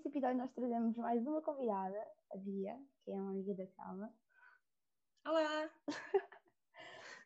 neste 0.00 0.08
episódio 0.08 0.38
nós 0.38 0.50
trazemos 0.52 0.96
mais 0.96 1.26
uma 1.26 1.42
convidada, 1.42 2.08
a 2.32 2.36
Bia, 2.38 2.74
que 3.04 3.10
é 3.10 3.14
uma 3.20 3.32
amiga 3.32 3.54
da 3.54 3.66
Calma. 3.66 4.10
Olá! 5.26 5.70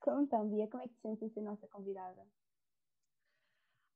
Como 0.02 0.22
então, 0.22 0.48
Bia, 0.50 0.66
como 0.66 0.82
é 0.82 0.88
que 0.88 0.94
te 0.94 1.00
sentes 1.00 1.22
em 1.22 1.28
ser 1.30 1.42
nossa 1.42 1.68
convidada? 1.68 2.26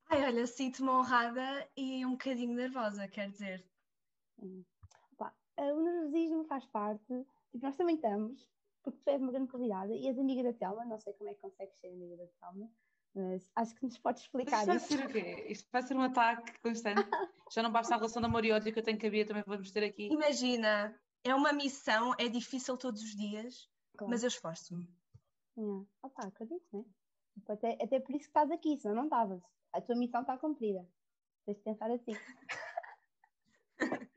Ai, 0.09 0.24
olha, 0.27 0.46
sinto-me 0.46 0.91
honrada 0.91 1.68
e 1.77 2.06
um 2.06 2.12
bocadinho 2.12 2.54
nervosa, 2.54 3.09
quer 3.09 3.28
dizer. 3.30 3.68
Hum. 4.38 4.64
Opa, 5.12 5.34
o 5.56 5.80
nervosismo 5.82 6.45
faz 6.45 6.64
parte, 6.66 7.26
tipo, 7.51 7.65
nós 7.65 7.76
também 7.76 7.96
estamos, 7.96 8.48
porque 8.84 9.01
tu 9.01 9.10
és 9.10 9.20
uma 9.20 9.32
grande 9.32 9.51
convidada 9.51 9.92
e 9.92 10.06
és 10.06 10.16
amiga 10.16 10.45
da 10.45 10.56
Telma, 10.56 10.84
não 10.84 11.01
sei 11.01 11.15
como 11.15 11.30
é 11.30 11.34
que 11.34 11.40
consegues 11.40 11.76
ser 11.80 11.88
amiga 11.88 12.16
da 12.16 12.26
Telma, 12.40 12.70
mas 13.18 13.50
acho 13.56 13.74
que 13.74 13.84
nos 13.84 13.98
podes 13.98 14.22
explicar 14.22 14.60
Isto 14.60 14.66
vai 14.66 14.78
ser 14.78 15.04
o 15.04 15.08
quê? 15.08 15.46
Isto 15.48 15.68
vai 15.70 15.82
ser 15.82 15.96
um 15.96 16.02
ataque 16.02 16.59
constante. 16.60 17.00
Já 17.52 17.62
não 17.62 17.72
basta 17.72 17.95
a 17.95 17.96
relação 17.98 18.22
de 18.22 18.26
amor 18.28 18.45
e 18.45 18.52
ódio 18.52 18.72
que 18.72 18.78
eu 18.78 18.82
tenho 18.82 18.98
que 18.98 19.06
a 19.06 19.10
Bia 19.10 19.26
também 19.26 19.42
vamos 19.46 19.70
ter 19.70 19.84
aqui. 19.84 20.09
Imagina, 20.12 20.95
é 21.24 21.34
uma 21.34 21.52
missão, 21.52 22.14
é 22.18 22.28
difícil 22.28 22.76
todos 22.76 23.02
os 23.02 23.16
dias, 23.16 23.68
claro. 23.96 24.10
mas 24.10 24.23
eu 24.23 24.28
esforço-me. 24.28 24.88
Yeah. 25.56 25.86
Opa, 26.02 26.26
acredito, 26.26 26.66
né? 26.73 26.84
Tipo, 27.34 27.52
até, 27.52 27.78
até 27.82 28.00
por 28.00 28.14
isso 28.14 28.24
que 28.24 28.30
estás 28.30 28.50
aqui, 28.50 28.76
senão 28.76 28.95
não 28.95 29.04
estavas. 29.04 29.42
A 29.73 29.80
tua 29.80 29.96
missão 29.96 30.20
está 30.23 30.37
cumprida. 30.37 30.87
Tens 31.45 31.56
de 31.56 31.62
pensar 31.62 31.90
assim. 31.90 32.12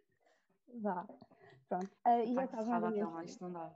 Vá. 0.81 1.07
Pronto. 1.67 1.91
Uh, 2.05 2.23
e 2.25 2.33
já 2.33 2.45
estava 2.45 3.23
isto 3.23 3.43
não 3.43 3.53
dá. 3.53 3.73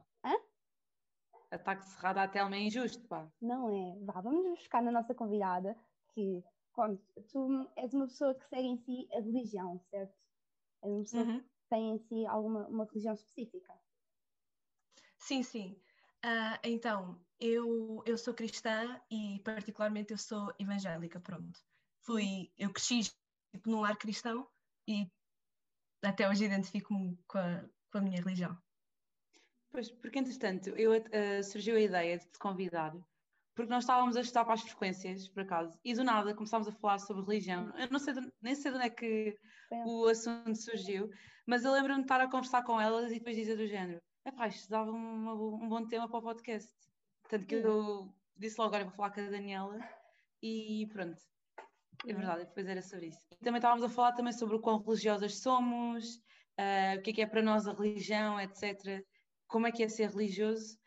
Ataque 1.55 1.85
cerrado 1.85 2.17
à 2.19 2.27
Telma 2.27 2.55
é 2.55 2.61
injusto, 2.61 3.07
pá. 3.07 3.27
Não 3.41 3.69
é. 3.69 3.97
Vá, 4.03 4.21
vamos 4.21 4.59
buscar 4.59 4.81
na 4.81 4.91
nossa 4.91 5.13
convidada 5.13 5.77
que 6.13 6.43
quando 6.73 6.99
tu 7.31 7.69
és 7.75 7.93
uma 7.93 8.07
pessoa 8.07 8.35
que 8.35 8.45
segue 8.47 8.67
em 8.67 8.77
si 8.77 9.07
a 9.13 9.21
religião, 9.21 9.79
certo? 9.89 10.13
És 10.83 10.91
uma 10.91 11.01
pessoa 11.01 11.23
uhum. 11.23 11.39
que 11.39 11.49
tem 11.69 11.91
em 11.91 11.99
si 11.99 12.25
alguma 12.25 12.67
uma 12.67 12.85
religião 12.85 13.13
específica. 13.13 13.73
Sim, 15.17 15.43
sim. 15.43 15.81
Uh, 16.23 16.57
então, 16.63 17.19
eu, 17.39 18.03
eu 18.05 18.17
sou 18.17 18.33
cristã 18.33 18.99
e 19.09 19.39
particularmente 19.43 20.11
eu 20.11 20.17
sou 20.17 20.53
evangélica, 20.59 21.19
pronto. 21.19 21.59
Fui, 22.01 22.51
eu 22.57 22.71
cresci 22.71 23.01
tipo, 23.51 23.69
num 23.69 23.81
lar 23.81 23.97
cristão 23.97 24.47
e 24.87 25.09
até 26.03 26.29
hoje 26.29 26.45
identifico-me 26.45 27.17
com 27.27 27.37
a, 27.37 27.63
com 27.91 27.97
a 27.97 28.01
minha 28.01 28.21
religião. 28.21 28.57
Pois, 29.75 29.91
porque 29.91 30.19
entretanto 30.19 30.69
eu, 30.77 30.93
uh, 30.93 31.43
surgiu 31.43 31.75
a 31.75 31.81
ideia 31.81 32.17
de 32.17 32.25
te 32.25 32.39
convidar, 32.39 32.95
porque 33.53 33.69
nós 33.69 33.83
estávamos 33.83 34.15
a 34.15 34.21
estudar 34.21 34.45
para 34.45 34.53
as 34.53 34.61
frequências, 34.61 35.27
por 35.27 35.43
acaso, 35.43 35.77
e 35.83 35.93
do 35.93 36.01
nada 36.01 36.33
começámos 36.33 36.69
a 36.69 36.71
falar 36.71 36.97
sobre 36.99 37.25
religião. 37.25 37.73
Eu 37.77 37.89
não 37.91 37.99
sei, 37.99 38.13
de, 38.13 38.21
nem 38.41 38.55
sei 38.55 38.71
de 38.71 38.77
onde 38.77 38.85
é 38.85 38.89
que 38.89 39.37
o 39.85 40.07
assunto 40.07 40.55
surgiu, 40.55 41.09
mas 41.45 41.65
eu 41.65 41.73
lembro-me 41.73 41.99
de 41.99 42.05
estar 42.05 42.21
a 42.21 42.31
conversar 42.31 42.63
com 42.63 42.79
elas 42.79 43.11
e 43.11 43.15
depois 43.15 43.35
dizer 43.35 43.57
do 43.57 43.67
género: 43.67 44.01
é 44.23 44.31
pá, 44.31 44.47
isto 44.47 44.69
dava 44.69 44.89
uma, 44.91 45.33
um 45.33 45.67
bom 45.67 45.85
tema 45.85 46.07
para 46.07 46.19
o 46.19 46.23
podcast. 46.23 46.73
Tanto 47.27 47.45
que 47.45 47.55
eu 47.55 48.15
disse 48.37 48.57
logo, 48.57 48.69
agora 48.69 48.85
vou 48.85 48.93
falar 48.93 49.11
com 49.11 49.19
a 49.19 49.29
Daniela 49.29 49.77
e 50.41 50.87
pronto. 50.93 51.21
É 52.07 52.13
verdade, 52.13 52.45
depois 52.45 52.65
era 52.65 52.81
sobre 52.81 53.07
isso. 53.07 53.19
E 53.29 53.43
também 53.43 53.59
estávamos 53.59 53.83
a 53.83 53.89
falar 53.89 54.13
também 54.13 54.31
sobre 54.31 54.55
o 54.55 54.61
quão 54.61 54.81
religiosas 54.81 55.41
somos, 55.41 56.15
uh, 56.57 56.97
o 56.97 57.01
que 57.01 57.09
é 57.09 57.13
que 57.13 57.21
é 57.23 57.25
para 57.25 57.41
nós 57.41 57.67
a 57.67 57.73
religião, 57.73 58.39
etc. 58.39 59.03
Como 59.47 59.67
é 59.67 59.71
que 59.71 59.83
é 59.83 59.89
ser 59.89 60.09
religioso. 60.09 60.77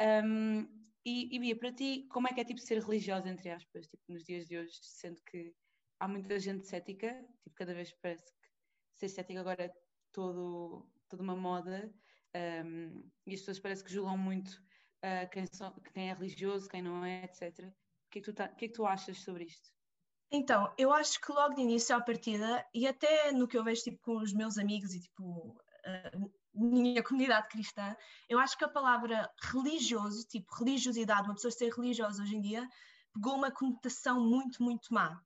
Um, 0.00 0.66
e, 1.04 1.34
e 1.34 1.38
Bia, 1.38 1.56
para 1.56 1.72
ti, 1.72 2.06
como 2.10 2.28
é 2.28 2.32
que 2.32 2.40
é 2.40 2.44
tipo 2.44 2.60
ser 2.60 2.82
religiosa, 2.82 3.28
entre 3.28 3.50
aspas, 3.50 3.86
tipo, 3.86 4.02
nos 4.08 4.24
dias 4.24 4.46
de 4.46 4.58
hoje, 4.58 4.78
sendo 4.82 5.20
que 5.22 5.54
há 5.98 6.06
muita 6.06 6.38
gente 6.38 6.66
cética, 6.66 7.12
tipo, 7.42 7.54
cada 7.54 7.74
vez 7.74 7.92
parece 8.02 8.24
que 8.24 8.48
ser 8.96 9.08
cética 9.08 9.40
agora 9.40 9.64
é 9.64 9.72
todo, 10.12 10.86
toda 11.08 11.22
uma 11.22 11.36
moda, 11.36 11.92
um, 12.64 13.10
e 13.26 13.34
as 13.34 13.40
pessoas 13.40 13.58
parece 13.58 13.84
que 13.84 13.92
julgam 13.92 14.16
muito 14.16 14.50
uh, 14.50 15.28
quem, 15.30 15.46
so, 15.46 15.72
quem, 15.92 16.10
é 16.10 16.14
religioso, 16.14 16.68
quem 16.68 16.82
não 16.82 17.04
é, 17.04 17.24
etc. 17.24 17.58
O 17.58 18.10
que 18.10 18.18
é 18.18 18.22
que 18.22 18.22
tu, 18.22 18.34
tá, 18.34 18.48
que 18.48 18.64
é 18.66 18.68
que 18.68 18.74
tu 18.74 18.86
achas 18.86 19.18
sobre 19.18 19.44
isto? 19.44 19.70
Então, 20.30 20.72
eu 20.78 20.92
acho 20.92 21.20
que 21.20 21.32
logo 21.32 21.54
de 21.54 21.62
início 21.62 21.94
à 21.96 22.00
partida, 22.00 22.64
e 22.72 22.86
até 22.86 23.32
no 23.32 23.48
que 23.48 23.58
eu 23.58 23.64
vejo 23.64 23.82
tipo, 23.82 23.98
com 24.00 24.18
os 24.18 24.32
meus 24.32 24.58
amigos 24.58 24.94
e 24.94 25.00
tipo, 25.00 25.58
a 25.84 26.10
minha 26.54 27.02
comunidade 27.02 27.48
cristã, 27.48 27.94
eu 28.28 28.38
acho 28.38 28.56
que 28.56 28.64
a 28.64 28.68
palavra 28.68 29.30
religioso, 29.52 30.26
tipo 30.26 30.54
religiosidade, 30.54 31.28
uma 31.28 31.34
pessoa 31.34 31.50
ser 31.50 31.72
religiosa 31.72 32.22
hoje 32.22 32.36
em 32.36 32.40
dia, 32.40 32.68
pegou 33.12 33.36
uma 33.36 33.50
conotação 33.50 34.20
muito, 34.20 34.62
muito 34.62 34.92
má. 34.92 35.20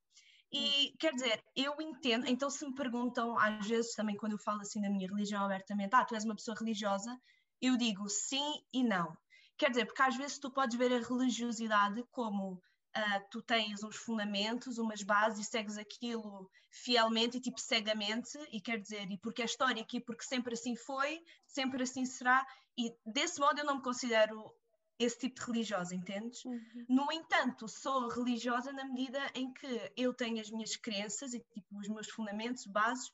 E 0.53 0.95
quer 1.01 1.13
dizer, 1.13 1.43
eu 1.57 1.75
entendo, 1.81 2.27
então 2.29 2.49
se 2.49 2.65
me 2.65 2.75
perguntam, 2.75 3.37
às 3.39 3.67
vezes 3.67 3.95
também 3.95 4.17
quando 4.17 4.33
eu 4.33 4.39
falo 4.39 4.61
assim 4.61 4.81
da 4.81 4.89
minha 4.89 5.09
religião 5.09 5.45
abertamente, 5.45 5.95
ah, 5.95 6.05
tu 6.05 6.15
és 6.15 6.25
uma 6.25 6.37
pessoa 6.37 6.57
religiosa, 6.57 7.19
eu 7.61 7.77
digo 7.77 8.09
sim 8.09 8.63
e 8.73 8.85
não. 8.85 9.17
Quer 9.57 9.71
dizer, 9.71 9.87
porque 9.87 10.03
às 10.03 10.17
vezes 10.17 10.39
tu 10.39 10.51
podes 10.51 10.77
ver 10.77 10.93
a 10.93 11.07
religiosidade 11.07 12.05
como 12.11 12.63
uh, 12.97 13.29
tu 13.31 13.43
tens 13.43 13.83
uns 13.83 13.97
fundamentos, 13.97 14.79
umas 14.79 15.03
bases 15.03 15.47
e 15.47 15.51
segues 15.51 15.77
aquilo 15.79 16.51
fielmente 16.71 17.37
e 17.37 17.41
tipo 17.41 17.61
cegamente, 17.61 18.39
e 18.51 18.61
quer 18.61 18.79
dizer, 18.81 19.11
e 19.11 19.19
porque 19.19 19.43
é 19.43 19.45
histórico 19.45 19.97
e 19.97 20.01
porque 20.01 20.25
sempre 20.25 20.55
assim 20.55 20.77
foi, 20.77 21.23
sempre 21.47 21.83
assim 21.83 22.05
será, 22.05 22.45
e 22.77 22.93
desse 23.07 23.41
modo 23.41 23.59
eu 23.59 23.65
não 23.65 23.77
me 23.77 23.83
considero 23.83 24.53
esse 24.99 25.19
tipo 25.19 25.41
de 25.41 25.47
religiosa, 25.47 25.95
entendes? 25.95 26.45
Uhum. 26.45 26.87
No 26.89 27.13
entanto, 27.13 27.67
sou 27.69 28.09
religiosa 28.09 28.73
na 28.73 28.85
medida 28.85 29.21
em 29.35 29.53
que 29.53 29.93
eu 29.97 30.15
tenho 30.15 30.41
as 30.41 30.51
minhas 30.51 30.77
crenças 30.77 31.35
e 31.35 31.41
tipo, 31.41 31.79
os 31.79 31.89
meus 31.89 32.09
fundamentos, 32.09 32.67
bases, 32.67 33.11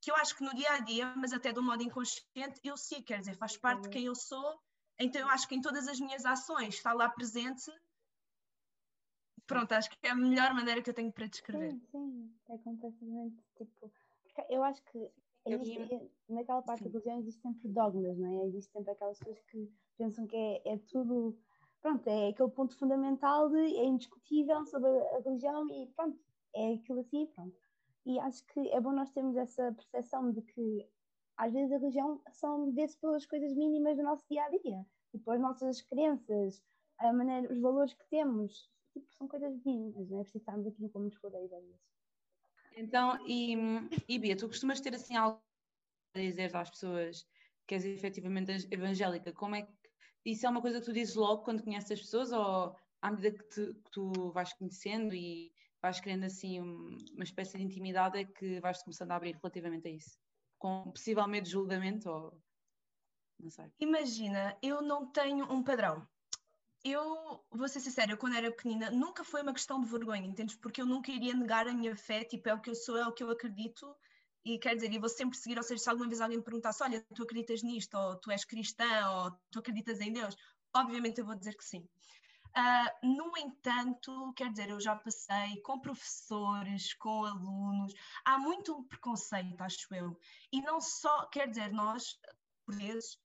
que 0.00 0.10
eu 0.10 0.16
acho 0.16 0.36
que 0.36 0.44
no 0.44 0.54
dia 0.54 0.72
a 0.72 0.80
dia, 0.80 1.14
mas 1.16 1.32
até 1.32 1.52
de 1.52 1.58
um 1.58 1.64
modo 1.64 1.82
inconsciente, 1.82 2.60
eu 2.62 2.76
sim, 2.76 3.02
quer 3.02 3.18
dizer, 3.18 3.36
faz 3.36 3.56
parte 3.56 3.82
de 3.82 3.90
quem 3.90 4.04
eu 4.06 4.14
sou, 4.14 4.58
então 4.98 5.20
eu 5.20 5.28
acho 5.28 5.46
que 5.46 5.54
em 5.54 5.60
todas 5.60 5.86
as 5.86 6.00
minhas 6.00 6.24
ações 6.24 6.74
está 6.74 6.92
lá 6.92 7.08
presente. 7.08 7.70
Pronto, 9.48 9.72
acho 9.72 9.90
que 9.90 10.06
é 10.06 10.10
a 10.10 10.14
melhor 10.14 10.52
maneira 10.52 10.82
que 10.82 10.90
eu 10.90 10.94
tenho 10.94 11.10
para 11.10 11.26
descrever. 11.26 11.72
Sim, 11.72 11.80
sim, 11.90 12.30
é 12.50 12.58
completamente 12.58 13.42
tipo. 13.56 13.90
Eu 14.50 14.62
acho 14.62 14.82
que 14.84 15.10
existe, 15.46 16.10
naquela 16.28 16.62
parte 16.62 16.84
sim. 16.84 16.84
da 16.84 16.90
religião 16.90 17.18
existe 17.18 17.40
sempre 17.40 17.68
dogmas, 17.68 18.18
não 18.18 18.42
é? 18.42 18.46
Existe 18.46 18.70
sempre 18.70 18.92
aquelas 18.92 19.18
pessoas 19.18 19.40
que 19.50 19.72
pensam 19.96 20.26
que 20.26 20.36
é, 20.36 20.74
é 20.74 20.78
tudo, 20.90 21.36
pronto, 21.80 22.06
é 22.06 22.28
aquele 22.28 22.50
ponto 22.50 22.76
fundamental 22.76 23.48
de, 23.48 23.76
é 23.76 23.84
indiscutível 23.84 24.64
sobre 24.66 24.90
a 24.90 25.20
religião 25.24 25.66
e 25.70 25.86
pronto, 25.96 26.18
é 26.54 26.74
aquilo 26.74 27.00
assim 27.00 27.26
pronto. 27.34 27.56
E 28.04 28.18
acho 28.20 28.44
que 28.46 28.60
é 28.68 28.80
bom 28.80 28.92
nós 28.92 29.10
termos 29.10 29.36
essa 29.36 29.72
percepção 29.72 30.30
de 30.30 30.42
que 30.42 30.86
às 31.38 31.52
vezes 31.52 31.72
a 31.72 31.78
religião 31.78 32.20
são 32.32 32.70
vê 32.72 32.86
pelas 33.00 33.24
coisas 33.24 33.54
mínimas 33.54 33.96
do 33.96 34.02
nosso 34.02 34.26
dia 34.28 34.44
a 34.44 34.50
dia, 34.50 34.84
tipo 35.10 35.30
as 35.30 35.40
nossas 35.40 35.80
crenças, 35.80 36.62
a 36.98 37.12
maneira, 37.12 37.50
os 37.52 37.58
valores 37.60 37.94
que 37.94 38.04
temos, 38.10 38.68
tipo, 39.00 39.14
são 39.14 39.28
coisas 39.28 39.52
mínimas, 39.64 40.08
não 40.08 40.20
é 40.20 40.22
preciso 40.22 40.42
estarmos 40.42 40.66
aqui 40.66 40.88
como 40.88 41.04
nos 41.06 41.16
rodeios 41.16 41.52
às 41.52 41.64
vezes. 41.64 41.98
Então, 42.76 43.18
e, 43.26 43.56
e 44.08 44.18
Bia, 44.18 44.36
tu 44.36 44.46
costumas 44.46 44.80
ter 44.80 44.94
assim 44.94 45.16
algo 45.16 45.40
a 46.14 46.18
dizer 46.18 46.54
às 46.56 46.70
pessoas 46.70 47.26
que 47.66 47.74
és 47.74 47.84
efetivamente 47.84 48.68
evangélica, 48.70 49.32
como 49.32 49.54
é 49.56 49.62
que 49.62 49.72
isso 50.24 50.46
é 50.46 50.48
uma 50.48 50.62
coisa 50.62 50.80
que 50.80 50.86
tu 50.86 50.92
dizes 50.92 51.14
logo 51.14 51.42
quando 51.42 51.62
conheces 51.62 51.90
as 51.92 52.00
pessoas 52.00 52.32
ou 52.32 52.76
à 53.02 53.10
medida 53.10 53.36
que, 53.36 53.48
te, 53.48 53.74
que 53.74 53.90
tu 53.90 54.30
vais 54.32 54.52
conhecendo 54.54 55.14
e 55.14 55.52
vais 55.80 56.00
criando 56.00 56.24
assim 56.24 56.60
uma 56.60 57.24
espécie 57.24 57.58
de 57.58 57.64
intimidade 57.64 58.18
é 58.18 58.24
que 58.24 58.60
vais 58.60 58.82
começando 58.82 59.12
a 59.12 59.16
abrir 59.16 59.36
relativamente 59.36 59.88
a 59.88 59.90
isso? 59.90 60.18
Com 60.58 60.90
possivelmente 60.90 61.50
julgamento 61.50 62.10
ou 62.10 62.42
não 63.38 63.50
sei. 63.50 63.70
Imagina, 63.78 64.56
eu 64.60 64.82
não 64.82 65.06
tenho 65.06 65.50
um 65.52 65.62
padrão. 65.62 66.06
Eu 66.84 67.44
vou 67.50 67.68
ser 67.68 67.80
sincera, 67.80 68.16
quando 68.16 68.36
era 68.36 68.50
pequenina 68.50 68.90
nunca 68.90 69.24
foi 69.24 69.42
uma 69.42 69.52
questão 69.52 69.80
de 69.80 69.90
vergonha, 69.90 70.26
entendes? 70.26 70.56
Porque 70.56 70.80
eu 70.80 70.86
nunca 70.86 71.10
iria 71.10 71.34
negar 71.34 71.66
a 71.66 71.72
minha 71.72 71.96
fé, 71.96 72.24
tipo, 72.24 72.48
é 72.48 72.54
o 72.54 72.60
que 72.60 72.70
eu 72.70 72.74
sou, 72.74 72.96
é 72.96 73.06
o 73.06 73.12
que 73.12 73.22
eu 73.22 73.30
acredito 73.30 73.94
e 74.44 74.58
quer 74.58 74.74
dizer, 74.74 74.92
e 74.92 74.98
vou 74.98 75.08
sempre 75.08 75.36
seguir, 75.36 75.58
ou 75.58 75.62
seja, 75.62 75.82
se 75.82 75.90
alguma 75.90 76.08
vez 76.08 76.20
alguém 76.20 76.38
me 76.38 76.44
perguntasse, 76.44 76.82
olha, 76.82 77.04
tu 77.14 77.22
acreditas 77.22 77.62
nisto, 77.62 77.94
ou 77.94 78.16
tu 78.16 78.30
és 78.30 78.44
cristã, 78.44 79.10
ou 79.10 79.30
tu 79.50 79.58
acreditas 79.58 80.00
em 80.00 80.12
Deus, 80.12 80.36
obviamente 80.74 81.18
eu 81.18 81.26
vou 81.26 81.34
dizer 81.34 81.54
que 81.54 81.64
sim. 81.64 81.86
Uh, 82.56 83.06
no 83.06 83.36
entanto, 83.36 84.32
quer 84.34 84.50
dizer, 84.50 84.70
eu 84.70 84.80
já 84.80 84.96
passei 84.96 85.60
com 85.62 85.80
professores, 85.80 86.94
com 86.94 87.24
alunos, 87.24 87.92
há 88.24 88.38
muito 88.38 88.82
preconceito, 88.84 89.60
acho 89.60 89.94
eu. 89.94 90.18
E 90.50 90.62
não 90.62 90.80
só, 90.80 91.26
quer 91.26 91.48
dizer, 91.48 91.70
nós, 91.72 92.18
por 92.64 92.74
vezes, 92.74 93.18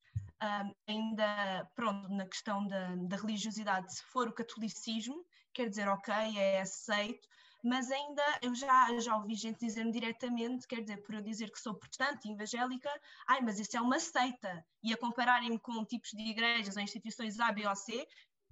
ainda, 0.88 1.70
pronto, 1.76 2.10
na 2.10 2.26
questão 2.26 2.66
da, 2.68 2.96
da 2.96 3.18
religiosidade, 3.18 3.94
se 3.94 4.04
for 4.06 4.28
o 4.28 4.34
catolicismo, 4.34 5.26
quer 5.54 5.70
dizer, 5.70 5.88
ok, 5.88 6.14
é 6.38 6.62
aceito, 6.62 7.28
mas 7.64 7.90
ainda 7.90 8.24
eu 8.42 8.54
já, 8.54 9.00
já 9.00 9.16
ouvi 9.16 9.36
gente 9.36 9.60
dizer-me 9.60 9.92
diretamente, 9.92 10.68
quer 10.68 10.82
dizer, 10.82 10.98
por 11.04 11.16
eu 11.16 11.22
dizer 11.22 11.50
que 11.52 11.60
sou 11.60 11.76
protestante, 11.76 12.30
evangélica, 12.30 12.90
ai, 13.28 13.42
mas 13.42 13.60
isso 13.60 13.78
é 13.78 13.82
uma 13.82 14.00
seita, 14.00 14.66
e 14.84 14.94
a 14.94 14.98
compararem-me 14.98 15.60
com 15.60 15.86
tipos 15.86 16.10
de 16.12 16.22
igrejas 16.22 16.76
ou 16.76 16.84
instituições 16.84 17.40
A, 17.40 17.52
B 17.52 17.66
ou 17.66 17.76
C, 17.76 18.06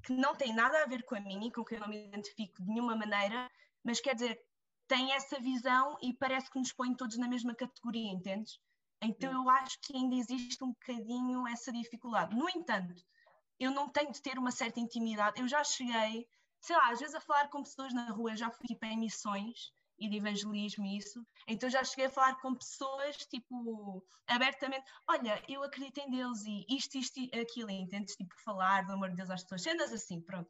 que 0.03 0.13
não 0.13 0.35
têm 0.35 0.53
nada 0.53 0.81
a 0.81 0.87
ver 0.87 1.03
com 1.03 1.15
a 1.15 1.19
minha 1.19 1.47
e 1.47 1.51
com 1.51 1.63
que 1.63 1.75
eu 1.75 1.79
não 1.79 1.89
me 1.89 2.07
identifico 2.07 2.61
de 2.63 2.69
nenhuma 2.69 2.95
maneira, 2.95 3.49
mas 3.83 3.99
quer 3.99 4.15
dizer, 4.15 4.39
tem 4.87 5.11
essa 5.13 5.39
visão 5.39 5.97
e 6.01 6.13
parece 6.13 6.49
que 6.49 6.59
nos 6.59 6.71
põe 6.71 6.93
todos 6.95 7.17
na 7.17 7.27
mesma 7.27 7.53
categoria, 7.53 8.11
entendes? 8.11 8.59
Então 9.01 9.31
eu 9.31 9.49
acho 9.49 9.79
que 9.81 9.95
ainda 9.95 10.15
existe 10.15 10.63
um 10.63 10.69
bocadinho 10.69 11.47
essa 11.47 11.71
dificuldade. 11.71 12.35
No 12.35 12.47
entanto, 12.49 13.03
eu 13.59 13.71
não 13.71 13.89
tenho 13.89 14.11
de 14.11 14.21
ter 14.21 14.37
uma 14.37 14.51
certa 14.51 14.79
intimidade. 14.79 15.39
Eu 15.39 15.47
já 15.47 15.63
cheguei, 15.63 16.27
sei 16.59 16.75
lá, 16.75 16.89
às 16.91 16.99
vezes 16.99 17.15
a 17.15 17.21
falar 17.21 17.49
com 17.49 17.63
pessoas 17.63 17.93
na 17.93 18.11
rua, 18.11 18.35
já 18.35 18.49
fui 18.49 18.67
tipo, 18.67 18.85
em 18.85 18.97
missões 18.97 19.71
e 20.01 20.09
de 20.09 20.17
evangelismo 20.17 20.83
e 20.83 20.97
isso, 20.97 21.23
então 21.47 21.69
já 21.69 21.83
cheguei 21.83 22.05
a 22.07 22.09
falar 22.09 22.35
com 22.41 22.55
pessoas, 22.55 23.15
tipo, 23.27 24.03
abertamente, 24.25 24.83
olha, 25.07 25.43
eu 25.47 25.61
acredito 25.61 25.99
em 25.99 26.09
Deus 26.09 26.43
e 26.43 26.65
isto, 26.67 26.97
isto 26.97 27.19
e 27.19 27.29
aquilo, 27.39 27.69
entendes, 27.69 28.15
tipo, 28.15 28.33
falar 28.43 28.83
do 28.87 28.93
amor 28.93 29.11
de 29.11 29.17
Deus 29.17 29.29
às 29.29 29.43
pessoas, 29.43 29.61
cenas 29.61 29.93
assim, 29.93 30.19
pronto. 30.19 30.49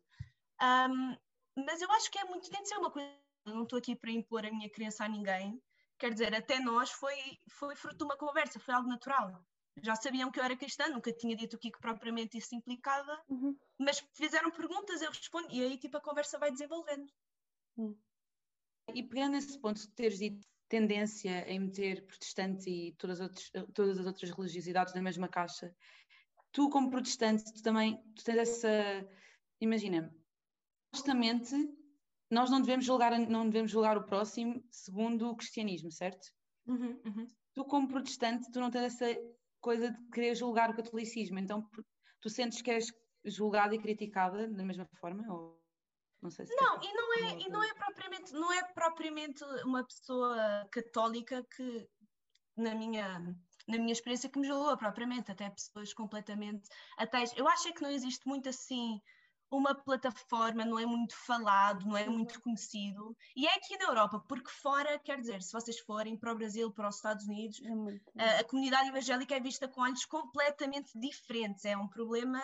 Um, 0.62 1.18
mas 1.66 1.82
eu 1.82 1.92
acho 1.92 2.10
que 2.10 2.18
é 2.18 2.24
muito, 2.24 2.50
tem 2.50 2.62
de 2.62 2.70
ser 2.70 2.78
uma 2.78 2.90
coisa, 2.90 3.10
eu 3.46 3.56
não 3.56 3.64
estou 3.64 3.78
aqui 3.78 3.94
para 3.94 4.12
impor 4.12 4.46
a 4.46 4.52
minha 4.52 4.70
crença 4.70 5.04
a 5.04 5.10
ninguém, 5.10 5.62
quer 6.02 6.12
dizer, 6.12 6.34
até 6.34 6.60
nós 6.60 6.90
foi, 6.90 7.16
foi 7.48 7.76
fruto 7.76 7.98
de 7.98 8.04
uma 8.04 8.18
conversa, 8.18 8.60
foi 8.60 8.74
algo 8.74 8.90
natural. 8.90 9.46
Já 9.84 9.96
sabiam 9.96 10.32
que 10.32 10.40
eu 10.40 10.44
era 10.44 10.58
cristã, 10.58 10.90
nunca 10.90 11.14
tinha 11.14 11.36
dito 11.36 11.56
o 11.56 11.60
que, 11.60 11.70
que 11.70 11.80
propriamente 11.80 12.40
isso 12.40 12.56
implicava, 12.56 13.22
uhum. 13.30 13.56
mas 13.80 14.04
fizeram 14.14 14.50
perguntas, 14.50 15.00
eu 15.02 15.10
respondo, 15.10 15.48
e 15.52 15.64
aí 15.64 15.78
tipo 15.78 15.96
a 15.96 16.02
conversa 16.02 16.40
vai 16.40 16.52
desenvolvendo. 16.52 17.08
Uhum. 17.78 17.96
E 18.96 19.04
pegando 19.04 19.34
nesse 19.34 19.60
ponto 19.60 19.80
de 19.80 19.90
teres 19.92 20.18
dito 20.18 20.46
tendência 20.68 21.48
em 21.48 21.60
meter 21.60 22.04
protestante 22.08 22.70
e 22.70 22.94
todas 22.94 23.22
as, 23.22 23.28
outras, 23.28 23.52
todas 23.74 24.00
as 24.00 24.06
outras 24.08 24.32
religiosidades 24.32 24.96
na 24.96 25.04
mesma 25.04 25.28
caixa, 25.28 25.74
tu 26.52 26.68
como 26.70 26.90
protestante, 26.90 27.44
tu 27.54 27.62
também 27.62 28.02
tu 28.16 28.24
tens 28.24 28.38
essa, 28.40 29.08
imagina, 29.60 30.12
justamente 30.94 31.56
nós 32.32 32.50
não 32.50 32.62
devemos 32.62 32.86
julgar, 32.86 33.12
não 33.20 33.46
devemos 33.46 33.70
julgar 33.70 33.98
o 33.98 34.06
próximo 34.06 34.64
segundo 34.72 35.30
o 35.30 35.36
cristianismo, 35.36 35.92
certo? 35.92 36.26
Uhum, 36.66 37.00
uhum. 37.06 37.28
Tu 37.54 37.66
como 37.66 37.90
protestante, 37.90 38.50
tu 38.52 38.60
não 38.60 38.72
tens 38.72 38.94
essa 38.94 39.06
coisa 39.60 39.92
de 39.92 40.10
querer 40.10 40.34
julgar 40.34 40.70
o 40.70 40.76
catolicismo, 40.76 41.38
então 41.38 41.68
tu 42.22 42.30
sentes 42.30 42.62
que 42.62 42.72
és 42.72 42.86
julgada 43.26 43.76
e 43.76 43.80
criticada 43.80 44.48
da 44.48 44.64
mesma 44.64 44.88
forma? 45.00 45.24
Ou... 45.32 45.62
Não 46.22 46.30
sei 46.32 46.46
se 46.46 46.56
Não, 46.56 46.80
e 46.82 46.94
não 46.94 47.14
é, 47.16 47.40
e 47.40 47.50
não 47.50 47.64
é 47.64 47.74
propriamente, 47.74 48.32
não 48.34 48.54
é 48.54 48.64
propriamente 48.74 49.44
uma 49.66 49.84
pessoa 49.84 50.68
católica 50.72 51.44
que 51.56 51.90
na 52.56 52.76
minha 52.76 53.20
na 53.68 53.78
minha 53.78 53.94
experiência 53.94 54.30
que 54.30 54.40
me 54.40 54.48
julgou 54.48 54.76
propriamente, 54.78 55.32
até 55.32 55.50
pessoas 55.50 55.94
completamente 55.94 56.68
ateis. 56.98 57.34
Eu 57.36 57.48
acho 57.48 57.68
é 57.68 57.72
que 57.72 57.82
não 57.82 57.92
existe 57.92 58.28
muito 58.28 58.50
assim 58.50 59.00
uma 59.52 59.76
plataforma, 59.76 60.64
não 60.64 60.80
é 60.80 60.86
muito 60.86 61.14
falado, 61.14 61.86
não 61.86 61.98
é 61.98 62.08
uhum. 62.08 62.20
muito 62.20 62.42
conhecido. 62.42 63.16
E 63.36 63.46
é 63.46 63.56
aqui 63.56 63.78
na 63.78 63.86
Europa, 63.86 64.24
porque 64.28 64.50
fora, 64.50 64.98
quer 65.00 65.20
dizer, 65.20 65.42
se 65.44 65.52
vocês 65.52 65.78
forem 65.80 66.16
para 66.18 66.32
o 66.32 66.36
Brasil, 66.36 66.72
para 66.72 66.88
os 66.88 66.96
Estados 66.96 67.28
Unidos, 67.28 67.62
é 68.18 68.24
a, 68.24 68.40
a, 68.40 68.44
comunidade 68.46 68.88
evangélica 68.88 69.36
é 69.36 69.40
vista 69.42 69.68
com 69.68 69.82
olhos 69.82 70.06
completamente 70.06 70.98
diferentes. 70.98 71.66
É 71.66 71.76
um 71.76 71.88
problema. 71.88 72.42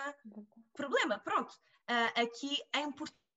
Problema, 0.73 1.17
pronto. 1.17 1.53
Uh, 1.89 2.21
aqui 2.21 2.57
em 2.75 2.91
Portugal 2.91 3.27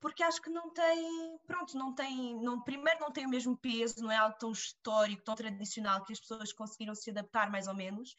porque 0.00 0.22
acho 0.22 0.40
que 0.40 0.48
não 0.48 0.70
tem, 0.70 1.38
pronto, 1.46 1.76
não 1.76 1.94
tem, 1.94 2.34
não, 2.40 2.58
primeiro 2.62 3.00
não 3.00 3.12
tem 3.12 3.26
o 3.26 3.28
mesmo 3.28 3.54
peso, 3.54 4.02
não 4.02 4.10
é 4.10 4.16
algo 4.16 4.34
tão 4.38 4.50
histórico, 4.50 5.22
tão 5.22 5.34
tradicional 5.34 6.02
que 6.02 6.12
as 6.14 6.20
pessoas 6.20 6.54
conseguiram 6.54 6.94
se 6.94 7.10
adaptar 7.10 7.50
mais 7.50 7.68
ou 7.68 7.74
menos. 7.74 8.16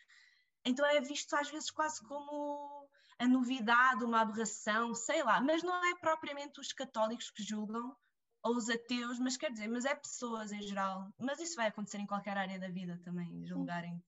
Então 0.63 0.85
é 0.85 1.01
visto 1.01 1.33
às 1.35 1.49
vezes 1.49 1.71
quase 1.71 1.99
como 2.07 2.87
a 3.21 3.27
novidade, 3.27 4.03
uma 4.03 4.21
aberração, 4.21 4.95
sei 4.95 5.23
lá, 5.23 5.39
mas 5.39 5.61
não 5.61 5.85
é 5.85 5.95
propriamente 5.99 6.59
os 6.59 6.73
católicos 6.73 7.29
que 7.29 7.43
julgam 7.43 7.95
ou 8.43 8.55
os 8.55 8.67
ateus, 8.67 9.19
mas 9.19 9.37
quer 9.37 9.51
dizer, 9.51 9.67
mas 9.67 9.85
é 9.85 9.93
pessoas 9.93 10.51
em 10.51 10.61
geral. 10.63 11.07
Mas 11.19 11.39
isso 11.39 11.55
vai 11.55 11.67
acontecer 11.67 11.99
em 11.99 12.07
qualquer 12.07 12.35
área 12.35 12.59
da 12.59 12.67
vida 12.67 12.99
também, 13.03 13.45
julgarem. 13.45 14.03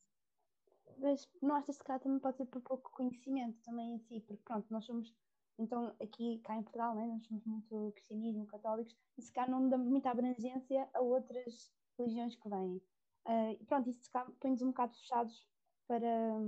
Mas 0.98 1.30
não 1.44 1.56
achas 1.56 1.78
que 1.78 1.86
também 1.86 2.18
pode 2.18 2.38
ser 2.38 2.48
por 2.48 2.62
pouco 2.62 2.90
conhecimento 2.92 3.62
também 3.62 3.94
em 3.94 4.00
si, 4.00 4.20
porque 4.22 4.42
pronto, 4.44 4.66
nós 4.72 4.84
somos 4.84 5.14
então, 5.60 5.96
aqui, 6.02 6.40
cá 6.40 6.58
em 6.58 6.64
Portugal, 6.64 6.96
né, 6.96 7.06
nós 7.06 7.24
somos 7.28 7.46
muito 7.46 7.92
cristianismo, 7.94 8.48
católicos, 8.48 8.98
e 9.16 9.22
se 9.22 9.32
cá 9.32 9.48
não 9.48 9.70
dá 9.70 9.78
muita 9.78 10.10
abrangência 10.10 10.90
a 10.92 11.00
outras 11.02 11.72
religiões 12.00 12.36
que 12.36 12.50
vêm. 12.50 12.82
Uh, 13.28 13.52
e 13.60 13.66
pronto, 13.66 13.88
isso 13.88 14.10
põe-nos 14.40 14.64
um 14.64 14.70
bocado 14.70 14.96
fechados 14.96 15.48
para, 15.88 16.40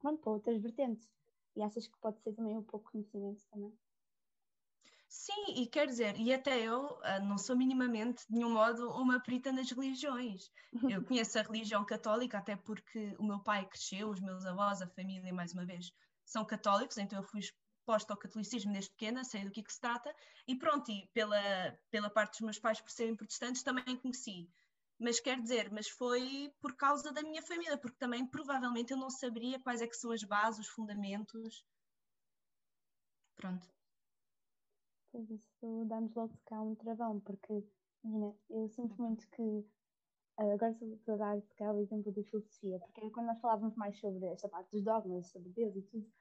pronto, 0.00 0.20
para 0.20 0.32
outras 0.32 0.60
vertentes. 0.60 1.08
E 1.54 1.62
achas 1.62 1.86
que 1.86 1.98
pode 1.98 2.20
ser 2.20 2.32
também 2.32 2.56
um 2.56 2.62
pouco 2.62 2.90
conhecimento 2.90 3.42
também? 3.50 3.72
Sim, 5.08 5.54
e 5.56 5.66
quer 5.66 5.86
dizer, 5.86 6.16
e 6.18 6.32
até 6.32 6.58
eu 6.58 6.84
uh, 6.86 7.22
não 7.22 7.36
sou 7.36 7.54
minimamente, 7.54 8.26
de 8.26 8.34
nenhum 8.34 8.50
modo, 8.50 8.90
uma 8.92 9.20
perita 9.20 9.52
nas 9.52 9.70
religiões. 9.70 10.50
Eu 10.98 11.04
conheço 11.04 11.38
a 11.38 11.42
religião 11.42 11.84
católica, 11.84 12.38
até 12.38 12.56
porque 12.56 13.14
o 13.18 13.22
meu 13.22 13.38
pai 13.38 13.66
cresceu, 13.66 14.08
os 14.08 14.20
meus 14.20 14.46
avós, 14.46 14.80
a 14.80 14.86
família, 14.86 15.30
mais 15.30 15.52
uma 15.52 15.66
vez, 15.66 15.92
são 16.24 16.46
católicos, 16.46 16.96
então 16.96 17.18
eu 17.18 17.24
fui 17.24 17.42
posta 17.84 18.12
ao 18.12 18.18
catolicismo 18.18 18.72
desde 18.72 18.90
pequena, 18.90 19.22
sei 19.22 19.44
do 19.44 19.50
que, 19.50 19.60
é 19.60 19.62
que 19.62 19.72
se 19.72 19.80
trata, 19.80 20.14
e 20.46 20.56
pronto, 20.56 20.90
e 20.90 21.06
pela, 21.12 21.78
pela 21.90 22.08
parte 22.08 22.32
dos 22.32 22.40
meus 22.40 22.58
pais 22.58 22.80
por 22.80 22.90
serem 22.90 23.14
protestantes 23.14 23.62
também 23.62 23.96
conheci. 23.98 24.48
Mas 24.98 25.18
quer 25.18 25.40
dizer, 25.40 25.70
mas 25.72 25.88
foi 25.88 26.52
por 26.60 26.76
causa 26.76 27.12
da 27.12 27.22
minha 27.22 27.42
família, 27.42 27.76
porque 27.76 27.96
também 27.98 28.26
provavelmente 28.26 28.92
eu 28.92 28.96
não 28.96 29.10
saberia 29.10 29.60
quais 29.60 29.82
é 29.82 29.86
que 29.86 29.96
são 29.96 30.12
as 30.12 30.22
bases, 30.22 30.66
os 30.66 30.68
fundamentos. 30.68 31.64
Pronto. 33.36 33.68
Pois 35.10 35.28
isso 35.30 35.84
dá-nos 35.86 36.14
logo 36.14 36.38
cá 36.46 36.60
um 36.62 36.74
travão, 36.74 37.20
porque, 37.20 37.64
imagina, 38.04 38.34
eu 38.48 38.68
sinto 38.68 39.00
muito 39.02 39.28
que 39.30 39.66
agora 40.36 40.72
estou 40.72 41.14
a 41.14 41.18
dar 41.18 41.40
se 41.42 41.62
o 41.64 41.80
exemplo 41.80 42.12
da 42.12 42.22
filosofia, 42.22 42.78
porque 42.78 43.10
quando 43.10 43.26
nós 43.26 43.40
falávamos 43.40 43.76
mais 43.76 43.98
sobre 43.98 44.26
esta 44.26 44.48
parte 44.48 44.70
dos 44.70 44.82
dogmas, 44.82 45.26
sobre 45.28 45.50
Deus 45.50 45.76
e 45.76 45.82
tudo, 45.82 46.12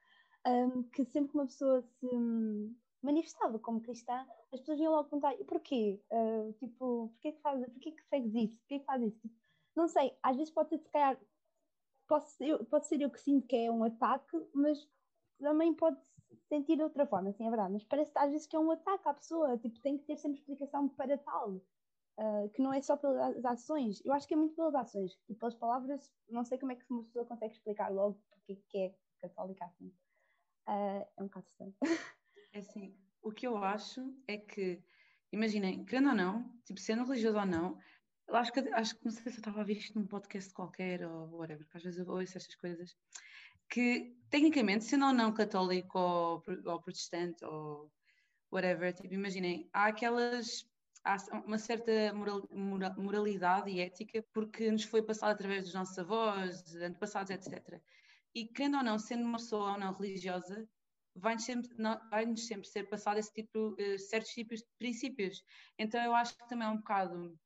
um, 0.46 0.84
que 0.84 1.06
sempre 1.06 1.32
que 1.32 1.38
uma 1.38 1.46
pessoa 1.46 1.82
se 1.82 2.08
manifestava 3.02 3.58
como 3.60 3.82
cristã, 3.82 4.26
as 4.54 4.60
pessoas 4.60 4.80
iam 4.80 4.92
logo 4.92 5.10
perguntar, 5.10 5.34
e 5.40 5.44
porquê? 5.44 6.02
Uh, 6.12 6.54
tipo, 6.54 7.10
porquê 7.10 7.32
que 7.32 7.42
fazes, 7.42 7.68
porquê 7.70 7.92
que 7.92 8.04
segues 8.04 8.34
isso? 8.36 8.58
Porquê 8.60 8.80
que 8.80 8.86
fazes 8.86 9.08
isso? 9.08 9.20
Tipo, 9.20 9.36
não 9.76 9.88
sei, 9.88 10.18
às 10.22 10.36
vezes 10.36 10.54
pode 10.54 10.70
ser, 10.70 10.80
se 10.80 10.90
calhar, 10.90 11.20
pode 12.08 12.30
ser, 12.30 12.66
pode 12.66 12.88
ser 12.88 13.02
eu 13.02 13.10
que 13.10 13.20
sinto 13.20 13.48
que 13.48 13.56
é 13.56 13.72
um 13.72 13.84
ataque, 13.84 14.38
mas 14.54 14.88
também 15.40 15.74
pode 15.74 16.00
sentir 16.48 16.76
de 16.76 16.84
outra 16.84 17.06
forma, 17.08 17.30
assim, 17.30 17.46
é 17.46 17.50
verdade, 17.50 17.74
mas 17.74 17.84
parece 17.84 18.12
às 18.16 18.32
vezes 18.32 18.48
que 18.48 18.56
é 18.56 18.60
um 18.60 18.72
ataque 18.72 19.08
à 19.08 19.14
pessoa, 19.14 19.58
tipo, 19.58 19.80
tem 19.80 19.98
que 19.98 20.06
ter 20.06 20.18
sempre 20.18 20.40
explicação 20.40 20.90
para 20.90 21.18
tal, 21.18 21.52
uh, 21.52 22.50
que 22.54 22.62
não 22.62 22.74
é 22.74 22.82
só 22.82 22.98
pelas 22.98 23.44
ações, 23.46 24.02
eu 24.06 24.14
acho 24.14 24.28
que 24.28 24.34
é 24.34 24.38
muito 24.38 24.56
pelas 24.56 24.76
ações, 24.76 25.18
e 25.30 25.36
pelas 25.36 25.56
palavras, 25.56 26.12
não 26.30 26.44
sei 26.44 26.58
como 26.58 26.72
é 26.72 26.76
que 26.76 26.86
uma 26.90 27.04
pessoa 27.04 27.26
consegue 27.26 27.54
explicar 27.54 27.90
logo 27.92 28.22
porque 28.30 28.56
que 28.68 28.78
é 28.78 28.96
católica 29.22 29.66
assim 29.66 29.94
uh, 30.68 31.08
é 31.18 31.20
um 31.20 31.26
bocado 31.26 31.48
estranho. 31.48 31.76
É 32.54 32.60
assim, 32.60 32.96
o 33.22 33.32
que 33.32 33.48
eu 33.48 33.58
acho 33.58 34.14
é 34.28 34.38
que, 34.38 34.82
imaginem, 35.32 35.86
querendo 35.86 36.10
ou 36.10 36.16
não, 36.16 36.60
tipo, 36.66 36.80
sendo 36.80 37.06
religioso 37.06 37.38
ou 37.38 37.46
não, 37.46 37.78
acho 38.30 38.52
que, 38.52 38.60
acho 38.60 38.98
que 38.98 39.06
não 39.06 39.12
sei 39.12 39.24
se 39.24 39.38
eu 39.38 39.42
estava 39.42 39.62
a 39.62 39.64
ver 39.64 39.78
isto 39.78 39.98
num 39.98 40.08
podcast 40.08 40.54
qualquer 40.54 41.06
ou 41.06 41.30
whatever, 41.38 41.64
porque 41.66 41.78
às 41.78 41.84
vezes 41.84 42.00
eu 42.00 42.08
ouço 42.08 42.38
estas 42.38 42.56
coisas, 42.56 42.96
que 43.70 44.16
tecnicamente, 44.30 44.84
sendo 44.84 45.06
ou 45.06 45.14
não 45.14 45.34
católico 45.34 45.98
ou, 45.98 46.44
ou 46.66 46.82
protestante 46.82 47.44
ou 47.46 47.92
whatever, 48.52 48.94
tipo, 48.94 49.14
imaginem, 49.14 49.70
há 49.74 49.86
aquelas 49.88 50.66
há 51.04 51.18
uma 51.46 51.58
certa 51.58 52.14
moral, 52.14 52.48
moral, 52.52 52.94
moralidade 52.98 53.70
e 53.72 53.80
ética 53.80 54.24
porque 54.34 54.70
nos 54.72 54.84
foi 54.84 55.02
passada 55.02 55.32
através 55.34 55.64
dos 55.64 55.74
nossos 55.74 55.98
avós, 55.98 56.76
antepassados, 56.76 57.32
etc. 57.32 57.82
E 58.36 58.46
querendo 58.46 58.78
ou 58.78 58.84
não, 58.84 59.00
sendo 59.00 59.24
uma 59.24 59.38
pessoa 59.38 59.74
ou 59.74 59.80
não 59.80 59.94
religiosa, 59.94 60.68
vai-nos 61.16 61.46
sempre, 61.46 61.70
vai 62.10 62.38
sempre 62.38 62.68
ser 62.68 62.90
passado 62.90 63.18
esse 63.20 63.34
tipo, 63.34 63.76
uh, 63.80 64.00
certos 64.00 64.32
tipos 64.32 64.60
de 64.60 64.68
princípios. 64.78 65.44
Então 65.78 66.02
eu 66.04 66.14
acho 66.16 66.38
que 66.38 66.48
também 66.48 66.68
é 66.68 66.72
um 66.72 66.78
bocado. 66.78 67.38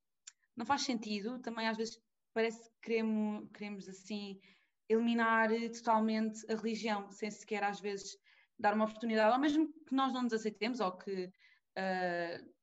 Não 0.55 0.65
faz 0.65 0.84
sentido, 0.84 1.39
também 1.39 1.67
às 1.67 1.77
vezes 1.77 2.00
parece 2.34 2.69
que 2.69 2.75
queremos, 2.81 3.50
queremos 3.53 3.89
assim 3.89 4.39
eliminar 4.88 5.50
totalmente 5.74 6.45
a 6.51 6.55
religião, 6.55 7.10
sem 7.12 7.31
sequer 7.31 7.63
às 7.63 7.79
vezes 7.79 8.17
dar 8.57 8.74
uma 8.74 8.86
oportunidade, 8.86 9.34
ou 9.34 9.39
mesmo 9.39 9.67
que 9.86 9.93
nós 9.93 10.13
não 10.13 10.24
nos 10.24 10.34
aceitemos, 10.34 10.79
ou 10.79 10.91
que 10.98 11.25
uh, 11.25 12.55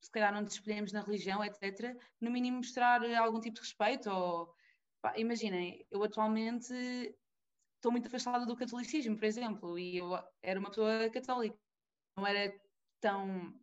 se 0.00 0.10
calhar 0.10 0.32
não 0.32 0.42
nos 0.42 0.54
escolhemos 0.54 0.92
na 0.92 1.02
religião, 1.02 1.44
etc., 1.44 1.96
no 2.20 2.30
mínimo 2.30 2.58
mostrar 2.58 3.02
algum 3.16 3.40
tipo 3.40 3.54
de 3.54 3.60
respeito, 3.62 4.10
ou 4.10 4.54
pá, 5.00 5.14
imaginem, 5.16 5.86
eu 5.90 6.02
atualmente 6.02 6.72
estou 7.78 7.92
muito 7.92 8.08
afastada 8.08 8.44
do 8.44 8.56
catolicismo, 8.56 9.16
por 9.16 9.24
exemplo, 9.24 9.78
e 9.78 9.98
eu 9.98 10.10
era 10.42 10.58
uma 10.58 10.68
pessoa 10.68 11.08
católica, 11.10 11.56
não 12.16 12.26
era 12.26 12.52
tão 13.00 13.54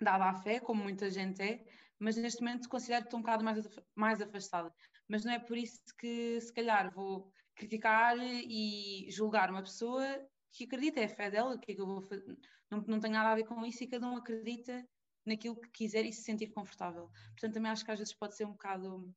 dada 0.00 0.26
à 0.26 0.34
fé 0.34 0.60
como 0.60 0.82
muita 0.82 1.08
gente 1.10 1.40
é, 1.40 1.64
mas 1.98 2.16
neste 2.16 2.42
momento 2.42 2.68
considero 2.68 3.02
que 3.02 3.06
estou 3.06 3.20
um 3.20 3.22
bocado 3.22 3.44
mais, 3.44 3.66
mais 3.94 4.20
afastada. 4.20 4.74
Mas 5.08 5.24
não 5.24 5.32
é 5.32 5.38
por 5.38 5.56
isso 5.56 5.80
que, 5.98 6.40
se 6.40 6.52
calhar, 6.52 6.92
vou 6.92 7.32
criticar 7.54 8.16
e 8.18 9.06
julgar 9.10 9.50
uma 9.50 9.62
pessoa 9.62 10.04
que 10.52 10.64
acredita, 10.64 11.00
é 11.00 11.04
a 11.04 11.08
fé 11.08 11.30
dela, 11.30 11.58
que 11.58 11.72
é 11.72 11.74
que 11.74 11.80
eu 11.80 11.86
vou 11.86 12.02
fazer? 12.02 12.36
Não, 12.70 12.80
não 12.86 13.00
tem 13.00 13.12
nada 13.12 13.30
a 13.30 13.34
ver 13.34 13.44
com 13.44 13.64
isso 13.64 13.84
e 13.84 13.88
cada 13.88 14.08
um 14.08 14.16
acredita 14.16 14.86
naquilo 15.24 15.60
que 15.60 15.70
quiser 15.70 16.04
e 16.04 16.12
se 16.12 16.22
sentir 16.22 16.48
confortável. 16.48 17.08
Portanto, 17.30 17.54
também 17.54 17.70
acho 17.70 17.84
que 17.84 17.90
às 17.90 17.98
vezes 17.98 18.14
pode 18.14 18.36
ser 18.36 18.44
um 18.44 18.52
bocado 18.52 19.14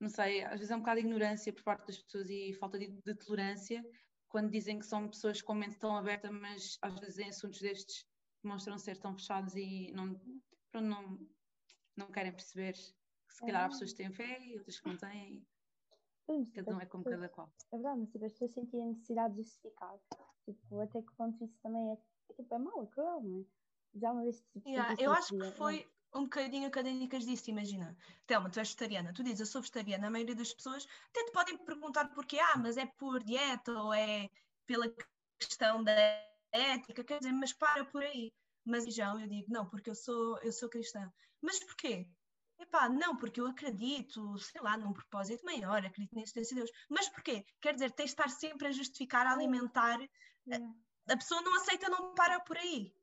não 0.00 0.08
sei, 0.08 0.44
às 0.44 0.58
vezes 0.58 0.70
é 0.70 0.76
um 0.76 0.80
bocado 0.80 1.00
de 1.00 1.06
ignorância 1.06 1.52
por 1.52 1.62
parte 1.62 1.86
das 1.86 1.98
pessoas 1.98 2.28
e 2.28 2.52
falta 2.54 2.78
de, 2.78 2.88
de 2.88 3.14
tolerância 3.14 3.82
quando 4.34 4.50
dizem 4.50 4.80
que 4.80 4.86
são 4.86 5.08
pessoas 5.08 5.40
com 5.40 5.54
mente 5.54 5.78
tão 5.78 5.96
aberta, 5.96 6.28
mas 6.28 6.76
às 6.82 6.98
vezes 6.98 7.18
em 7.18 7.28
assuntos 7.28 7.60
destes 7.60 8.04
demonstram 8.42 8.76
ser 8.76 8.98
tão 8.98 9.14
fechados 9.14 9.54
e 9.54 9.92
não, 9.92 10.20
não, 10.74 11.18
não 11.96 12.10
querem 12.10 12.32
perceber 12.32 12.72
que 12.72 13.34
se 13.34 13.40
calhar 13.40 13.64
há 13.64 13.68
pessoas 13.68 13.92
que 13.92 13.98
têm 13.98 14.10
fé 14.10 14.40
e 14.44 14.56
outras 14.58 14.80
que 14.80 14.88
não 14.88 14.96
têm. 14.96 15.46
Cada 16.52 16.74
um 16.74 16.80
é 16.80 16.86
como 16.86 17.04
cada 17.04 17.28
qual. 17.28 17.48
É 17.70 17.76
verdade, 17.76 18.00
mas 18.00 18.10
tipo, 18.10 18.24
as 18.24 18.32
pessoas 18.32 18.50
sentirem 18.54 18.88
necessidade 18.88 19.34
de 19.34 19.42
justificar. 19.42 19.96
Tipo, 20.44 20.80
até 20.80 21.00
que 21.00 21.14
ponto 21.14 21.44
isso 21.44 21.56
também 21.62 21.90
é, 21.90 21.92
é, 21.92 22.34
tipo, 22.34 22.54
é 22.54 22.58
mau, 22.58 22.82
é 22.82 22.86
cruel, 22.86 23.22
não 23.22 23.40
é? 23.40 23.44
Já 23.94 24.10
uma 24.10 24.22
vez 24.24 24.40
tipo, 24.52 24.68
yeah, 24.68 24.96
Eu 24.98 25.12
acho 25.12 25.38
que 25.38 25.50
foi 25.52 25.88
um 26.14 26.24
bocadinho 26.24 26.68
académicas 26.68 27.24
disso, 27.24 27.50
imagina. 27.50 27.96
Telma, 28.26 28.48
tu 28.48 28.58
és 28.60 28.68
vegetariana, 28.68 29.12
tu 29.12 29.22
dizes 29.22 29.40
eu 29.40 29.46
sou 29.46 29.60
vegetariana, 29.60 30.06
a 30.06 30.10
maioria 30.10 30.34
das 30.34 30.52
pessoas 30.54 30.86
até 31.10 31.24
te 31.24 31.32
podem 31.32 31.58
perguntar 31.58 32.08
porquê, 32.14 32.38
ah, 32.38 32.58
mas 32.58 32.76
é 32.76 32.86
por 32.86 33.22
dieta 33.22 33.72
ou 33.72 33.92
é 33.92 34.28
pela 34.66 34.86
questão 35.38 35.82
da 35.82 35.92
ética, 36.52 37.02
quer 37.02 37.18
dizer, 37.18 37.32
mas 37.32 37.52
para 37.52 37.84
por 37.84 38.02
aí. 38.02 38.32
Mas 38.64 38.86
já 38.94 39.12
eu 39.12 39.26
digo, 39.26 39.46
não, 39.50 39.68
porque 39.68 39.90
eu 39.90 39.94
sou, 39.94 40.38
eu 40.38 40.52
sou 40.52 40.68
cristã. 40.68 41.12
Mas 41.42 41.62
porquê? 41.62 42.08
Epá, 42.58 42.88
não, 42.88 43.16
porque 43.16 43.40
eu 43.40 43.46
acredito, 43.46 44.38
sei 44.38 44.60
lá, 44.62 44.76
num 44.76 44.92
propósito 44.92 45.44
maior, 45.44 45.84
acredito 45.84 46.14
na 46.14 46.22
existência 46.22 46.54
de 46.54 46.62
Deus. 46.62 46.70
Mas 46.88 47.08
porquê? 47.08 47.44
Quer 47.60 47.74
dizer, 47.74 47.90
tens 47.90 48.06
de 48.06 48.12
estar 48.12 48.28
sempre 48.30 48.68
a 48.68 48.72
justificar, 48.72 49.26
a 49.26 49.32
alimentar. 49.32 49.98
A, 50.50 51.12
a 51.12 51.16
pessoa 51.16 51.42
não 51.42 51.56
aceita, 51.56 51.88
não 51.88 52.14
para 52.14 52.40
por 52.40 52.56
aí. 52.56 52.94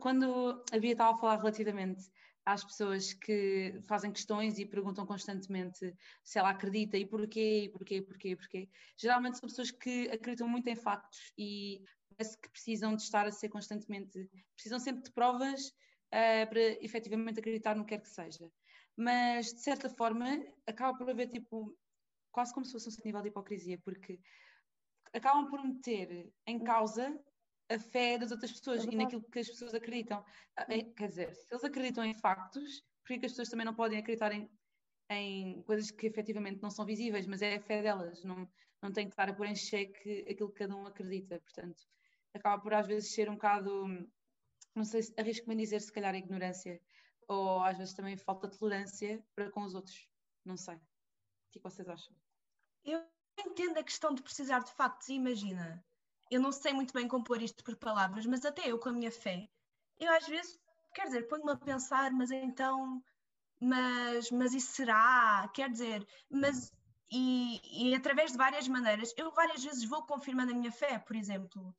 Quando 0.00 0.64
a 0.72 0.78
Bia 0.78 0.92
estava 0.92 1.14
a 1.14 1.18
falar 1.18 1.36
relativamente 1.36 2.10
às 2.44 2.64
pessoas 2.64 3.12
que 3.14 3.80
fazem 3.86 4.12
questões 4.12 4.58
e 4.58 4.66
perguntam 4.66 5.06
constantemente 5.06 5.94
se 6.22 6.38
ela 6.38 6.50
acredita 6.50 6.96
e 6.96 7.06
porquê, 7.06 7.64
e 7.64 7.68
porquê, 7.70 8.02
porquê, 8.02 8.36
porquê. 8.36 8.68
Geralmente 8.96 9.38
são 9.38 9.48
pessoas 9.48 9.70
que 9.70 10.08
acreditam 10.10 10.48
muito 10.48 10.68
em 10.68 10.76
factos 10.76 11.32
e 11.38 11.82
parece 12.16 12.38
que 12.38 12.50
precisam 12.50 12.94
de 12.94 13.02
estar 13.02 13.26
a 13.26 13.32
ser 13.32 13.48
constantemente, 13.48 14.28
precisam 14.54 14.78
sempre 14.78 15.02
de 15.02 15.12
provas 15.12 15.68
uh, 15.68 16.48
para 16.48 16.60
efetivamente 16.84 17.40
acreditar 17.40 17.74
no 17.74 17.84
que 17.84 17.96
quer 17.96 18.02
que 18.02 18.08
seja. 18.08 18.50
Mas, 18.96 19.52
de 19.52 19.60
certa 19.60 19.88
forma, 19.88 20.44
acaba 20.66 20.96
por 20.96 21.10
haver 21.10 21.28
tipo, 21.28 21.76
quase 22.30 22.52
como 22.52 22.64
se 22.64 22.72
fosse 22.72 22.88
um 22.88 23.04
nível 23.04 23.22
de 23.22 23.28
hipocrisia, 23.28 23.78
porque 23.78 24.20
acabam 25.12 25.48
por 25.48 25.64
meter 25.64 26.32
em 26.46 26.62
causa 26.62 27.18
a 27.68 27.78
fé 27.78 28.18
das 28.18 28.30
outras 28.30 28.52
pessoas 28.52 28.86
é 28.86 28.90
e 28.90 28.96
naquilo 28.96 29.22
que 29.22 29.38
as 29.38 29.48
pessoas 29.48 29.74
acreditam. 29.74 30.24
Ah, 30.56 30.66
é, 30.68 30.82
quer 30.82 31.08
dizer, 31.08 31.34
se 31.34 31.52
eles 31.52 31.64
acreditam 31.64 32.04
em 32.04 32.14
factos, 32.14 32.82
por 33.02 33.18
que 33.18 33.26
as 33.26 33.32
pessoas 33.32 33.48
também 33.48 33.64
não 33.64 33.74
podem 33.74 33.98
acreditar 33.98 34.32
em, 34.32 34.50
em 35.10 35.62
coisas 35.62 35.90
que 35.90 36.06
efetivamente 36.06 36.62
não 36.62 36.70
são 36.70 36.84
visíveis, 36.84 37.26
mas 37.26 37.42
é 37.42 37.56
a 37.56 37.60
fé 37.60 37.82
delas, 37.82 38.22
não, 38.24 38.48
não 38.82 38.92
tem 38.92 39.06
que 39.06 39.12
estar 39.12 39.28
a 39.28 39.34
pôr 39.34 39.46
em 39.46 39.56
xeque 39.56 40.26
aquilo 40.28 40.50
que 40.50 40.58
cada 40.58 40.76
um 40.76 40.86
acredita. 40.86 41.40
Portanto, 41.40 41.84
acaba 42.34 42.62
por 42.62 42.74
às 42.74 42.86
vezes 42.86 43.12
ser 43.12 43.28
um 43.28 43.34
bocado, 43.34 43.86
não 44.74 44.84
sei, 44.84 45.00
arrisco-me 45.16 45.54
a 45.54 45.58
dizer 45.58 45.80
se 45.80 45.92
calhar 45.92 46.14
ignorância, 46.14 46.80
ou 47.28 47.62
às 47.62 47.78
vezes 47.78 47.94
também 47.94 48.16
falta 48.16 48.48
de 48.48 48.58
tolerância 48.58 49.24
para 49.34 49.50
com 49.50 49.62
os 49.62 49.74
outros. 49.74 50.08
Não 50.44 50.56
sei. 50.56 50.76
O 50.76 50.80
que 51.50 51.60
vocês 51.60 51.88
acham? 51.88 52.14
Eu 52.84 53.02
entendo 53.38 53.78
a 53.78 53.84
questão 53.84 54.12
de 54.14 54.22
precisar 54.22 54.60
de 54.60 54.72
factos. 54.72 55.08
Imagina, 55.08 55.82
eu 56.30 56.40
não 56.40 56.52
sei 56.52 56.72
muito 56.72 56.92
bem 56.92 57.08
compor 57.08 57.42
isto 57.42 57.62
por 57.62 57.76
palavras, 57.76 58.26
mas 58.26 58.44
até 58.44 58.70
eu 58.70 58.78
com 58.78 58.88
a 58.88 58.92
minha 58.92 59.10
fé, 59.10 59.48
eu 59.98 60.12
às 60.12 60.26
vezes, 60.26 60.58
quer 60.94 61.06
dizer, 61.06 61.28
ponho-me 61.28 61.52
a 61.52 61.56
pensar, 61.56 62.10
mas 62.12 62.30
então, 62.30 63.02
mas, 63.60 64.30
mas 64.30 64.54
isso 64.54 64.72
será? 64.72 65.48
Quer 65.54 65.70
dizer, 65.70 66.06
mas 66.30 66.72
e, 67.10 67.90
e 67.90 67.94
através 67.94 68.32
de 68.32 68.38
várias 68.38 68.66
maneiras, 68.66 69.12
eu 69.16 69.30
várias 69.32 69.62
vezes 69.62 69.84
vou 69.84 70.02
confirmando 70.04 70.52
a 70.52 70.54
minha 70.54 70.72
fé, 70.72 70.98
por 70.98 71.14
exemplo. 71.14 71.74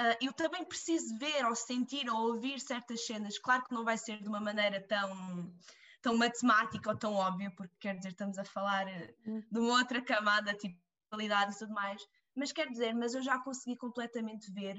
Uh, 0.00 0.16
eu 0.22 0.32
também 0.32 0.64
preciso 0.64 1.18
ver 1.18 1.44
ou 1.44 1.54
sentir 1.54 2.08
ou 2.08 2.28
ouvir 2.28 2.58
certas 2.58 3.04
cenas. 3.04 3.38
Claro 3.38 3.64
que 3.64 3.74
não 3.74 3.84
vai 3.84 3.98
ser 3.98 4.22
de 4.22 4.28
uma 4.28 4.40
maneira 4.40 4.80
tão, 4.80 5.54
tão 6.00 6.16
matemática 6.16 6.88
ou 6.88 6.96
tão 6.96 7.14
óbvia, 7.14 7.50
porque 7.50 7.74
quer 7.78 7.96
dizer, 7.96 8.12
estamos 8.12 8.38
a 8.38 8.44
falar 8.44 8.86
hum. 9.26 9.42
de 9.50 9.58
uma 9.58 9.78
outra 9.78 10.00
camada, 10.00 10.54
tipo 10.54 10.78
qualidade 11.10 11.52
e 11.52 11.58
tudo 11.58 11.74
mais. 11.74 12.02
Mas 12.40 12.52
quer 12.52 12.70
dizer, 12.70 12.94
mas 12.94 13.14
eu 13.14 13.20
já 13.20 13.38
consegui 13.38 13.76
completamente 13.76 14.50
ver 14.50 14.76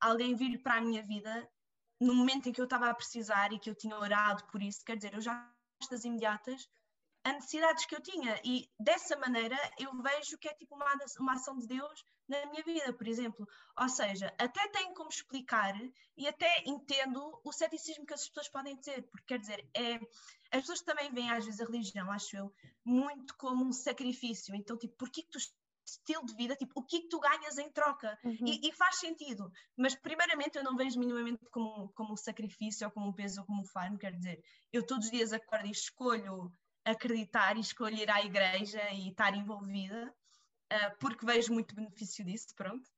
alguém 0.00 0.34
vir 0.34 0.60
para 0.60 0.78
a 0.78 0.80
minha 0.80 1.04
vida 1.06 1.48
no 2.00 2.12
momento 2.12 2.48
em 2.48 2.52
que 2.52 2.60
eu 2.60 2.64
estava 2.64 2.90
a 2.90 2.94
precisar 2.94 3.52
e 3.52 3.60
que 3.60 3.70
eu 3.70 3.76
tinha 3.76 3.96
orado 3.96 4.44
por 4.48 4.60
isso. 4.60 4.84
Quer 4.84 4.96
dizer, 4.96 5.14
eu 5.14 5.20
já 5.20 5.48
estas 5.80 6.04
imediatas 6.04 6.68
as 7.22 7.34
necessidades 7.34 7.86
que 7.86 7.94
eu 7.94 8.00
tinha 8.00 8.40
e 8.44 8.68
dessa 8.78 9.16
maneira 9.18 9.56
eu 9.78 9.90
vejo 10.02 10.36
que 10.38 10.48
é 10.48 10.54
tipo 10.54 10.74
uma, 10.74 10.86
uma 11.20 11.34
ação 11.34 11.56
de 11.58 11.68
Deus 11.68 12.04
na 12.28 12.44
minha 12.46 12.62
vida, 12.64 12.92
por 12.92 13.06
exemplo. 13.06 13.46
Ou 13.80 13.88
seja, 13.88 14.34
até 14.36 14.68
tenho 14.68 14.92
como 14.94 15.08
explicar 15.08 15.74
e 16.16 16.26
até 16.26 16.64
entendo 16.66 17.40
o 17.44 17.52
ceticismo 17.52 18.04
que 18.04 18.14
as 18.14 18.26
pessoas 18.28 18.48
podem 18.48 18.76
dizer, 18.76 19.02
porque 19.10 19.26
quer 19.26 19.38
dizer, 19.38 19.68
é, 19.74 19.94
as 20.52 20.62
pessoas 20.62 20.82
também 20.82 21.12
veem 21.12 21.30
às 21.30 21.44
vezes 21.44 21.60
a 21.60 21.64
religião, 21.66 22.10
acho 22.10 22.36
eu, 22.36 22.52
muito 22.84 23.36
como 23.36 23.64
um 23.64 23.72
sacrifício. 23.72 24.56
Então, 24.56 24.76
tipo, 24.76 24.96
porquê 24.96 25.22
que 25.22 25.30
tu 25.30 25.38
estilo 25.86 26.26
de 26.26 26.34
vida, 26.34 26.56
tipo, 26.56 26.80
o 26.80 26.82
que 26.82 26.96
é 26.96 27.00
que 27.00 27.08
tu 27.08 27.20
ganhas 27.20 27.58
em 27.58 27.70
troca? 27.70 28.18
Uhum. 28.24 28.36
E, 28.44 28.68
e, 28.68 28.72
faz 28.72 28.96
sentido, 28.96 29.50
mas 29.76 29.94
primeiramente 29.94 30.56
eu 30.58 30.64
não 30.64 30.76
vejo 30.76 30.98
minimamente 30.98 31.44
como, 31.50 31.88
como 31.90 32.12
um 32.12 32.16
sacrifício 32.16 32.86
ou 32.86 32.92
como 32.92 33.08
um 33.08 33.12
peso 33.12 33.40
ou 33.40 33.46
como 33.46 33.62
um 33.62 33.64
farm, 33.64 33.96
quer 33.96 34.12
dizer, 34.12 34.42
eu 34.72 34.84
todos 34.84 35.06
os 35.06 35.10
dias 35.10 35.32
acordo 35.32 35.66
e 35.66 35.70
escolho 35.70 36.52
acreditar 36.84 37.56
e 37.56 37.60
escolher 37.60 38.02
ir 38.02 38.10
à 38.10 38.22
igreja 38.22 38.90
e 38.92 39.10
estar 39.10 39.34
envolvida, 39.34 40.14
uh, 40.72 40.98
porque 40.98 41.26
vejo 41.26 41.52
muito 41.52 41.74
benefício 41.74 42.24
disso, 42.24 42.48
pronto. 42.54 42.88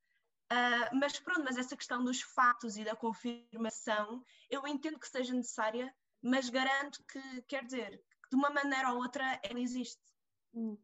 Uh, 0.51 0.95
mas 0.95 1.19
pronto, 1.19 1.43
mas 1.43 1.57
essa 1.57 1.77
questão 1.77 2.03
dos 2.03 2.21
fatos 2.21 2.75
e 2.75 2.83
da 2.83 2.95
confirmação, 2.95 4.23
eu 4.49 4.67
entendo 4.67 4.99
que 4.99 5.07
seja 5.07 5.33
necessária, 5.33 5.93
mas 6.21 6.49
garanto 6.49 7.03
que, 7.05 7.41
quer 7.43 7.63
dizer, 7.63 7.97
que 8.23 8.29
de 8.29 8.35
uma 8.35 8.49
maneira 8.49 8.91
ou 8.91 8.97
outra 8.97 9.39
ela 9.43 9.59
existe. 9.59 10.01
Hum. 10.53 10.77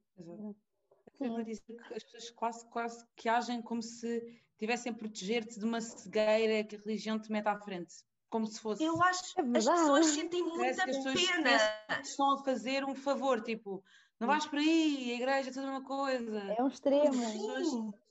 Exato. 1.20 1.40
Eu 1.40 1.44
dizer 1.44 1.62
que 1.64 1.94
as 1.94 2.04
pessoas 2.04 2.30
quase, 2.32 2.66
quase 2.70 3.06
que 3.16 3.30
agem 3.30 3.62
como 3.62 3.82
se 3.82 4.22
tivessem 4.58 4.92
a 4.92 4.96
proteger-te 4.96 5.60
de 5.60 5.66
uma 5.66 5.82
cegueira 5.82 6.64
que 6.64 6.76
a 6.76 6.80
religião 6.80 7.20
te 7.20 7.32
mete 7.32 7.48
à 7.48 7.58
frente. 7.58 7.96
Como 8.30 8.48
se 8.48 8.60
fosse. 8.60 8.84
Eu 8.84 9.02
acho 9.02 9.34
que 9.34 9.42
é 9.42 9.58
as 9.58 9.66
pessoas 9.66 10.06
sentem 10.08 10.44
muita 10.44 10.86
pena. 10.86 12.02
Estão 12.02 12.32
a 12.32 12.44
fazer 12.44 12.84
um 12.84 12.96
favor, 12.96 13.42
tipo, 13.42 13.84
não 14.20 14.28
vais 14.28 14.46
por 14.46 14.60
aí, 14.60 15.12
a 15.12 15.16
igreja 15.16 15.50
é 15.50 15.54
tudo 15.54 15.68
uma 15.68 15.84
coisa. 15.84 16.40
É 16.58 16.62
um 16.62 16.68
extremo. 16.68 17.12
Pessoas, 17.12 17.68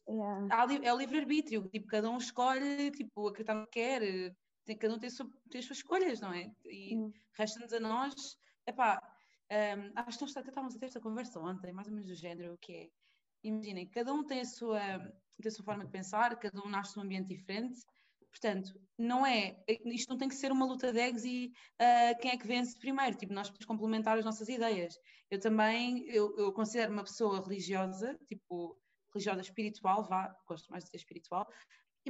é. 0.06 0.86
é 0.86 0.92
o 0.92 0.96
livre-arbítrio, 0.96 1.68
tipo, 1.68 1.86
cada 1.86 2.10
um 2.10 2.18
escolhe, 2.18 2.90
tipo, 2.90 3.28
acreditar 3.28 3.54
no 3.54 3.66
que 3.66 3.72
quer, 3.72 4.34
tem, 4.64 4.76
cada 4.76 4.94
um 4.94 4.98
tem, 4.98 5.10
sua, 5.10 5.28
tem 5.50 5.58
as 5.58 5.64
suas 5.66 5.78
escolhas, 5.78 6.20
não 6.20 6.32
é? 6.32 6.50
E 6.64 6.96
resta-nos 7.32 7.72
a 7.72 7.80
nós, 7.80 8.38
epá, 8.66 9.00
um, 9.50 9.92
acho 9.96 10.18
que 10.18 10.24
estávamos 10.24 10.74
a 10.74 10.78
ter 10.78 10.86
esta 10.86 11.00
conversa 11.00 11.40
ontem, 11.40 11.72
mais 11.72 11.86
ou 11.88 11.94
menos 11.94 12.08
do 12.08 12.14
género, 12.14 12.58
que 12.60 12.72
é, 12.72 12.88
imaginem, 13.42 13.88
cada 13.88 14.12
um 14.12 14.24
tem 14.24 14.40
a 14.40 14.44
sua, 14.44 14.80
tem 15.40 15.48
a 15.48 15.50
sua 15.50 15.64
forma 15.64 15.84
de 15.84 15.90
pensar, 15.90 16.36
cada 16.38 16.60
um 16.64 16.68
nasce 16.68 16.96
num 16.96 17.02
ambiente 17.02 17.28
diferente, 17.28 17.78
portanto, 18.30 18.72
não 18.98 19.24
é, 19.24 19.56
isto 19.86 20.08
não 20.08 20.16
tem 20.16 20.28
que 20.28 20.34
ser 20.34 20.50
uma 20.50 20.66
luta 20.66 20.92
de 20.92 20.98
eggs 20.98 21.26
e 21.26 21.52
uh, 21.80 22.18
quem 22.20 22.32
é 22.32 22.36
que 22.36 22.46
vence 22.46 22.76
primeiro, 22.78 23.16
tipo, 23.16 23.32
nós 23.32 23.48
podemos 23.48 23.66
complementar 23.66 24.18
as 24.18 24.24
nossas 24.24 24.48
ideias. 24.48 24.94
Eu 25.30 25.38
também, 25.38 26.04
eu, 26.08 26.36
eu 26.36 26.52
considero 26.52 26.92
uma 26.92 27.04
pessoa 27.04 27.40
religiosa, 27.42 28.18
tipo, 28.26 28.76
religiosa 29.14 29.40
espiritual, 29.40 30.04
vá, 30.04 30.34
gosto 30.48 30.68
mais 30.70 30.84
de 30.84 30.90
ser 30.90 30.96
espiritual, 30.96 31.46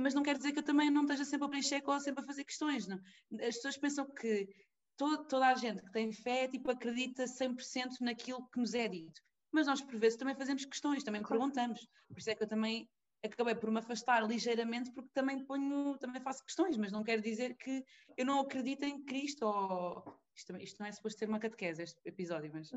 mas 0.00 0.14
não 0.14 0.22
quer 0.22 0.36
dizer 0.36 0.52
que 0.52 0.58
eu 0.58 0.64
também 0.64 0.90
não 0.90 1.02
esteja 1.02 1.24
sempre 1.24 1.46
a 1.46 1.48
preencher 1.48 1.82
ou 1.86 2.00
sempre 2.00 2.24
a 2.24 2.26
fazer 2.26 2.44
questões, 2.44 2.86
não? 2.86 2.98
As 3.40 3.56
pessoas 3.56 3.76
pensam 3.76 4.06
que 4.12 4.48
todo, 4.96 5.24
toda 5.26 5.48
a 5.48 5.54
gente 5.54 5.82
que 5.82 5.92
tem 5.92 6.12
fé 6.12 6.48
tipo, 6.48 6.70
acredita 6.70 7.24
100% 7.24 8.00
naquilo 8.00 8.46
que 8.48 8.58
nos 8.58 8.74
é 8.74 8.88
dito. 8.88 9.20
Mas 9.52 9.66
nós, 9.66 9.80
por 9.80 9.96
vezes, 9.96 10.18
também 10.18 10.34
fazemos 10.34 10.64
questões, 10.64 11.04
também 11.04 11.22
perguntamos. 11.22 11.86
Por 12.08 12.18
isso 12.18 12.30
é 12.30 12.34
que 12.34 12.42
eu 12.42 12.48
também 12.48 12.88
acabei 13.24 13.54
por 13.54 13.70
me 13.70 13.78
afastar 13.78 14.26
ligeiramente, 14.26 14.92
porque 14.92 15.10
também 15.14 15.44
ponho, 15.44 15.96
também 15.98 16.20
faço 16.20 16.44
questões, 16.44 16.76
mas 16.76 16.92
não 16.92 17.02
quer 17.02 17.20
dizer 17.20 17.54
que 17.54 17.84
eu 18.16 18.26
não 18.26 18.40
acredito 18.40 18.84
em 18.84 19.02
Cristo 19.04 19.46
ou. 19.46 20.20
Isto, 20.36 20.56
isto 20.56 20.80
não 20.80 20.86
é 20.88 20.92
suposto 20.92 21.20
ser 21.20 21.28
uma 21.28 21.38
catequese, 21.38 21.82
este 21.82 22.00
episódio, 22.04 22.50
mas 22.52 22.68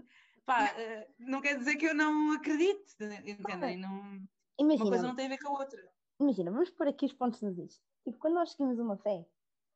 pá, 0.45 0.65
eh, 0.77 1.07
não 1.17 1.41
quer 1.41 1.57
dizer 1.57 1.75
que 1.75 1.87
eu 1.87 1.95
não 1.95 2.33
acredito, 2.33 2.85
entendem? 3.25 3.77
Não, 3.77 4.21
Imagina, 4.59 4.83
uma 4.83 4.91
coisa 4.91 5.07
não 5.07 5.15
tem 5.15 5.25
a 5.25 5.29
ver 5.29 5.39
com 5.39 5.55
a 5.55 5.59
outra. 5.59 5.91
Imagina, 6.19 6.51
vamos 6.51 6.69
pôr 6.69 6.87
aqui 6.87 7.05
os 7.05 7.13
pontos 7.13 7.41
nos 7.41 7.57
is. 7.57 7.81
Tipo, 8.03 8.19
quando 8.19 8.35
nós 8.35 8.51
seguimos 8.51 8.77
uma 8.77 8.95
fé, 8.97 9.25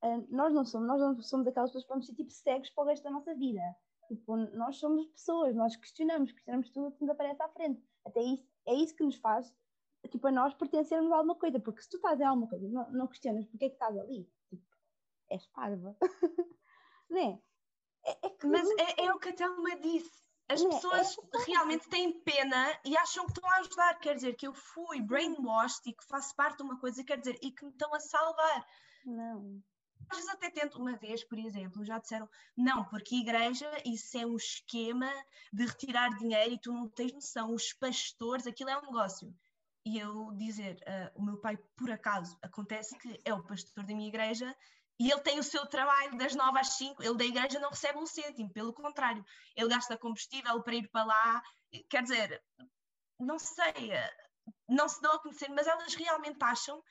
uh, 0.03 0.27
nós 0.29 0.53
não 0.53 0.65
somos, 0.65 0.88
nós 0.88 1.00
não 1.00 1.22
somos 1.22 1.48
aquelas 1.48 1.70
pessoas 1.70 1.84
que 1.84 1.89
vamos 1.89 2.05
ser 2.05 2.15
tipo 2.15 2.31
cegos 2.31 2.70
para 2.70 2.84
o 2.84 2.88
resto 2.88 3.03
da 3.03 3.12
nossa 3.12 3.34
vida. 3.36 3.62
Tipo, 4.08 4.36
nós 4.36 4.77
somos 4.77 5.05
pessoas, 5.08 5.55
nós 5.55 5.75
questionamos, 5.77 6.31
questionamos 6.34 6.70
tudo 6.70 6.91
que 6.91 7.01
nos 7.01 7.12
aparece 7.12 7.41
à 7.41 7.48
frente. 7.50 7.81
Até 8.05 8.22
isso, 8.22 8.46
é 8.65 8.74
isso 8.74 8.96
que 8.96 9.03
nos 9.03 9.15
faz, 9.15 9.53
tipo, 10.10 10.27
a 10.27 10.31
nós 10.31 10.53
pertencermos 10.53 11.12
a 11.12 11.15
alguma 11.15 11.36
coisa, 11.36 11.60
porque 11.60 11.81
se 11.81 11.89
tu 11.89 11.96
estás 11.96 12.20
a 12.20 12.29
alguma 12.29 12.48
coisa 12.48 12.67
não, 12.67 12.91
não 12.91 13.08
questionas 13.08 13.46
porque 13.46 13.65
é 13.65 13.70
que 13.70 13.75
estás 13.75 13.98
ali, 13.98 14.29
tipo, 14.50 14.65
és 15.29 15.46
parva. 15.48 15.96
não 17.10 17.20
é? 17.20 17.41
é, 18.05 18.27
é 18.27 18.29
que... 18.31 18.48
Mas 18.48 18.70
é, 18.72 19.05
é 19.05 19.13
o 19.13 19.20
que 19.20 19.29
a 19.29 19.34
Thelma 19.34 19.77
disse. 19.77 20.12
as 20.50 20.62
pessoas 20.62 21.17
é 21.17 21.43
realmente 21.46 21.88
têm 21.88 22.20
pena 22.22 22.77
e 22.84 22.98
acham 22.98 23.25
que 23.25 23.31
estão 23.31 23.50
a 23.50 23.60
ajudar. 23.60 24.00
Quer 24.00 24.15
dizer, 24.15 24.36
que 24.36 24.48
eu 24.48 24.53
fui 24.53 25.01
brainwashed 25.01 25.88
e 25.88 25.93
que 25.93 26.05
faço 26.05 26.36
parte 26.36 26.58
de 26.58 26.63
uma 26.63 26.77
coisa, 26.79 27.03
quer 27.03 27.17
dizer, 27.17 27.39
e 27.41 27.51
que 27.51 27.63
me 27.63 27.72
estão 27.72 27.93
a 27.93 28.00
salvar. 28.00 28.67
Não. 29.05 29.63
Vezes 30.12 30.30
até 30.30 30.50
tento, 30.50 30.80
uma 30.80 30.96
vez, 30.98 31.24
por 31.24 31.38
exemplo, 31.38 31.86
já 31.86 31.98
disseram, 31.98 32.30
não, 32.56 32.84
porque 32.86 33.15
igreja, 33.15 33.70
isso 33.86 34.18
é 34.18 34.25
um 34.25 34.36
esquema 34.36 35.12
de 35.53 35.65
retirar 35.65 36.10
dinheiro 36.18 36.53
e 36.53 36.60
tu 36.60 36.74
não 36.74 36.89
tens 36.89 37.13
noção, 37.13 37.53
os 37.53 37.74
pastores, 37.74 38.46
aquilo 38.46 38.70
é 38.70 38.77
um 38.77 38.86
negócio. 38.86 39.34
E 39.86 39.98
eu 39.98 40.32
dizer, 40.34 40.77
uh, 40.82 41.20
o 41.20 41.25
meu 41.25 41.38
pai, 41.38 41.58
por 41.75 41.89
acaso, 41.89 42.38
acontece 42.41 42.98
que 43.00 43.20
é 43.25 43.34
o 43.34 43.44
pastor 43.44 43.86
da 43.86 43.96
minha 43.96 44.10
igreja 44.10 44.56
e 45.00 45.10
ele 45.10 45.22
tem 45.22 45.39
o 45.39 45.44
seu 45.44 45.65
trabalho 45.65 46.15
das 46.18 46.36
9 46.36 46.60
às 46.60 46.74
5, 46.74 47.01
ele 47.01 47.18
da 47.18 47.25
igreja 47.25 47.60
não 47.60 47.72
recebe 47.72 47.98
um 47.98 48.06
cêntimo, 48.06 48.53
pelo 48.53 48.72
contrário, 48.72 49.25
ele 49.56 49.70
gasta 49.70 49.98
combustível 49.98 50.62
para 50.62 50.75
ir 50.75 50.88
para 50.89 51.06
lá, 51.06 51.44
quer 51.89 52.03
dizer, 52.03 52.44
não 53.20 53.39
sei, 53.39 53.91
eh, 53.91 54.13
não 54.70 54.88
se 54.88 55.01
dão 55.01 55.13
a 55.13 55.20
conhecer, 55.20 55.50
mas 55.50 55.65
elas 55.65 55.96
realmente 55.96 56.38
acham 56.44 56.84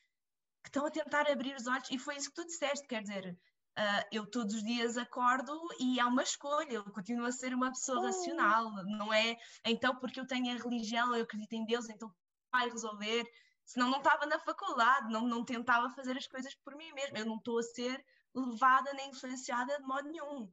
estão 0.71 0.87
a 0.87 0.91
tentar 0.91 1.29
abrir 1.29 1.55
os 1.57 1.67
olhos, 1.67 1.91
e 1.91 1.99
foi 1.99 2.17
isso 2.17 2.31
que 2.31 2.37
tu 2.37 2.47
disseste, 2.47 2.87
quer 2.87 3.03
dizer, 3.03 3.37
uh, 3.79 4.07
eu 4.13 4.25
todos 4.25 4.55
os 4.55 4.63
dias 4.63 4.97
acordo 4.97 5.53
e 5.79 5.99
há 5.99 6.07
uma 6.07 6.23
escolha, 6.23 6.73
eu 6.73 6.85
continuo 6.93 7.27
a 7.27 7.33
ser 7.33 7.53
uma 7.53 7.71
pessoa 7.71 8.07
racional, 8.07 8.71
não 8.85 9.13
é? 9.13 9.37
Então 9.67 9.97
porque 9.97 10.21
eu 10.21 10.27
tenho 10.27 10.55
a 10.55 10.63
religião, 10.63 11.15
eu 11.15 11.25
acredito 11.25 11.53
em 11.53 11.67
Deus, 11.67 11.89
então 11.89 12.13
vai 12.53 12.71
resolver, 12.71 13.25
senão 13.65 13.91
não 13.91 13.99
estava 13.99 14.27
na 14.27 14.39
faculdade, 14.39 15.13
não, 15.13 15.27
não 15.27 15.45
tentava 15.45 15.91
fazer 15.91 16.17
as 16.17 16.27
coisas 16.27 16.55
por 16.55 16.75
mim 16.77 16.93
mesma, 16.93 17.19
eu 17.19 17.27
não 17.27 17.37
estou 17.37 17.59
a 17.59 17.63
ser 17.63 18.05
levada 18.35 18.93
nem 18.95 19.11
influenciada 19.11 19.77
de 19.77 19.87
modo 19.87 20.09
nenhum. 20.09 20.49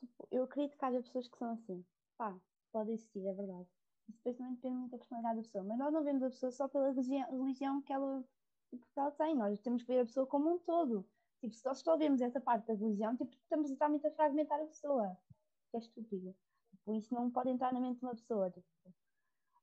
Tipo, 0.00 0.28
eu 0.30 0.42
acredito 0.44 0.76
que 0.76 0.84
haja 0.84 1.02
pessoas 1.02 1.28
que 1.28 1.38
são 1.38 1.52
assim, 1.52 1.84
pá, 2.18 2.36
pode 2.72 2.90
existir, 2.90 3.24
é 3.26 3.32
verdade. 3.32 3.66
Isso 4.08 4.18
depois 4.18 4.36
também 4.36 4.54
depende 4.54 4.76
muito 4.76 4.90
da 4.92 4.98
personalidade 4.98 5.36
da 5.36 5.42
pessoa, 5.42 5.64
mas 5.64 5.78
nós 5.78 5.92
não 5.92 6.04
vemos 6.04 6.22
a 6.22 6.30
pessoa 6.30 6.52
só 6.52 6.68
pela 6.68 6.90
religião, 6.90 7.30
religião 7.30 7.82
que 7.82 7.92
ela 7.92 8.24
tipo, 8.76 9.00
ela 9.00 9.10
tem. 9.12 9.34
Nós 9.34 9.60
temos 9.60 9.82
que 9.82 9.88
ver 9.88 10.00
a 10.00 10.06
pessoa 10.06 10.26
como 10.26 10.54
um 10.54 10.58
todo. 10.58 11.06
Tipo, 11.40 11.54
se 11.54 11.64
nós 11.64 11.82
vemos 11.98 12.20
essa 12.20 12.40
parte 12.40 12.66
da 12.66 12.74
religião, 12.74 13.16
tipo, 13.16 13.32
estamos 13.34 13.70
totalmente 13.70 14.06
a 14.06 14.10
fragmentar 14.12 14.60
a 14.60 14.66
pessoa. 14.66 15.16
Que 15.70 15.76
é 15.76 15.80
estúpido. 15.80 16.34
Tipo, 16.70 16.94
isso 16.94 17.14
não 17.14 17.30
pode 17.30 17.50
entrar 17.50 17.72
na 17.72 17.80
mente 17.80 17.98
de 17.98 18.04
uma 18.04 18.14
pessoa. 18.14 18.50
Tipo, 18.50 18.66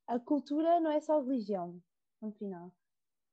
a 0.07 0.19
cultura 0.19 0.79
não 0.79 0.91
é 0.91 0.99
só 0.99 1.21
religião, 1.21 1.81
no 2.21 2.31
final. 2.33 2.73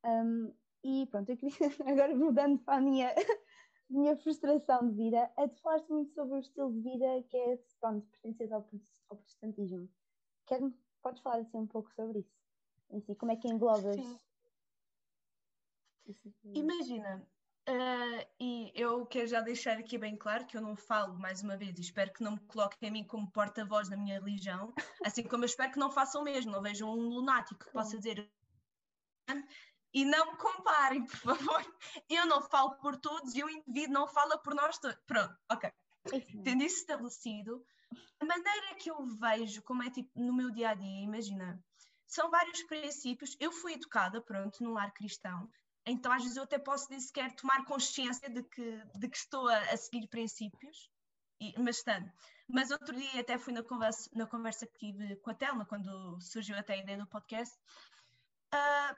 Um, 0.04 0.52
e 0.82 1.06
pronto, 1.06 1.30
eu 1.30 1.36
queria, 1.36 1.56
agora 1.86 2.14
mudando 2.14 2.58
para 2.58 2.78
a 2.78 2.80
minha, 2.80 3.14
minha 3.88 4.16
frustração 4.16 4.88
de 4.88 4.94
vida, 4.94 5.30
a 5.36 5.48
te 5.48 5.60
falaste 5.60 5.88
muito 5.88 6.12
sobre 6.12 6.34
o 6.34 6.38
estilo 6.38 6.72
de 6.72 6.80
vida 6.80 7.22
que 7.28 7.36
é, 7.36 7.58
pronto, 7.80 8.06
pertences 8.06 8.52
ao, 8.52 8.66
ao 9.08 9.16
protestantismo. 9.16 9.88
Quer, 10.46 10.60
podes 11.02 11.20
falar 11.22 11.40
assim 11.40 11.58
um 11.58 11.66
pouco 11.66 11.92
sobre 11.92 12.20
isso? 12.20 12.40
Em 12.90 13.00
si, 13.00 13.14
como 13.14 13.32
é 13.32 13.36
que 13.36 13.48
englobas 13.48 13.96
Sim. 13.96 14.18
Imagina, 16.54 17.26
uh, 17.68 18.26
e 18.38 18.72
eu 18.74 19.06
quero 19.06 19.26
já 19.26 19.40
deixar 19.40 19.78
aqui 19.78 19.98
bem 19.98 20.16
claro 20.16 20.46
que 20.46 20.56
eu 20.56 20.60
não 20.60 20.76
falo, 20.76 21.18
mais 21.18 21.42
uma 21.42 21.56
vez, 21.56 21.78
e 21.78 21.82
espero 21.82 22.12
que 22.12 22.22
não 22.22 22.32
me 22.32 22.40
coloquem 22.40 22.88
a 22.88 22.92
mim 22.92 23.04
como 23.04 23.30
porta-voz 23.30 23.88
da 23.88 23.96
minha 23.96 24.18
religião, 24.18 24.72
assim 25.04 25.22
como 25.22 25.44
eu 25.44 25.46
espero 25.46 25.72
que 25.72 25.78
não 25.78 25.90
façam 25.90 26.22
o 26.22 26.24
mesmo, 26.24 26.52
não 26.52 26.62
vejam 26.62 26.90
um 26.90 27.08
lunático 27.08 27.64
que 27.64 27.72
possa 27.72 27.96
dizer 27.98 28.30
e 29.92 30.04
não 30.04 30.32
me 30.32 30.38
comparem, 30.38 31.04
por 31.04 31.16
favor. 31.16 31.76
Eu 32.08 32.26
não 32.26 32.40
falo 32.42 32.76
por 32.76 32.96
todos 32.96 33.34
e 33.34 33.42
o 33.42 33.50
indivíduo 33.50 33.92
não 33.92 34.06
fala 34.06 34.38
por 34.38 34.54
nós 34.54 34.78
todos. 34.78 34.96
Pronto, 35.06 35.36
ok. 35.50 35.70
Tendo 36.44 36.62
isso 36.62 36.78
estabelecido, 36.78 37.64
a 38.20 38.24
maneira 38.24 38.74
que 38.76 38.90
eu 38.90 39.04
vejo, 39.04 39.62
como 39.62 39.82
é 39.82 39.90
tipo 39.90 40.10
no 40.14 40.32
meu 40.32 40.50
dia 40.50 40.70
a 40.70 40.74
dia, 40.74 41.02
imagina, 41.02 41.62
são 42.06 42.30
vários 42.30 42.62
princípios. 42.64 43.36
Eu 43.40 43.52
fui 43.52 43.74
educada, 43.74 44.20
pronto, 44.20 44.62
num 44.62 44.72
lar 44.72 44.92
cristão, 44.92 45.50
então, 45.90 46.12
às 46.12 46.22
vezes, 46.22 46.36
eu 46.36 46.44
até 46.44 46.58
posso 46.58 46.88
nem 46.90 47.00
sequer 47.00 47.34
tomar 47.34 47.64
consciência 47.64 48.28
de 48.30 48.42
que, 48.44 48.82
de 48.94 49.08
que 49.08 49.16
estou 49.16 49.48
a, 49.48 49.58
a 49.58 49.76
seguir 49.76 50.06
princípios, 50.08 50.90
e, 51.40 51.52
mas 51.58 51.78
estando. 51.78 52.10
Mas 52.48 52.70
outro 52.70 52.96
dia 52.96 53.20
até 53.20 53.38
fui 53.38 53.52
na 53.52 53.62
conversa, 53.62 54.08
na 54.14 54.26
conversa 54.26 54.66
que 54.66 54.78
tive 54.78 55.16
com 55.16 55.30
a 55.30 55.34
Telma, 55.34 55.66
quando 55.66 56.20
surgiu 56.20 56.56
até 56.56 56.74
a 56.74 56.78
ideia 56.78 56.98
do 56.98 57.06
podcast. 57.06 57.56
Uh, 58.54 58.96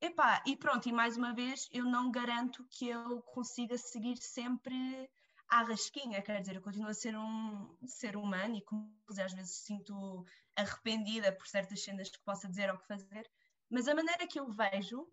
epá, 0.00 0.42
e 0.46 0.56
pronto, 0.56 0.88
e 0.88 0.92
mais 0.92 1.16
uma 1.16 1.32
vez, 1.34 1.68
eu 1.72 1.84
não 1.84 2.10
garanto 2.10 2.64
que 2.70 2.88
eu 2.88 3.22
consiga 3.22 3.76
seguir 3.78 4.16
sempre 4.18 5.08
à 5.48 5.62
rasquinha, 5.62 6.22
quer 6.22 6.40
dizer, 6.40 6.56
eu 6.56 6.62
continuo 6.62 6.90
a 6.90 6.94
ser 6.94 7.16
um 7.16 7.76
ser 7.86 8.16
humano 8.16 8.56
e 8.56 8.62
como 8.62 8.92
às 9.08 9.32
vezes 9.32 9.64
sinto 9.64 10.24
arrependida 10.54 11.32
por 11.32 11.46
certas 11.46 11.82
cenas 11.82 12.10
que 12.10 12.20
possa 12.20 12.48
dizer 12.48 12.70
ou 12.70 12.78
que 12.78 12.86
fazer, 12.86 13.30
mas 13.70 13.88
a 13.88 13.94
maneira 13.94 14.26
que 14.26 14.38
eu 14.38 14.50
vejo 14.50 15.08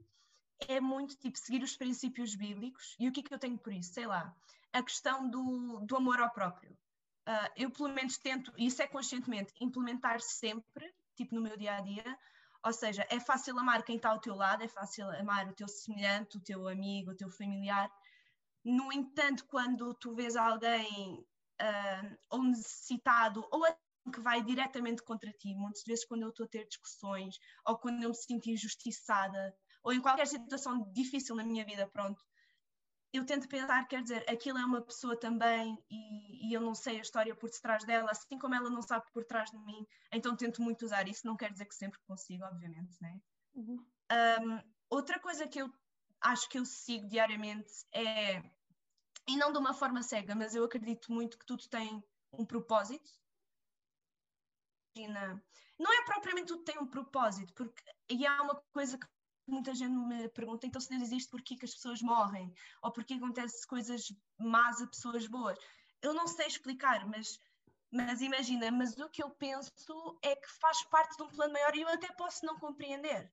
é 0.68 0.80
muito 0.80 1.16
tipo 1.18 1.38
seguir 1.38 1.64
os 1.64 1.76
princípios 1.76 2.36
bíblicos. 2.36 2.96
E 3.00 3.08
o 3.08 3.12
que 3.12 3.20
é 3.20 3.24
que 3.24 3.34
eu 3.34 3.40
tenho 3.40 3.58
por 3.58 3.74
isso? 3.74 3.94
Sei 3.94 4.06
lá, 4.06 4.36
a 4.74 4.84
questão 4.84 5.30
do, 5.30 5.80
do 5.82 5.96
amor 5.96 6.20
ao 6.20 6.32
próprio. 6.32 6.72
Uh, 7.28 7.50
eu, 7.56 7.72
pelo 7.72 7.90
menos, 7.90 8.18
tento, 8.18 8.54
e 8.58 8.68
isso 8.68 8.82
é 8.82 8.88
conscientemente, 8.88 9.54
implementar 9.60 10.22
sempre, 10.22 10.94
tipo 11.16 11.34
no 11.34 11.42
meu 11.42 11.58
dia 11.58 11.76
a 11.76 11.82
dia. 11.82 12.20
Ou 12.64 12.74
seja, 12.74 13.06
é 13.10 13.20
fácil 13.20 13.58
amar 13.60 13.84
quem 13.84 13.96
está 13.96 14.10
ao 14.10 14.20
teu 14.20 14.36
lado, 14.36 14.64
é 14.64 14.68
fácil 14.68 15.10
amar 15.12 15.48
o 15.48 15.54
teu 15.54 15.68
semelhante, 15.68 16.38
o 16.38 16.42
teu 16.42 16.68
amigo, 16.68 17.12
o 17.12 17.16
teu 17.16 17.30
familiar. 17.30 17.90
No 18.64 18.92
entanto, 18.92 19.46
quando 19.48 19.94
tu 19.94 20.16
vês 20.16 20.36
alguém 20.36 21.26
uh, 21.62 22.18
ou 22.30 22.44
necessitado 22.44 23.48
ou 23.52 23.64
que 24.12 24.20
vai 24.20 24.44
diretamente 24.44 25.04
contra 25.04 25.32
ti, 25.32 25.56
muitas 25.56 25.84
vezes 25.84 26.06
quando 26.06 26.24
eu 26.24 26.30
estou 26.30 26.46
a 26.46 26.50
ter 26.50 26.68
discussões 26.68 27.38
ou 27.66 27.78
quando 27.78 28.04
eu 28.04 28.10
me 28.10 28.16
sinto 28.16 28.50
injustiçada, 28.50 29.56
ou 29.86 29.94
em 29.94 30.02
qualquer 30.02 30.26
situação 30.26 30.92
difícil 30.92 31.36
na 31.36 31.44
minha 31.44 31.64
vida, 31.64 31.88
pronto, 31.88 32.26
eu 33.14 33.24
tento 33.24 33.48
pensar, 33.48 33.88
quer 33.88 34.02
dizer, 34.02 34.26
aquilo 34.28 34.58
é 34.58 34.66
uma 34.66 34.82
pessoa 34.82 35.16
também 35.16 35.78
e, 35.90 36.50
e, 36.50 36.54
eu 36.54 36.60
não 36.60 36.74
sei 36.74 36.98
a 36.98 37.02
história 37.02 37.36
por 37.36 37.50
detrás 37.52 37.86
dela, 37.86 38.10
assim 38.10 38.38
como 38.40 38.56
ela 38.56 38.70
não 38.70 38.82
sabe 38.82 39.06
por 39.14 39.24
trás 39.24 39.52
de 39.52 39.60
mim, 39.60 39.86
então 40.12 40.36
tento 40.36 40.62
muito 40.62 40.84
usar 40.84 41.08
isso, 41.08 41.28
não 41.28 41.38
quer 41.38 41.52
dizer 41.52 41.66
que 41.66 41.76
sempre 41.76 42.00
consigo, 42.08 42.44
obviamente, 42.44 43.00
né? 43.00 43.22
Uhum. 43.54 43.86
Um, 44.12 44.62
outra 44.90 45.20
coisa 45.20 45.48
que 45.48 45.62
eu 45.62 45.72
acho 46.20 46.50
que 46.50 46.58
eu 46.58 46.66
sigo 46.66 47.08
diariamente 47.08 47.72
é, 47.94 48.42
e 49.28 49.38
não 49.38 49.52
de 49.52 49.60
uma 49.60 49.74
forma 49.74 50.02
cega, 50.02 50.34
mas 50.34 50.56
eu 50.56 50.64
acredito 50.64 51.12
muito 51.12 51.38
que 51.38 51.46
tudo 51.46 51.70
tem 51.70 52.04
um 52.34 52.44
propósito. 52.44 53.12
Não 55.78 55.94
é 55.94 56.06
propriamente 56.06 56.48
tudo 56.48 56.64
tem 56.64 56.80
um 56.80 56.88
propósito, 56.88 57.54
porque 57.54 57.84
e 58.10 58.26
há 58.26 58.42
uma 58.42 58.56
coisa 58.74 58.98
que 58.98 59.08
muita 59.48 59.74
gente 59.74 59.96
me 59.96 60.28
pergunta, 60.30 60.66
então 60.66 60.82
se 60.82 60.90
Deus 60.90 61.04
existe, 61.04 61.30
porquê 61.30 61.56
que 61.56 61.66
as 61.66 61.74
pessoas 61.74 62.02
morrem? 62.02 62.54
Ou 62.82 62.92
porquê 62.92 63.16
acontecem 63.16 63.68
coisas 63.68 64.12
más 64.40 64.82
a 64.82 64.88
pessoas 64.88 65.28
boas? 65.28 65.58
Eu 66.02 66.14
não 66.14 66.28
sei 66.28 66.48
explicar, 66.48 67.08
mas, 67.08 67.40
mas 67.92 68.22
imagina, 68.22 68.72
mas 68.72 68.98
o 68.98 69.10
que 69.10 69.24
eu 69.24 69.30
penso 69.32 69.72
é 70.22 70.36
que 70.36 70.52
faz 70.60 70.84
parte 70.86 71.16
de 71.18 71.24
um 71.24 71.30
plano 71.30 71.54
maior 71.54 71.76
e 71.76 71.82
eu 71.82 71.90
até 71.90 72.12
posso 72.14 72.46
não 72.46 72.60
compreender. 72.60 73.32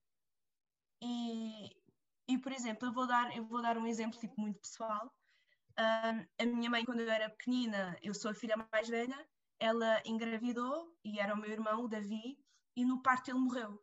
E, 1.02 1.76
e 2.28 2.38
por 2.38 2.52
exemplo, 2.52 2.88
eu 2.88 2.92
vou 2.92 3.06
dar, 3.06 3.36
eu 3.36 3.44
vou 3.44 3.62
dar 3.62 3.76
um 3.76 3.86
exemplo 3.86 4.18
tipo, 4.18 4.40
muito 4.40 4.60
pessoal. 4.60 5.12
Um, 5.78 6.26
a 6.38 6.46
minha 6.46 6.70
mãe, 6.70 6.84
quando 6.84 7.00
eu 7.00 7.10
era 7.10 7.30
pequenina, 7.30 7.98
eu 8.02 8.14
sou 8.14 8.30
a 8.30 8.34
filha 8.34 8.56
mais 8.70 8.88
velha, 8.88 9.26
ela 9.58 10.02
engravidou 10.04 10.94
e 11.02 11.18
era 11.18 11.34
o 11.34 11.38
meu 11.38 11.50
irmão, 11.50 11.84
o 11.84 11.88
Davi, 11.88 12.38
e 12.76 12.84
no 12.84 13.02
parto 13.02 13.30
ele 13.30 13.38
morreu 13.38 13.82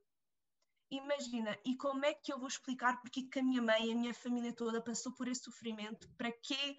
imagina, 0.92 1.58
e 1.66 1.76
como 1.76 2.06
é 2.06 2.14
que 2.14 2.32
eu 2.32 2.40
vou 2.40 2.48
explicar 2.48 3.00
porque 3.02 3.24
que 3.24 3.40
a 3.40 3.44
minha 3.44 3.62
mãe 3.62 3.88
e 3.88 3.92
a 3.92 3.96
minha 3.96 4.14
família 4.14 4.54
toda 4.54 4.82
passou 4.82 5.14
por 5.14 5.28
esse 5.28 5.44
sofrimento? 5.44 6.10
Para 6.18 6.32
que 6.32 6.78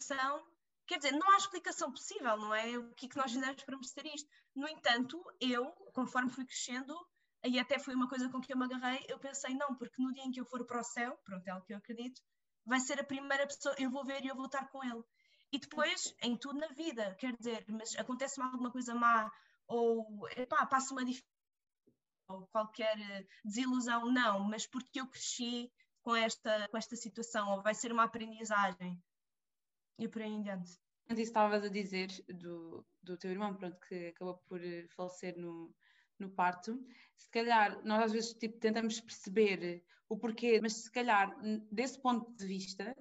são? 0.00 0.44
Quer 0.86 0.98
dizer, 0.98 1.12
não 1.12 1.30
há 1.30 1.36
explicação 1.36 1.90
possível, 1.90 2.36
não 2.36 2.54
é? 2.54 2.76
O 2.76 2.92
que 2.94 3.06
é 3.06 3.08
que 3.08 3.16
nós 3.16 3.32
fizemos 3.32 3.62
para 3.62 3.76
merecer 3.76 4.06
isto? 4.06 4.28
No 4.54 4.68
entanto, 4.68 5.22
eu, 5.40 5.70
conforme 5.94 6.30
fui 6.30 6.44
crescendo, 6.44 6.94
e 7.44 7.58
até 7.58 7.78
foi 7.78 7.94
uma 7.94 8.08
coisa 8.08 8.28
com 8.28 8.40
que 8.40 8.52
eu 8.52 8.58
me 8.58 8.64
agarrei, 8.64 9.04
eu 9.08 9.18
pensei, 9.18 9.54
não, 9.54 9.74
porque 9.74 10.02
no 10.02 10.12
dia 10.12 10.24
em 10.24 10.30
que 10.30 10.40
eu 10.40 10.44
for 10.44 10.64
para 10.66 10.80
o 10.80 10.84
céu, 10.84 11.18
pronto, 11.24 11.46
é 11.46 11.54
o 11.54 11.62
que 11.62 11.72
eu 11.72 11.78
acredito, 11.78 12.20
vai 12.64 12.80
ser 12.80 13.00
a 13.00 13.04
primeira 13.04 13.46
pessoa, 13.46 13.74
eu 13.78 13.90
vou 13.90 14.04
ver 14.04 14.24
e 14.24 14.28
eu 14.28 14.36
vou 14.36 14.46
estar 14.46 14.68
com 14.68 14.84
ele. 14.84 15.02
E 15.50 15.58
depois, 15.58 16.14
em 16.22 16.36
tudo 16.36 16.58
na 16.58 16.68
vida, 16.68 17.14
quer 17.16 17.36
dizer, 17.36 17.64
mas 17.68 17.94
acontece-me 17.96 18.46
alguma 18.46 18.70
coisa 18.70 18.94
má, 18.94 19.30
ou, 19.66 20.28
epá, 20.36 20.64
passo 20.66 20.94
uma 20.94 21.04
dificuldade, 21.04 21.31
ou 22.32 22.46
qualquer 22.48 22.98
eh, 22.98 23.26
desilusão, 23.44 24.10
não, 24.12 24.44
mas 24.44 24.66
porque 24.66 25.00
eu 25.00 25.06
cresci 25.06 25.70
com 26.02 26.16
esta, 26.16 26.68
com 26.68 26.76
esta 26.76 26.96
situação, 26.96 27.50
ou 27.50 27.62
vai 27.62 27.74
ser 27.74 27.92
uma 27.92 28.04
aprendizagem, 28.04 29.00
e 29.98 30.08
por 30.08 30.22
aí 30.22 30.30
em 30.30 30.42
diante. 30.42 30.70
Isso 31.10 31.20
estavas 31.20 31.64
a 31.64 31.68
dizer 31.68 32.08
do, 32.28 32.86
do 33.02 33.16
teu 33.16 33.30
irmão, 33.30 33.54
pronto, 33.54 33.78
que 33.86 34.08
acabou 34.08 34.38
por 34.48 34.62
eh, 34.64 34.86
falecer 34.96 35.36
no, 35.36 35.74
no 36.18 36.30
parto, 36.30 36.78
se 37.16 37.30
calhar 37.30 37.84
nós 37.84 38.04
às 38.04 38.12
vezes 38.12 38.34
tipo, 38.34 38.58
tentamos 38.58 39.00
perceber 39.00 39.84
o 40.08 40.18
porquê, 40.18 40.60
mas 40.60 40.74
se 40.74 40.90
calhar 40.90 41.34
desse 41.70 42.00
ponto 42.00 42.30
de 42.36 42.46
vista, 42.46 42.94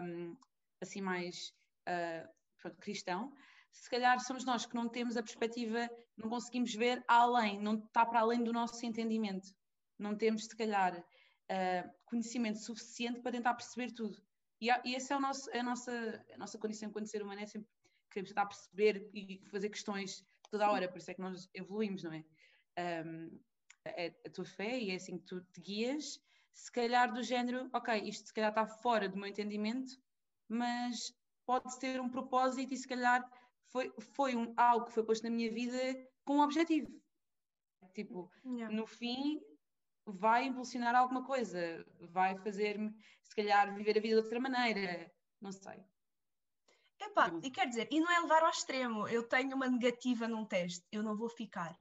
um, 0.00 0.36
assim 0.80 1.00
mais 1.00 1.52
uh, 1.88 2.28
pronto, 2.60 2.76
cristão, 2.78 3.32
se 3.80 3.90
calhar 3.90 4.18
somos 4.20 4.44
nós 4.44 4.64
que 4.66 4.74
não 4.74 4.88
temos 4.88 5.16
a 5.16 5.22
perspectiva, 5.22 5.88
não 6.16 6.28
conseguimos 6.28 6.74
ver 6.74 7.04
além, 7.06 7.60
não 7.60 7.74
está 7.74 8.04
para 8.06 8.20
além 8.20 8.42
do 8.42 8.52
nosso 8.52 8.84
entendimento. 8.84 9.48
Não 9.98 10.16
temos, 10.16 10.44
se 10.44 10.56
calhar, 10.56 10.98
uh, 10.98 11.90
conhecimento 12.06 12.58
suficiente 12.58 13.20
para 13.20 13.32
tentar 13.32 13.54
perceber 13.54 13.92
tudo. 13.92 14.20
E, 14.60 14.68
e 14.84 14.94
essa 14.94 15.14
é, 15.14 15.16
o 15.16 15.20
nosso, 15.20 15.50
a, 15.54 15.62
nossa, 15.62 16.24
a 16.32 16.38
nossa 16.38 16.58
condição 16.58 16.88
enquanto 16.88 17.06
ser 17.06 17.22
humano, 17.22 17.40
é 17.40 17.46
sempre 17.46 17.68
queremos 18.10 18.30
tentar 18.30 18.46
perceber 18.46 19.10
e 19.12 19.42
fazer 19.50 19.68
questões 19.68 20.24
toda 20.50 20.66
a 20.66 20.72
hora, 20.72 20.88
por 20.88 20.98
isso 20.98 21.10
é 21.10 21.14
que 21.14 21.20
nós 21.20 21.48
evoluímos, 21.52 22.02
não 22.02 22.12
é? 22.12 22.24
Um, 23.04 23.40
é 23.84 24.14
a 24.26 24.30
tua 24.30 24.44
fé 24.44 24.78
e 24.78 24.90
é 24.90 24.94
assim 24.94 25.18
que 25.18 25.26
tu 25.26 25.40
te 25.52 25.60
guias, 25.60 26.18
se 26.52 26.72
calhar 26.72 27.12
do 27.12 27.22
género, 27.22 27.68
ok, 27.72 27.94
isto 28.04 28.28
se 28.28 28.32
calhar 28.32 28.50
está 28.50 28.66
fora 28.66 29.08
do 29.08 29.16
meu 29.16 29.26
entendimento, 29.26 29.92
mas 30.48 31.12
pode 31.44 31.78
ter 31.78 32.00
um 32.00 32.08
propósito 32.08 32.72
e 32.72 32.76
se 32.76 32.88
calhar 32.88 33.22
foi, 33.68 33.92
foi 34.14 34.36
um, 34.36 34.52
algo 34.56 34.86
que 34.86 34.92
foi 34.92 35.04
posto 35.04 35.24
na 35.24 35.30
minha 35.30 35.50
vida 35.50 35.78
com 36.24 36.36
um 36.36 36.40
objetivo. 36.40 36.90
Tipo, 37.94 38.30
yeah. 38.44 38.74
no 38.74 38.86
fim 38.86 39.40
vai 40.06 40.44
impulsionar 40.44 40.94
alguma 40.94 41.24
coisa, 41.24 41.84
vai 42.00 42.36
fazer-me, 42.38 42.94
se 43.24 43.34
calhar, 43.34 43.74
viver 43.74 43.98
a 43.98 44.00
vida 44.00 44.16
de 44.16 44.22
outra 44.22 44.38
maneira, 44.38 45.10
não 45.40 45.50
sei. 45.50 45.84
Epá, 47.00 47.30
e 47.42 47.50
quer 47.50 47.68
dizer, 47.68 47.88
e 47.90 48.00
não 48.00 48.10
é 48.10 48.20
levar 48.20 48.42
ao 48.42 48.50
extremo, 48.50 49.08
eu 49.08 49.22
tenho 49.22 49.56
uma 49.56 49.68
negativa 49.68 50.28
num 50.28 50.44
teste, 50.44 50.86
eu 50.92 51.02
não 51.02 51.16
vou 51.16 51.28
ficar. 51.28 51.76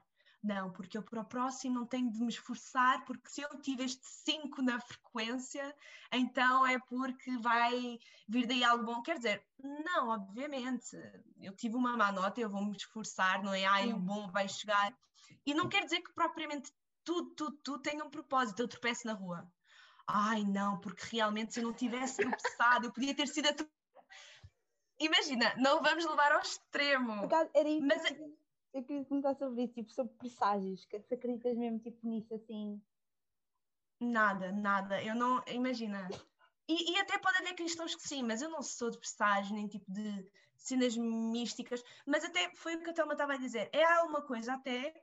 Não, 0.45 0.71
porque 0.71 0.95
eu 0.95 1.01
para 1.01 1.21
o 1.21 1.25
próximo 1.25 1.73
não 1.73 1.87
tenho 1.87 2.11
de 2.11 2.19
me 2.19 2.29
esforçar, 2.29 3.03
porque 3.03 3.27
se 3.29 3.41
eu 3.41 3.49
tive 3.61 3.83
este 3.83 4.05
5 4.05 4.61
na 4.61 4.79
frequência, 4.79 5.75
então 6.11 6.67
é 6.67 6.77
porque 6.87 7.35
vai 7.39 7.97
vir 8.27 8.45
daí 8.45 8.63
algo 8.63 8.85
bom. 8.85 9.01
Quer 9.01 9.17
dizer, 9.17 9.43
não, 9.57 10.09
obviamente, 10.09 10.95
eu 11.41 11.55
tive 11.55 11.75
uma 11.75 11.97
má 11.97 12.11
nota, 12.11 12.39
eu 12.39 12.49
vou 12.49 12.63
me 12.63 12.77
esforçar, 12.77 13.41
não 13.41 13.55
é? 13.55 13.65
Ai, 13.65 13.91
o 13.91 13.97
bom 13.97 14.29
vai 14.29 14.47
chegar. 14.47 14.95
E 15.43 15.53
não 15.55 15.67
quer 15.67 15.83
dizer 15.83 16.01
que 16.01 16.13
propriamente 16.13 16.71
tudo, 17.03 17.33
tudo, 17.33 17.57
tudo 17.63 17.81
tem 17.81 17.99
um 18.03 18.09
propósito. 18.11 18.59
Eu 18.59 18.67
tropeço 18.67 19.07
na 19.07 19.13
rua. 19.13 19.51
Ai, 20.07 20.43
não, 20.43 20.79
porque 20.79 21.07
realmente 21.11 21.55
se 21.55 21.59
eu 21.59 21.63
não 21.63 21.73
tivesse 21.73 22.17
tropeçado, 22.17 22.85
eu 22.85 22.93
podia 22.93 23.15
ter 23.15 23.27
sido 23.27 23.47
a 23.47 23.55
Imagina, 24.99 25.53
não 25.57 25.81
vamos 25.81 26.05
levar 26.05 26.31
ao 26.33 26.41
extremo. 26.41 27.27
Era. 27.53 27.69
Mas, 27.81 28.03
eu 28.75 28.83
queria 28.83 29.03
perguntar 29.05 29.33
sobre 29.35 29.63
isso, 29.63 29.73
tipo, 29.73 29.91
sobre 29.91 30.13
presságios, 30.15 30.85
que 30.85 30.99
se 30.99 31.13
acreditas 31.13 31.57
mesmo 31.57 31.79
tipo, 31.79 32.05
nisso 32.05 32.35
assim? 32.35 32.81
Nada, 34.01 34.51
nada. 34.51 35.01
Eu 35.01 35.15
não. 35.15 35.41
Imagina. 35.47 36.09
E, 36.67 36.91
e, 36.91 36.99
até 36.99 37.17
pode 37.17 37.37
haver 37.37 37.55
cristãos 37.55 37.95
que 37.95 38.05
sim, 38.05 38.21
mas 38.21 38.41
eu 38.41 38.49
não 38.49 38.61
sou 38.61 38.89
de 38.89 38.97
presságios, 38.97 39.51
nem 39.51 39.67
tipo 39.67 39.89
de 39.89 40.29
cenas 40.57 40.97
místicas. 40.97 41.81
Mas 42.05 42.25
até 42.25 42.53
foi 42.55 42.75
o 42.75 42.83
que 42.83 42.89
a 42.89 42.93
Thelma 42.93 43.13
estava 43.13 43.33
a 43.33 43.37
dizer. 43.37 43.69
É 43.71 43.83
alguma 43.83 44.21
coisa 44.21 44.53
até. 44.53 44.93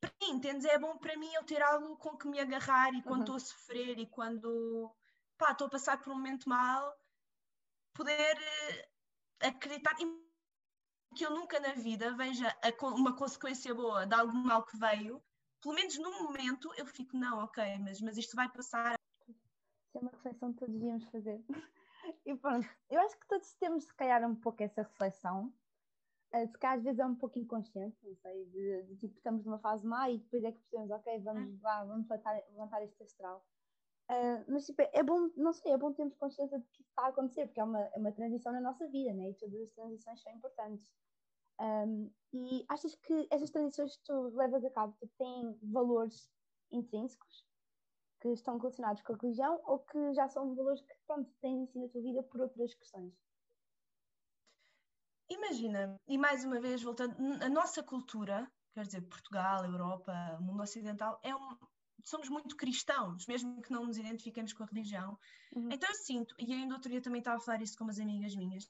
Para 0.00 0.10
mim, 0.22 0.36
entendes? 0.36 0.64
É 0.64 0.78
bom 0.78 0.96
para 0.96 1.16
mim 1.16 1.30
eu 1.34 1.44
ter 1.44 1.60
algo 1.60 1.96
com 1.98 2.16
que 2.16 2.26
me 2.28 2.40
agarrar 2.40 2.94
e 2.94 3.02
quando 3.02 3.28
uhum. 3.28 3.36
estou 3.36 3.36
uhum. 3.36 3.36
a 3.36 3.40
sofrer 3.40 3.98
e 3.98 4.06
quando 4.06 4.90
estou 5.38 5.66
a 5.66 5.70
passar 5.70 6.00
por 6.00 6.12
um 6.12 6.16
momento 6.16 6.48
mal, 6.48 6.96
poder 7.92 8.38
eh, 8.38 8.88
acreditar 9.48 9.94
que 11.12 11.24
eu 11.24 11.30
nunca 11.30 11.60
na 11.60 11.74
vida 11.74 12.14
veja 12.16 12.48
a, 12.62 12.86
uma 12.86 13.16
consequência 13.16 13.74
boa 13.74 14.06
de 14.06 14.14
algo 14.14 14.32
mal 14.32 14.64
que 14.64 14.76
veio, 14.76 15.22
pelo 15.60 15.74
menos 15.74 15.96
no 15.98 16.24
momento 16.24 16.72
eu 16.76 16.86
fico, 16.86 17.16
não, 17.16 17.44
ok, 17.44 17.78
mas, 17.78 18.00
mas 18.00 18.16
isto 18.18 18.34
vai 18.34 18.48
passar. 18.50 18.96
Isso 19.28 19.96
é 19.96 20.00
uma 20.00 20.10
reflexão 20.10 20.52
que 20.52 20.58
todos 20.58 20.74
devíamos 20.74 21.04
fazer. 21.06 21.42
E 22.26 22.34
pronto, 22.34 22.68
eu 22.90 23.00
acho 23.00 23.16
que 23.16 23.28
todos 23.28 23.54
temos, 23.54 23.84
se 23.84 23.94
calhar, 23.94 24.28
um 24.28 24.34
pouco 24.34 24.60
essa 24.60 24.82
reflexão. 24.82 25.54
Uh, 26.34 26.48
se 26.48 26.58
calhar 26.58 26.78
às 26.78 26.82
vezes 26.82 26.98
é 26.98 27.06
um 27.06 27.14
pouco 27.14 27.38
inconsciente, 27.38 27.96
não 28.02 28.16
sei, 28.16 28.44
de, 28.46 28.82
de, 28.82 28.96
tipo, 28.96 29.16
estamos 29.16 29.44
numa 29.44 29.60
fase 29.60 29.86
má 29.86 30.10
e 30.10 30.18
depois 30.18 30.42
é 30.42 30.50
que 30.50 30.58
percebemos, 30.58 30.90
ok, 30.90 31.20
vamos 31.20 31.48
hum. 31.48 31.58
lá, 31.62 31.84
vamos 31.84 32.08
levantar, 32.08 32.42
levantar 32.50 32.82
este 32.82 33.02
astral. 33.04 33.46
Uh, 34.12 34.44
mas 34.46 34.66
tipo, 34.66 34.82
é 34.82 35.02
bom, 35.02 35.30
não 35.36 35.54
sei, 35.54 35.72
é 35.72 35.78
bom 35.78 35.90
termos 35.90 36.14
consciência 36.16 36.58
de 36.58 36.66
que 36.68 36.82
está 36.82 37.06
a 37.06 37.08
acontecer, 37.08 37.46
porque 37.46 37.60
é 37.60 37.64
uma, 37.64 37.80
é 37.80 37.98
uma 37.98 38.12
transição 38.12 38.52
na 38.52 38.60
nossa 38.60 38.86
vida, 38.88 39.14
né? 39.14 39.30
e 39.30 39.34
todas 39.34 39.58
as 39.62 39.70
transições 39.70 40.20
são 40.20 40.32
importantes. 40.32 40.92
Um, 41.58 42.10
e 42.34 42.64
achas 42.68 42.94
que 42.94 43.26
essas 43.30 43.50
transições 43.50 43.96
que 43.96 44.04
tu 44.04 44.36
levas 44.36 44.64
a 44.64 44.70
cabo 44.70 44.94
tipo, 44.98 45.12
têm 45.16 45.58
valores 45.62 46.30
intrínsecos 46.70 47.46
que 48.20 48.28
estão 48.28 48.58
relacionados 48.58 49.02
com 49.02 49.14
a 49.14 49.16
religião 49.16 49.60
ou 49.64 49.78
que 49.78 50.12
já 50.12 50.28
são 50.28 50.54
valores 50.54 50.82
que 50.82 50.94
pronto, 51.06 51.30
têm 51.40 51.66
sido 51.66 51.82
na 51.82 51.88
tua 51.88 52.02
vida 52.02 52.22
por 52.22 52.42
outras 52.42 52.74
questões? 52.74 53.14
Imagina, 55.30 55.98
e 56.06 56.18
mais 56.18 56.44
uma 56.44 56.60
vez 56.60 56.82
voltando, 56.82 57.16
a 57.42 57.48
nossa 57.48 57.82
cultura, 57.82 58.50
quer 58.74 58.84
dizer, 58.84 59.00
Portugal, 59.02 59.64
Europa, 59.64 60.12
mundo 60.40 60.62
ocidental, 60.62 61.18
é 61.22 61.34
um, 61.34 61.56
somos 62.04 62.28
muito 62.28 62.56
cristãos, 62.56 63.26
mesmo 63.26 63.60
que 63.62 63.72
não 63.72 63.86
nos 63.86 63.96
identifiquemos 63.96 64.52
com 64.52 64.62
a 64.62 64.66
religião. 64.66 65.18
Uhum. 65.54 65.68
Então 65.70 65.88
eu 65.88 65.94
sinto, 65.94 66.34
e 66.38 66.52
ainda 66.52 66.74
outro 66.74 66.90
dia 66.90 67.00
também 67.00 67.20
estava 67.20 67.36
a 67.36 67.40
falar 67.40 67.62
isso 67.62 67.76
com 67.76 67.84
umas 67.84 67.98
amigas 67.98 68.34
minhas, 68.34 68.66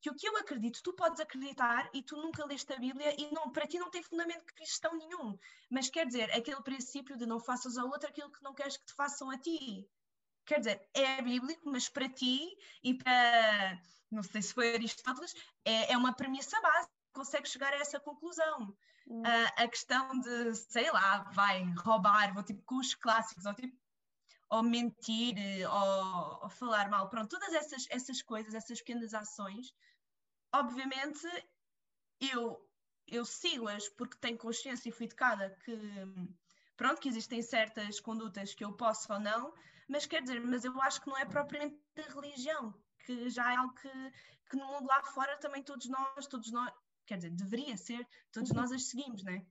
que 0.00 0.10
o 0.10 0.14
que 0.14 0.28
eu 0.28 0.36
acredito, 0.36 0.82
tu 0.82 0.92
podes 0.92 1.20
acreditar 1.20 1.90
e 1.92 2.02
tu 2.02 2.16
nunca 2.16 2.44
leste 2.44 2.72
a 2.72 2.78
Bíblia 2.78 3.14
e 3.18 3.32
não, 3.32 3.50
para 3.50 3.66
ti 3.66 3.78
não 3.78 3.90
tem 3.90 4.02
fundamento 4.02 4.44
cristão 4.54 4.96
nenhum. 4.96 5.38
Mas 5.70 5.88
quer 5.88 6.06
dizer, 6.06 6.30
aquele 6.32 6.62
princípio 6.62 7.16
de 7.16 7.26
não 7.26 7.40
faças 7.40 7.76
ao 7.76 7.88
outro 7.88 8.08
aquilo 8.08 8.30
que 8.30 8.42
não 8.42 8.54
queres 8.54 8.76
que 8.76 8.86
te 8.86 8.94
façam 8.94 9.30
a 9.30 9.38
ti. 9.38 9.88
Quer 10.44 10.60
dizer, 10.60 10.88
é 10.94 11.20
bíblico, 11.22 11.68
mas 11.68 11.88
para 11.88 12.08
ti 12.08 12.56
e 12.82 12.94
para, 12.94 13.80
não 14.10 14.22
sei 14.22 14.42
se 14.42 14.54
foi 14.54 14.74
Aristóteles, 14.74 15.34
é, 15.64 15.92
é 15.92 15.96
uma 15.96 16.12
premissa 16.14 16.60
básica, 16.60 16.95
consegues 17.16 17.50
chegar 17.50 17.72
a 17.72 17.78
essa 17.78 17.98
conclusão. 17.98 18.76
Uh, 19.08 19.52
a 19.56 19.68
questão 19.68 20.18
de, 20.20 20.54
sei 20.54 20.90
lá, 20.90 21.30
vai 21.32 21.62
roubar, 21.78 22.34
vou 22.34 22.42
tipo 22.42 22.62
com 22.64 22.76
os 22.76 22.94
clássicos, 22.94 23.46
ou 23.46 23.54
tipo 23.54 23.76
ou 24.48 24.62
mentir, 24.62 25.34
ou, 25.68 26.44
ou, 26.44 26.48
falar 26.50 26.88
mal, 26.88 27.08
pronto, 27.08 27.28
todas 27.28 27.52
essas, 27.52 27.84
essas 27.90 28.22
coisas, 28.22 28.54
essas 28.54 28.78
pequenas 28.78 29.12
ações, 29.12 29.74
obviamente 30.54 31.26
eu, 32.20 32.56
eu 33.06 33.24
sigo-as 33.24 33.88
porque 33.88 34.16
tenho 34.18 34.38
consciência 34.38 34.88
e 34.88 34.92
fui 34.92 35.06
educada 35.06 35.50
que, 35.64 35.76
pronto, 36.76 37.00
que 37.00 37.08
existem 37.08 37.42
certas 37.42 38.00
condutas 38.00 38.54
que 38.54 38.64
eu 38.64 38.72
posso 38.72 39.12
ou 39.12 39.18
não, 39.18 39.52
mas 39.88 40.06
quer 40.06 40.22
dizer, 40.22 40.40
mas 40.40 40.64
eu 40.64 40.80
acho 40.82 41.00
que 41.00 41.08
não 41.08 41.18
é 41.18 41.24
propriamente 41.24 41.76
da 41.94 42.02
religião, 42.02 42.74
que 43.04 43.28
já 43.28 43.52
é 43.52 43.56
algo 43.56 43.74
que, 43.74 43.90
que 44.48 44.56
no 44.56 44.66
mundo 44.66 44.86
lá 44.86 45.02
fora 45.02 45.36
também 45.38 45.62
todos 45.62 45.88
nós, 45.88 46.26
todos 46.26 46.50
nós, 46.52 46.72
quer 47.06 47.16
dizer, 47.16 47.30
deveria 47.30 47.76
ser, 47.76 48.06
todos 48.32 48.52
nós 48.52 48.72
as 48.72 48.84
seguimos, 48.84 49.22
não 49.24 49.32
é? 49.32 49.46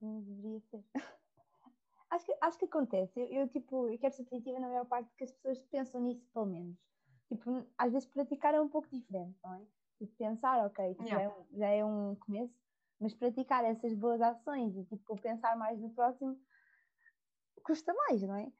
Não, 0.00 0.22
deveria 0.22 0.60
ser. 0.60 0.84
Acho 2.10 2.26
que, 2.26 2.36
acho 2.40 2.58
que 2.58 2.64
acontece. 2.64 3.20
Eu, 3.20 3.26
eu, 3.28 3.48
tipo, 3.48 3.88
eu 3.88 3.96
quero 3.96 4.12
ser 4.12 4.24
positiva 4.24 4.58
na 4.58 4.66
maior 4.66 4.84
parte 4.84 5.08
porque 5.10 5.22
as 5.22 5.30
pessoas 5.30 5.60
pensam 5.70 6.00
nisso, 6.00 6.26
pelo 6.34 6.46
menos. 6.46 6.76
Tipo, 7.28 7.64
às 7.78 7.92
vezes 7.92 8.08
praticar 8.08 8.52
é 8.52 8.60
um 8.60 8.68
pouco 8.68 8.88
diferente, 8.90 9.38
não 9.44 9.54
é? 9.54 9.64
Tipo, 9.96 10.16
pensar, 10.16 10.66
ok, 10.66 10.88
tipo, 10.88 11.04
yeah. 11.04 11.22
já, 11.22 11.22
é 11.22 11.28
um, 11.28 11.46
já 11.56 11.68
é 11.68 11.84
um 11.84 12.16
começo, 12.16 12.52
mas 12.98 13.14
praticar 13.14 13.64
essas 13.64 13.94
boas 13.94 14.20
ações 14.20 14.76
e, 14.76 14.84
tipo, 14.86 15.16
pensar 15.20 15.56
mais 15.56 15.78
no 15.78 15.90
próximo 15.90 16.36
custa 17.62 17.94
mais, 17.94 18.22
não 18.22 18.34
é? 18.34 18.52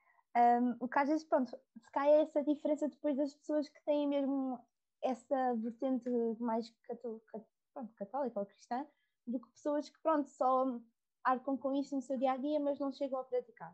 Um, 0.61 0.77
o 0.79 0.89
que 0.89 0.99
às 0.99 1.09
vezes, 1.09 1.25
pronto, 1.25 1.51
se 1.51 1.91
cai 1.91 2.09
é 2.09 2.23
essa 2.23 2.45
diferença 2.45 2.89
depois 2.89 3.17
das 3.17 3.35
pessoas 3.35 3.69
que 3.69 3.83
têm 3.85 4.07
mesmo 4.07 4.61
essa 5.03 5.55
vertente 5.55 6.09
mais 6.39 6.71
católica, 6.83 7.45
pronto, 7.73 7.95
católica 7.95 8.41
ou 8.41 8.47
cristã, 8.47 8.87
do 9.27 9.41
que 9.41 9.51
pessoas 9.51 9.89
que, 9.89 9.99
pronto, 10.01 10.29
só 10.29 10.81
arcam 11.25 11.57
com 11.57 11.75
isso 11.75 11.95
no 11.95 12.03
seu 12.03 12.17
dia 12.17 12.33
a 12.33 12.37
dia, 12.37 12.59
mas 12.61 12.79
não 12.79 12.93
chegam 12.93 13.21
a 13.21 13.25
praticar. 13.25 13.73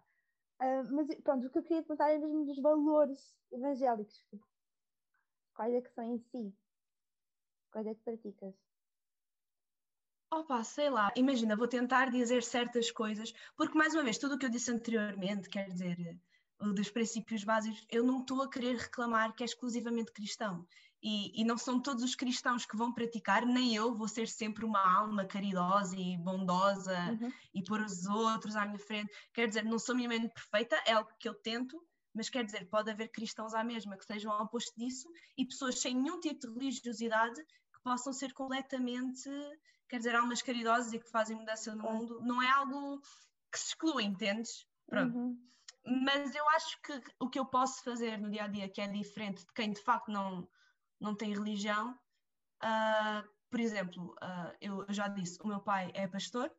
Uh, 0.60 0.94
mas 0.94 1.14
pronto, 1.22 1.46
o 1.46 1.50
que 1.50 1.58
eu 1.58 1.62
queria 1.62 1.82
perguntar 1.82 2.10
é 2.10 2.18
mesmo 2.18 2.44
dos 2.44 2.58
valores 2.58 3.36
evangélicos. 3.52 4.24
Tipo, 4.30 4.46
quais 5.54 5.74
é 5.74 5.80
que 5.80 5.90
são 5.90 6.04
em 6.04 6.18
si? 6.18 6.54
Quais 7.70 7.86
é 7.86 7.94
que 7.94 8.00
praticas? 8.00 8.54
Opa, 10.32 10.64
sei 10.64 10.90
lá, 10.90 11.12
imagina, 11.14 11.56
vou 11.56 11.68
tentar 11.68 12.10
dizer 12.10 12.42
certas 12.42 12.90
coisas, 12.90 13.32
porque 13.56 13.78
mais 13.78 13.94
uma 13.94 14.02
vez, 14.02 14.18
tudo 14.18 14.34
o 14.34 14.38
que 14.38 14.46
eu 14.46 14.50
disse 14.50 14.72
anteriormente, 14.72 15.48
quer 15.48 15.70
dizer, 15.70 16.18
dos 16.58 16.90
princípios 16.90 17.44
básicos, 17.44 17.86
eu 17.90 18.02
não 18.02 18.20
estou 18.20 18.42
a 18.42 18.50
querer 18.50 18.76
reclamar 18.76 19.34
que 19.34 19.44
é 19.44 19.46
exclusivamente 19.46 20.12
cristão 20.12 20.66
e, 21.08 21.40
e, 21.40 21.44
não 21.44 21.56
são 21.56 21.80
todos 21.80 22.02
os 22.02 22.16
cristãos 22.16 22.66
que 22.66 22.76
vão 22.76 22.92
praticar, 22.92 23.46
nem 23.46 23.72
eu 23.76 23.94
vou 23.94 24.08
ser 24.08 24.26
sempre 24.26 24.64
uma 24.64 24.80
alma 24.80 25.24
caridosa 25.24 25.94
e 25.96 26.16
bondosa 26.16 26.98
uhum. 27.12 27.32
e 27.54 27.62
pôr 27.62 27.80
os 27.80 28.06
outros 28.06 28.56
à 28.56 28.66
minha 28.66 28.80
frente. 28.80 29.14
Quer 29.32 29.46
dizer, 29.46 29.64
não 29.64 29.78
sou 29.78 29.94
minimamente 29.94 30.34
perfeita, 30.34 30.74
é 30.84 30.94
algo 30.94 31.08
que 31.20 31.28
eu 31.28 31.34
tento, 31.34 31.80
mas 32.12 32.28
quer 32.28 32.44
dizer, 32.44 32.68
pode 32.68 32.90
haver 32.90 33.08
cristãos 33.12 33.54
à 33.54 33.62
mesma 33.62 33.96
que 33.96 34.04
sejam 34.04 34.32
ao 34.32 34.46
oposto 34.46 34.76
disso 34.76 35.08
e 35.38 35.46
pessoas 35.46 35.78
sem 35.80 35.94
nenhum 35.94 36.18
tipo 36.18 36.40
de 36.40 36.52
religiosidade 36.52 37.40
que 37.40 37.80
possam 37.84 38.12
ser 38.12 38.32
completamente, 38.32 39.30
quer 39.88 39.98
dizer, 39.98 40.16
almas 40.16 40.42
caridosas 40.42 40.92
e 40.92 40.98
que 40.98 41.08
fazem 41.08 41.36
mudança 41.36 41.72
no 41.72 41.84
mundo. 41.84 42.20
Não 42.22 42.42
é 42.42 42.50
algo 42.50 43.00
que 43.52 43.60
se 43.60 43.68
exclui, 43.68 44.02
entendes? 44.02 44.66
Pronto. 44.88 45.16
Uhum. 45.16 45.38
Mas 46.04 46.34
eu 46.34 46.48
acho 46.48 46.82
que 46.82 47.00
o 47.20 47.30
que 47.30 47.38
eu 47.38 47.46
posso 47.46 47.84
fazer 47.84 48.18
no 48.18 48.28
dia 48.28 48.42
a 48.42 48.48
dia, 48.48 48.68
que 48.68 48.80
é 48.80 48.88
diferente 48.88 49.46
de 49.46 49.52
quem 49.54 49.70
de 49.70 49.80
facto 49.80 50.10
não 50.10 50.48
não 51.00 51.14
tem 51.14 51.34
religião, 51.34 51.98
Uh, 52.62 53.28
por 53.50 53.60
exemplo, 53.60 54.14
uh, 54.22 54.56
eu 54.60 54.86
já 54.88 55.08
disse, 55.08 55.38
o 55.42 55.46
meu 55.46 55.60
pai 55.60 55.90
é 55.94 56.06
pastor 56.06 56.50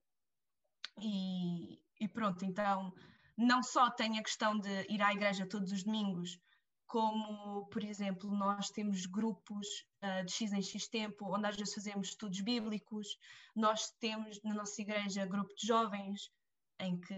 e, 1.00 1.80
e 2.00 2.08
pronto, 2.08 2.46
então 2.46 2.94
não 3.38 3.62
só 3.64 3.90
tem 3.90 4.18
a 4.18 4.24
questão 4.24 4.58
de 4.58 4.86
ir 4.90 5.02
à 5.02 5.12
igreja 5.12 5.48
todos 5.48 5.72
os 5.72 5.84
domingos, 5.84 6.40
como, 6.86 7.66
por 7.68 7.84
exemplo, 7.84 8.32
nós 8.32 8.70
temos 8.70 9.06
grupos 9.06 9.68
uh, 10.04 10.24
de 10.26 10.32
X 10.32 10.54
em 10.54 10.62
X 10.62 10.88
tempo, 10.88 11.36
onde 11.36 11.48
às 11.48 11.56
vezes 11.56 11.74
fazemos 11.74 12.10
estudos 12.10 12.40
bíblicos, 12.42 13.18
nós 13.56 13.92
temos 14.00 14.42
na 14.44 14.54
nossa 14.54 14.82
igreja 14.82 15.26
grupo 15.26 15.54
de 15.56 15.68
jovens, 15.68 16.32
em 16.80 17.00
que 17.00 17.16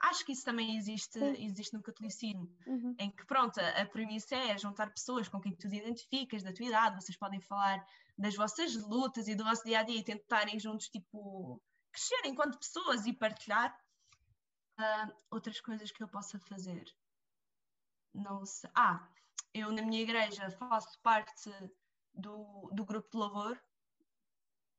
acho 0.00 0.24
que 0.24 0.32
isso 0.32 0.44
também 0.44 0.76
existe, 0.76 1.18
existe 1.38 1.74
no 1.74 1.82
catolicismo, 1.82 2.48
uhum. 2.66 2.94
em 2.98 3.10
que 3.10 3.24
pronto, 3.24 3.58
a, 3.58 3.82
a 3.82 3.86
premissa 3.86 4.36
é 4.36 4.56
juntar 4.56 4.90
pessoas 4.90 5.28
com 5.28 5.40
quem 5.40 5.52
tu 5.52 5.68
te 5.68 5.76
identificas, 5.76 6.42
da 6.42 6.52
tua 6.52 6.66
idade, 6.66 7.02
vocês 7.02 7.18
podem 7.18 7.40
falar 7.40 7.84
das 8.16 8.36
vossas 8.36 8.74
lutas 8.76 9.26
e 9.28 9.34
do 9.34 9.44
vosso 9.44 9.64
dia 9.64 9.80
a 9.80 9.82
dia 9.82 9.98
e 9.98 10.04
tentarem 10.04 10.58
juntos 10.58 10.88
tipo 10.88 11.60
crescer 11.92 12.20
enquanto 12.24 12.58
pessoas 12.58 13.06
e 13.06 13.12
partilhar 13.12 13.76
uh, 14.78 15.12
outras 15.30 15.60
coisas 15.60 15.90
que 15.90 16.02
eu 16.02 16.08
possa 16.08 16.38
fazer. 16.38 16.84
Não 18.14 18.44
sei. 18.44 18.70
Ah, 18.74 19.08
eu 19.52 19.72
na 19.72 19.82
minha 19.82 20.02
igreja 20.02 20.50
faço 20.52 20.98
parte 21.00 21.50
do, 22.14 22.70
do 22.72 22.84
grupo 22.84 23.10
de 23.10 23.16
louvor. 23.16 23.60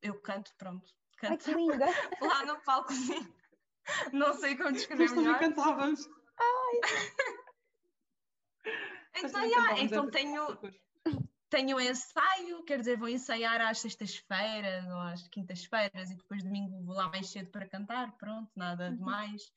Eu 0.01 0.19
canto, 0.21 0.53
pronto. 0.57 0.93
Canto 1.17 1.31
Ai, 1.31 1.37
que 1.37 1.53
linda! 1.53 1.85
lá 2.21 2.45
no 2.45 2.59
palcozinho. 2.61 3.40
Não 4.13 4.33
sei 4.33 4.55
como 4.55 4.71
descrever 4.71 5.09
Nós 5.09 5.17
melhor. 5.17 5.33
também 5.39 5.49
cantávamos. 5.49 6.09
então, 9.15 9.45
yeah, 9.45 9.79
então 9.81 10.09
tenho, 10.09 10.57
tenho 11.49 11.79
ensaio, 11.79 12.63
quer 12.63 12.79
dizer, 12.79 12.97
vou 12.97 13.09
ensaiar 13.09 13.61
às 13.61 13.79
sextas-feiras 13.79 14.85
ou 14.85 14.99
às 14.99 15.27
quintas-feiras 15.27 16.09
e 16.09 16.15
depois 16.15 16.43
domingo 16.43 16.83
vou 16.83 16.95
lá 16.95 17.09
mais 17.09 17.29
cedo 17.29 17.49
para 17.51 17.67
cantar, 17.67 18.15
pronto, 18.17 18.49
nada 18.55 18.89
uhum. 18.89 18.95
demais. 18.95 19.51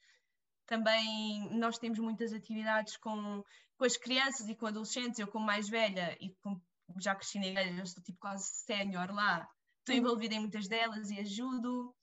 Também 0.66 1.48
nós 1.58 1.78
temos 1.78 1.98
muitas 1.98 2.32
atividades 2.32 2.96
com, 2.96 3.44
com 3.76 3.84
as 3.84 3.96
crianças 3.96 4.48
e 4.48 4.54
com 4.54 4.66
adolescentes, 4.66 5.18
eu 5.18 5.28
como 5.28 5.46
mais 5.46 5.68
velha 5.68 6.16
e 6.20 6.34
como 6.42 6.60
já 6.98 7.14
cresci 7.14 7.38
na 7.38 7.46
igreja, 7.46 7.78
eu 7.78 7.84
estou 7.84 8.02
tipo 8.02 8.18
quase 8.18 8.44
sénior 8.44 9.12
lá, 9.12 9.48
estou 9.78 9.94
uhum. 9.94 10.00
envolvida 10.00 10.34
em 10.34 10.40
muitas 10.40 10.68
delas 10.68 11.10
e 11.10 11.20
ajudo 11.20 11.94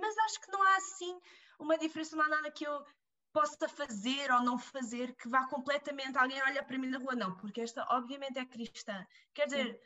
mas 0.00 0.16
acho 0.18 0.40
que 0.40 0.50
não 0.50 0.62
há 0.62 0.76
assim 0.76 1.20
uma 1.58 1.78
diferença, 1.78 2.16
não 2.16 2.24
há 2.24 2.28
nada 2.28 2.50
que 2.50 2.66
eu 2.66 2.84
possa 3.32 3.68
fazer 3.68 4.30
ou 4.32 4.42
não 4.42 4.58
fazer 4.58 5.14
que 5.14 5.28
vá 5.28 5.46
completamente 5.46 6.16
alguém 6.16 6.42
olha 6.42 6.62
para 6.62 6.78
mim 6.78 6.88
na 6.88 6.98
rua, 6.98 7.14
não, 7.14 7.36
porque 7.36 7.60
esta 7.60 7.86
obviamente 7.90 8.38
é 8.38 8.46
cristã. 8.46 9.06
Quer 9.34 9.46
dizer, 9.46 9.80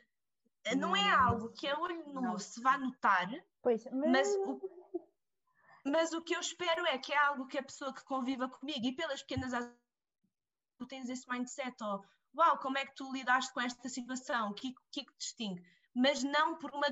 não, 0.75 0.89
não 0.89 0.95
é 0.95 1.09
algo 1.09 1.51
que 1.51 1.67
a 1.67 1.77
olho 1.77 2.07
nu 2.13 2.39
se 2.39 2.61
vá 2.61 2.77
notar, 2.77 3.27
pois, 3.61 3.83
mas... 3.91 4.09
mas 4.09 4.35
o, 4.35 4.61
mas 5.85 6.13
o 6.13 6.21
que 6.21 6.35
eu 6.35 6.39
espero 6.39 6.85
é 6.85 6.97
que 6.97 7.11
é 7.11 7.17
algo 7.17 7.47
que 7.47 7.57
a 7.57 7.63
pessoa 7.63 7.93
que 7.93 8.03
conviva 8.03 8.47
comigo 8.47 8.85
e 8.85 8.95
pelas 8.95 9.21
pequenas 9.21 9.51
tu 10.77 10.85
tens 10.87 11.09
esse 11.09 11.29
mindset, 11.29 11.75
ou 11.83 12.05
uau, 12.35 12.57
como 12.59 12.77
é 12.77 12.85
que 12.85 12.95
tu 12.95 13.11
lidaste 13.11 13.53
com 13.53 13.61
esta 13.61 13.89
situação, 13.89 14.51
o 14.51 14.53
que, 14.53 14.73
que, 14.91 15.03
que 15.03 15.17
distingue? 15.17 15.63
Mas 15.93 16.23
não 16.23 16.57
por 16.57 16.71
uma 16.71 16.87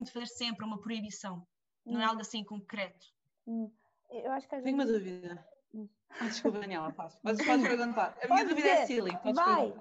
de 0.00 0.12
fazer 0.12 0.26
sempre 0.26 0.64
uma 0.64 0.80
proibição, 0.80 1.46
não 1.84 2.00
é 2.00 2.04
hum. 2.04 2.08
algo 2.08 2.20
assim 2.20 2.44
concreto. 2.44 3.06
Hum. 3.46 3.70
Eu 4.10 4.30
acho 4.32 4.48
que 4.48 4.54
às 4.54 4.62
Tenho 4.62 4.76
vezes... 4.76 4.92
uma 4.92 4.98
dúvida. 4.98 5.48
Hum. 5.74 5.88
Ah, 6.10 6.26
desculpa, 6.26 6.60
Daniela, 6.60 6.92
faz. 6.92 7.18
Mas 7.22 7.44
podes 7.44 7.66
perguntar. 7.66 8.16
A 8.22 8.26
minha 8.26 8.28
Pode 8.28 8.48
dúvida 8.48 8.68
é 8.68 8.86
silly. 8.86 9.16
Podes 9.18 9.36
Vai! 9.36 9.74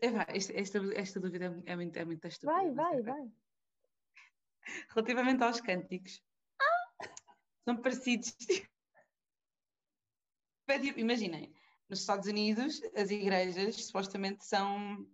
É, 0.00 0.10
vai, 0.10 0.26
esta, 0.36 0.52
esta, 0.58 0.78
esta 0.94 1.20
dúvida 1.20 1.62
é 1.66 1.76
muito, 1.76 1.96
é 1.96 2.04
muito 2.04 2.26
estúpida. 2.26 2.52
Vai, 2.52 2.70
vai, 2.72 2.98
é. 2.98 3.02
vai. 3.02 3.32
Relativamente 4.90 5.42
aos 5.42 5.60
cânticos, 5.60 6.22
são 7.64 7.76
parecidos. 7.76 8.34
Imaginem, 10.96 11.52
nos 11.88 12.00
Estados 12.00 12.26
Unidos, 12.26 12.80
as 12.96 13.10
igrejas 13.10 13.84
supostamente 13.84 14.44
são 14.44 15.06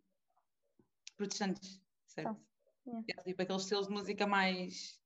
protestantes, 1.17 1.81
certo? 2.07 2.41
Yeah. 2.89 3.21
É 3.21 3.23
tipo 3.25 3.43
aqueles 3.43 3.63
estilos 3.63 3.87
de 3.89 3.93
música 3.95 4.27
mais 4.27 5.01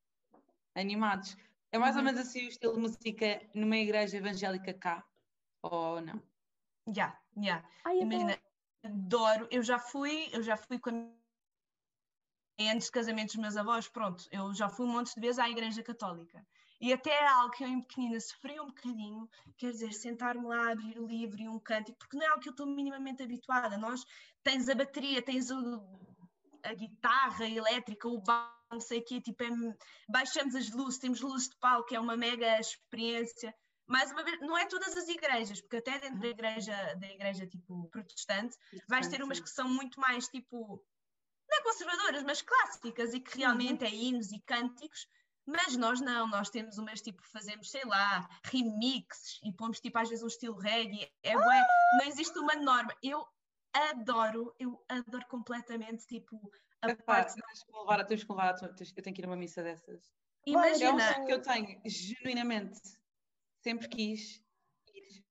animados. 0.74 1.36
É 1.72 1.78
mais 1.78 1.96
ou 1.96 2.02
Uhum. 2.02 2.06
menos 2.06 2.20
assim 2.20 2.44
o 2.44 2.48
estilo 2.48 2.74
de 2.74 2.80
música 2.80 3.40
numa 3.54 3.76
igreja 3.76 4.16
evangélica 4.16 4.74
cá, 4.74 5.06
ou 5.62 6.00
não? 6.00 6.22
Já, 6.88 7.18
já. 7.36 7.64
Ai, 7.84 7.98
eu 7.98 8.02
Imagina, 8.02 8.38
adoro, 8.84 9.48
eu 9.50 9.62
já 9.62 9.78
fui, 9.78 10.28
eu 10.32 10.42
já 10.42 10.56
fui 10.56 10.78
com 10.78 10.90
a 10.90 10.92
minha- 10.92 11.22
antes 12.72 12.86
de 12.86 12.92
casamentos 12.92 13.34
dos 13.34 13.42
meus 13.42 13.56
avós, 13.56 13.88
pronto, 13.88 14.24
eu 14.30 14.52
já 14.54 14.68
fui 14.68 14.86
um 14.86 14.92
monte 14.92 15.14
de 15.14 15.20
vezes 15.20 15.38
à 15.38 15.48
igreja 15.48 15.82
católica. 15.82 16.46
E 16.80 16.92
até 16.92 17.10
é 17.10 17.26
algo 17.28 17.52
que 17.54 17.62
eu 17.62 17.68
em 17.68 17.80
pequenina 17.80 18.18
sofri 18.20 18.58
um 18.60 18.66
bocadinho, 18.66 19.28
quer 19.56 19.70
dizer, 19.70 19.92
sentar-me 19.92 20.44
lá, 20.46 20.72
abrir 20.72 20.98
o 20.98 21.06
livro 21.06 21.40
e 21.40 21.48
um 21.48 21.58
cântico, 21.58 21.96
porque 21.98 22.16
não 22.16 22.24
é 22.26 22.28
algo 22.28 22.40
que 22.42 22.48
eu 22.48 22.52
estou 22.52 22.66
minimamente 22.66 23.22
habituada. 23.22 23.78
Nós 23.78 24.04
tens 24.42 24.68
a 24.68 24.74
bateria, 24.74 25.22
tens 25.22 25.50
o, 25.50 26.11
a 26.62 26.74
guitarra 26.74 27.46
elétrica, 27.46 28.08
o 28.08 28.20
baixo, 28.20 28.62
não 28.70 28.80
sei 28.80 29.00
o 29.00 29.04
quê, 29.04 29.20
tipo, 29.20 29.42
é, 29.42 29.48
baixamos 30.08 30.54
as 30.54 30.70
luzes, 30.70 30.98
temos 30.98 31.20
luzes 31.20 31.48
de 31.48 31.56
palco, 31.56 31.94
é 31.94 32.00
uma 32.00 32.16
mega 32.16 32.58
experiência. 32.58 33.54
Mais 33.86 34.10
uma 34.10 34.24
vez, 34.24 34.40
não 34.40 34.56
é 34.56 34.64
todas 34.66 34.96
as 34.96 35.08
igrejas, 35.08 35.60
porque 35.60 35.76
até 35.76 35.98
dentro 35.98 36.20
da 36.20 36.28
igreja, 36.28 36.94
da 36.94 37.06
igreja 37.08 37.46
tipo 37.46 37.88
protestante, 37.88 38.56
vais 38.88 39.08
ter 39.08 39.22
umas 39.22 39.40
que 39.40 39.50
são 39.50 39.68
muito 39.68 40.00
mais 40.00 40.28
tipo, 40.28 40.82
não 41.50 41.58
é 41.58 41.62
conservadoras, 41.62 42.22
mas 42.22 42.40
clássicas 42.40 43.12
e 43.12 43.20
que 43.20 43.36
realmente 43.36 43.84
é 43.84 43.90
hinos 43.90 44.32
e 44.32 44.40
cânticos, 44.40 45.06
mas 45.44 45.76
nós 45.76 46.00
não, 46.00 46.26
nós 46.28 46.48
temos 46.48 46.78
umas 46.78 47.02
tipo, 47.02 47.22
fazemos, 47.24 47.70
sei 47.70 47.84
lá, 47.84 48.28
remixes 48.44 49.40
e 49.42 49.52
pomos 49.52 49.80
tipo 49.80 49.98
às 49.98 50.08
vezes 50.08 50.22
um 50.22 50.28
estilo 50.28 50.56
reggae, 50.56 51.12
é 51.22 51.34
bué, 51.34 51.66
não 51.98 52.06
existe 52.06 52.38
uma 52.38 52.54
norma. 52.54 52.94
Eu 53.02 53.26
adoro, 53.72 54.54
eu 54.58 54.84
adoro 54.88 55.26
completamente 55.28 56.06
tipo 56.06 56.50
a 56.80 56.88
Epá, 56.90 57.04
parte. 57.04 57.40
tens 57.40 57.62
que 57.64 57.72
me 57.72 57.78
levar, 57.80 58.06
tens 58.06 58.24
que 58.24 58.30
me 58.30 58.36
levar, 58.36 58.50
a 58.50 58.54
tua- 58.54 58.74
tens- 58.74 58.92
eu 58.96 59.02
tenho 59.02 59.14
que 59.14 59.22
ir 59.22 59.24
a 59.24 59.28
uma 59.28 59.36
missa 59.36 59.62
dessas. 59.62 60.12
É 60.46 60.50
um 60.50 60.50
Imagina, 60.50 60.98
sonho 61.00 61.26
que 61.26 61.32
eu 61.32 61.42
tenho, 61.42 61.80
genuinamente, 61.86 62.80
sempre 63.62 63.88
quis 63.88 64.42
ir. 64.88 65.24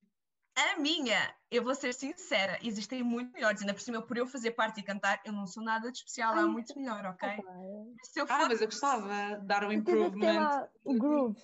a 0.55 0.79
minha, 0.79 1.35
eu 1.49 1.63
vou 1.63 1.75
ser 1.75 1.93
sincera, 1.93 2.57
existem 2.61 3.03
muito 3.03 3.31
melhores, 3.33 3.61
ainda 3.61 3.73
por 3.73 3.81
cima, 3.81 4.05
por 4.05 4.17
eu 4.17 4.27
fazer 4.27 4.51
parte 4.51 4.79
e 4.79 4.83
cantar, 4.83 5.21
eu 5.25 5.33
não 5.33 5.47
sou 5.47 5.63
nada 5.63 5.91
de 5.91 5.97
especial, 5.97 6.33
há 6.33 6.41
Ai, 6.41 6.47
muito 6.47 6.77
melhor, 6.77 7.05
ok? 7.05 7.29
Opa, 7.39 7.51
é- 7.51 8.05
Se 8.05 8.19
eu 8.21 8.27
Ah, 8.27 8.39
for 8.39 8.47
mas 8.47 8.61
eu 8.61 8.67
gostava 8.67 9.37
de 9.39 9.47
dar 9.47 9.63
um 9.63 9.71
improvement. 9.71 10.47
lá 10.49 10.69
o 10.83 10.93
groove. 10.97 11.41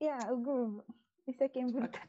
Yeah, 0.00 0.32
o 0.32 0.40
groove. 0.40 0.82
Isso 1.26 1.42
é 1.42 1.48
que 1.48 1.58
é 1.58 1.62
importante. 1.62 2.08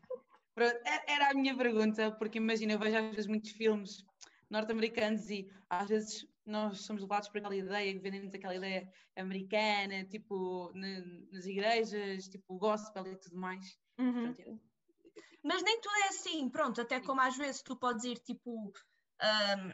Pronto, 0.58 0.76
e- 0.76 1.12
Era 1.12 1.30
a 1.30 1.34
minha 1.36 1.56
pergunta, 1.56 2.12
porque 2.18 2.40
imagina, 2.40 2.74
eu 2.74 2.80
vejo 2.80 2.98
às 2.98 3.12
vezes 3.16 3.28
muitos 3.28 3.52
filmes 3.52 4.04
norte-americanos 4.50 5.30
e 5.30 5.48
às 5.70 5.88
vezes 5.88 6.28
nós 6.44 6.80
somos 6.82 7.04
levados 7.04 7.30
por 7.30 7.38
aquela 7.38 7.56
ideia, 7.56 7.94
que 7.94 8.00
vendemos 8.00 8.34
aquela 8.34 8.56
ideia 8.56 8.92
americana, 9.16 10.04
tipo, 10.06 10.72
na- 10.74 11.02
nas 11.32 11.46
igrejas, 11.46 12.28
tipo, 12.28 12.58
gospel 12.58 13.06
e 13.06 13.18
tudo 13.18 13.38
mais. 13.38 13.78
Uhum. 14.00 14.34
Pronto, 14.34 14.60
Mas 15.44 15.62
nem 15.62 15.80
tudo 15.80 15.96
é 16.06 16.08
assim, 16.08 16.50
pronto, 16.50 16.82
até 16.82 17.00
como 17.00 17.22
às 17.22 17.38
vezes 17.38 17.62
tu 17.62 17.76
podes 17.78 18.04
ir 18.06 18.18
tipo 18.18 18.50
um, 18.52 18.72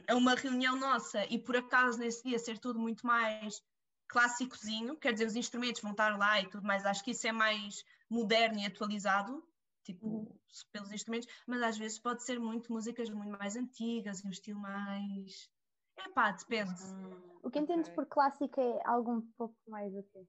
a 0.06 0.16
uma 0.18 0.36
reunião 0.36 0.76
nossa 0.76 1.26
e 1.28 1.40
por 1.40 1.56
acaso 1.56 1.98
nesse 1.98 2.24
dia 2.24 2.38
ser 2.40 2.60
tudo 2.60 2.78
muito 2.78 3.08
mais 3.08 3.62
clássicozinho, 4.10 4.98
quer 4.98 5.14
dizer, 5.14 5.28
os 5.28 5.36
instrumentos 5.38 5.82
vão 5.82 5.92
estar 5.92 6.18
lá 6.18 6.42
e 6.42 6.50
tudo 6.50 6.68
mais, 6.68 6.86
acho 6.86 7.02
que 7.04 7.12
isso 7.12 7.26
é 7.26 7.32
mais 7.32 7.86
moderno 8.10 8.60
e 8.60 8.66
atualizado, 8.66 9.42
tipo, 9.84 10.08
Uhum. 10.08 10.40
pelos 10.72 10.92
instrumentos, 10.92 11.28
mas 11.48 11.62
às 11.62 11.78
vezes 11.78 12.00
pode 12.00 12.24
ser 12.24 12.40
muito 12.40 12.72
músicas 12.72 13.10
muito 13.10 13.38
mais 13.38 13.56
antigas 13.56 14.20
e 14.24 14.28
um 14.28 14.32
estilo 14.32 14.60
mais. 14.60 15.50
É 15.98 16.10
pá, 16.10 16.32
depende. 16.32 16.84
Hum, 16.84 17.40
O 17.44 17.50
que 17.50 17.60
entendes 17.60 17.90
ok. 17.90 17.96
por 17.96 18.06
clássico 18.08 18.60
é 18.60 18.82
algo 18.86 19.12
um 19.12 19.22
pouco 19.38 19.56
mais 19.68 19.94
o 19.94 20.04
quê? 20.04 20.26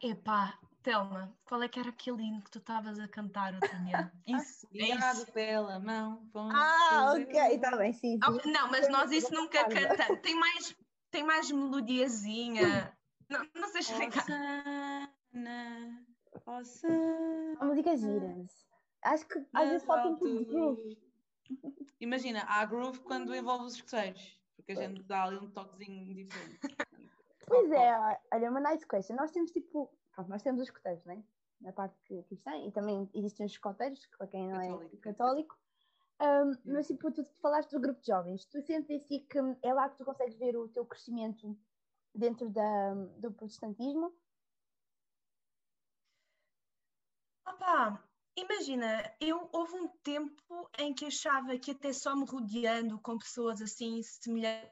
Epá, 0.00 0.58
Telma, 0.82 1.32
qual 1.44 1.62
é 1.62 1.68
que 1.68 1.78
era 1.78 1.90
aquele 1.90 2.22
hino 2.22 2.42
que 2.42 2.50
tu 2.50 2.58
estavas 2.58 2.98
a 2.98 3.06
cantar 3.06 3.54
outro 3.54 3.70
dia? 3.84 4.12
Isso, 4.26 4.66
é 4.66 4.68
Obrigado 4.68 5.18
isso. 5.18 5.32
pela 5.32 5.78
mão. 5.78 6.26
ponto 6.32 6.56
Ah, 6.56 7.14
ok, 7.14 7.54
está 7.54 7.76
bem, 7.76 7.92
sim. 7.92 8.18
Ah, 8.22 8.32
sim. 8.32 8.50
não, 8.50 8.68
mas 8.70 8.88
nós 8.88 9.12
isso 9.12 9.32
nunca 9.32 9.64
cantamos. 9.68 10.20
Tem 10.22 10.34
mais, 10.34 10.76
tem 11.10 11.24
mais 11.24 11.50
melodiazinha. 11.50 12.96
Não, 13.28 13.46
não 13.54 13.68
sei 13.68 13.80
explicar. 13.80 14.24
Osana, 14.24 16.06
Osana. 16.46 17.31
A 17.62 17.64
música 17.64 17.96
giras. 17.96 18.66
Acho 19.02 19.28
que 19.28 19.38
às 19.54 19.68
vezes 19.68 19.86
falta 19.86 20.08
um 20.08 20.16
pouco 20.16 20.36
de 20.36 20.44
groove. 20.46 20.98
Imagina, 22.00 22.42
há 22.48 22.64
groove 22.64 22.98
quando 22.98 23.32
envolve 23.32 23.66
os 23.66 23.74
escuteiros, 23.76 24.36
porque 24.56 24.72
a 24.72 24.74
gente 24.74 25.00
dá 25.04 25.22
ali 25.22 25.38
um 25.38 25.48
toquezinho 25.48 26.12
diferente. 26.12 26.58
Pois 27.44 27.70
é, 27.70 27.92
olha, 28.32 28.50
uma 28.50 28.60
nice 28.60 28.86
question. 28.86 29.14
Nós 29.14 29.30
temos 29.30 29.50
tipo, 29.50 29.92
pronto, 30.14 30.30
nós 30.30 30.42
temos 30.42 30.62
os 30.62 30.68
escoteiros, 30.68 31.04
né? 31.04 31.22
Na 31.60 31.70
parte 31.72 32.00
que 32.06 32.22
cristã, 32.22 32.56
e 32.56 32.72
também 32.72 33.10
existem 33.14 33.44
os 33.44 33.52
escoteiros, 33.52 34.06
para 34.16 34.26
quem 34.28 34.48
não 34.48 34.60
é 34.60 34.68
Católico. 34.68 34.96
católico. 34.98 35.58
Um, 36.20 36.72
mas 36.72 36.86
tipo, 36.86 37.10
tu 37.12 37.24
falaste 37.42 37.72
do 37.72 37.80
grupo 37.80 38.00
de 38.00 38.06
jovens, 38.06 38.46
tu 38.46 38.62
sentes 38.62 38.90
assim 38.90 39.26
que 39.26 39.38
é 39.62 39.74
lá 39.74 39.90
que 39.90 39.98
tu 39.98 40.04
consegues 40.04 40.36
ver 40.38 40.56
o 40.56 40.68
teu 40.68 40.86
crescimento 40.86 41.58
dentro 42.14 42.48
da, 42.48 42.94
do 43.18 43.32
protestantismo? 43.32 44.14
Opa, 47.62 48.02
imagina, 48.36 49.08
eu 49.20 49.48
houve 49.52 49.74
um 49.74 49.86
tempo 50.02 50.68
em 50.76 50.92
que 50.92 51.04
achava 51.04 51.56
que 51.56 51.70
até 51.70 51.92
só 51.92 52.16
me 52.16 52.26
rodeando 52.26 52.98
com 52.98 53.16
pessoas 53.16 53.62
assim 53.62 54.02
semelhantes 54.02 54.68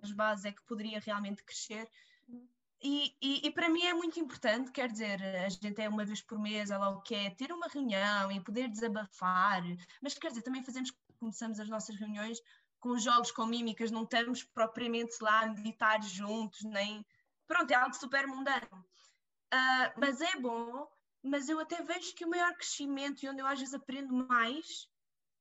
às 0.00 0.12
bases 0.12 0.44
é 0.44 0.52
que 0.52 0.62
poderia 0.62 1.00
realmente 1.00 1.42
crescer. 1.42 1.90
E, 2.80 3.12
e, 3.20 3.48
e, 3.48 3.50
para 3.50 3.68
mim 3.68 3.82
é 3.82 3.92
muito 3.92 4.20
importante, 4.20 4.70
quer 4.70 4.88
dizer, 4.88 5.20
a 5.20 5.48
gente 5.48 5.82
é 5.82 5.88
uma 5.88 6.04
vez 6.04 6.22
por 6.22 6.38
mês, 6.38 6.70
ela 6.70 6.90
o 6.90 7.00
que 7.00 7.12
é, 7.12 7.30
ter 7.30 7.50
uma 7.50 7.66
reunião 7.66 8.30
e 8.30 8.40
poder 8.40 8.68
desabafar, 8.68 9.62
mas 10.00 10.14
quer 10.14 10.28
dizer, 10.28 10.42
também 10.42 10.62
fazemos, 10.62 10.92
começamos 11.18 11.58
as 11.58 11.68
nossas 11.68 11.96
reuniões 11.96 12.40
com 12.78 12.96
jogos, 12.98 13.32
com 13.32 13.46
mímicas, 13.46 13.90
não 13.90 14.04
estamos 14.04 14.44
propriamente 14.44 15.16
lá 15.20 15.40
a 15.40 15.46
meditar 15.46 16.00
juntos, 16.04 16.62
nem. 16.62 17.04
Pronto, 17.48 17.68
é 17.72 17.74
algo 17.74 17.96
super 17.96 18.28
mundano. 18.28 18.86
Uh, 19.52 19.90
mas 19.96 20.20
é 20.20 20.36
bom, 20.36 20.86
mas 21.26 21.48
eu 21.48 21.58
até 21.60 21.82
vejo 21.82 22.14
que 22.14 22.24
o 22.24 22.30
maior 22.30 22.54
crescimento 22.54 23.22
e 23.22 23.28
onde 23.28 23.40
eu 23.40 23.46
às 23.46 23.58
vezes 23.58 23.74
aprendo 23.74 24.14
mais 24.14 24.88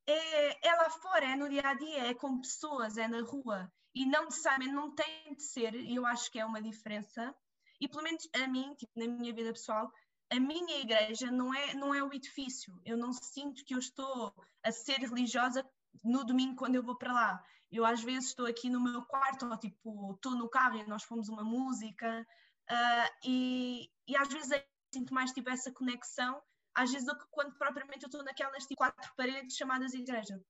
é, 0.07 0.67
é 0.67 0.75
lá 0.75 0.89
fora, 0.89 1.25
é 1.25 1.35
no 1.35 1.49
dia 1.49 1.67
a 1.67 1.73
dia, 1.73 2.07
é 2.07 2.13
com 2.13 2.39
pessoas, 2.39 2.97
é 2.97 3.07
na 3.07 3.21
rua. 3.21 3.71
E 3.93 4.05
não 4.05 4.25
necessariamente 4.25 4.73
não 4.73 4.93
tem 4.93 5.33
de 5.33 5.43
ser, 5.43 5.73
e 5.73 5.95
eu 5.95 6.05
acho 6.05 6.31
que 6.31 6.39
é 6.39 6.45
uma 6.45 6.61
diferença. 6.61 7.33
E 7.79 7.87
pelo 7.87 8.03
menos 8.03 8.27
a 8.33 8.47
mim, 8.47 8.73
tipo, 8.75 8.91
na 8.95 9.07
minha 9.07 9.33
vida 9.33 9.51
pessoal, 9.51 9.91
a 10.31 10.39
minha 10.39 10.79
igreja 10.79 11.31
não 11.31 11.53
é, 11.53 11.73
não 11.73 11.93
é 11.93 12.03
o 12.03 12.13
edifício. 12.13 12.79
Eu 12.85 12.97
não 12.97 13.13
sinto 13.13 13.63
que 13.65 13.73
eu 13.73 13.79
estou 13.79 14.33
a 14.63 14.71
ser 14.71 14.99
religiosa 14.99 15.65
no 16.03 16.23
domingo 16.23 16.55
quando 16.55 16.75
eu 16.75 16.83
vou 16.83 16.97
para 16.97 17.13
lá. 17.13 17.43
Eu 17.71 17.85
às 17.85 18.01
vezes 18.03 18.29
estou 18.29 18.45
aqui 18.45 18.69
no 18.69 18.81
meu 18.81 19.01
quarto, 19.03 19.47
ou 19.47 19.57
tipo, 19.57 20.13
estou 20.13 20.35
no 20.35 20.49
carro 20.49 20.77
e 20.77 20.87
nós 20.87 21.03
fomos 21.03 21.29
uma 21.29 21.43
música, 21.43 22.25
uh, 22.69 23.09
e, 23.23 23.89
e 24.07 24.15
às 24.15 24.27
vezes 24.27 24.51
sinto 24.95 25.13
mais 25.13 25.31
tipo 25.31 25.49
essa 25.49 25.71
conexão, 25.71 26.41
às 26.73 26.91
vezes 26.91 27.05
do 27.05 27.17
que 27.17 27.25
quando 27.31 27.55
propriamente 27.57 28.03
eu 28.03 28.07
estou 28.07 28.23
naquelas 28.23 28.63
tipo, 28.63 28.75
quatro 28.75 29.13
paredes 29.15 29.55
chamadas 29.55 29.93
igreja. 29.93 30.41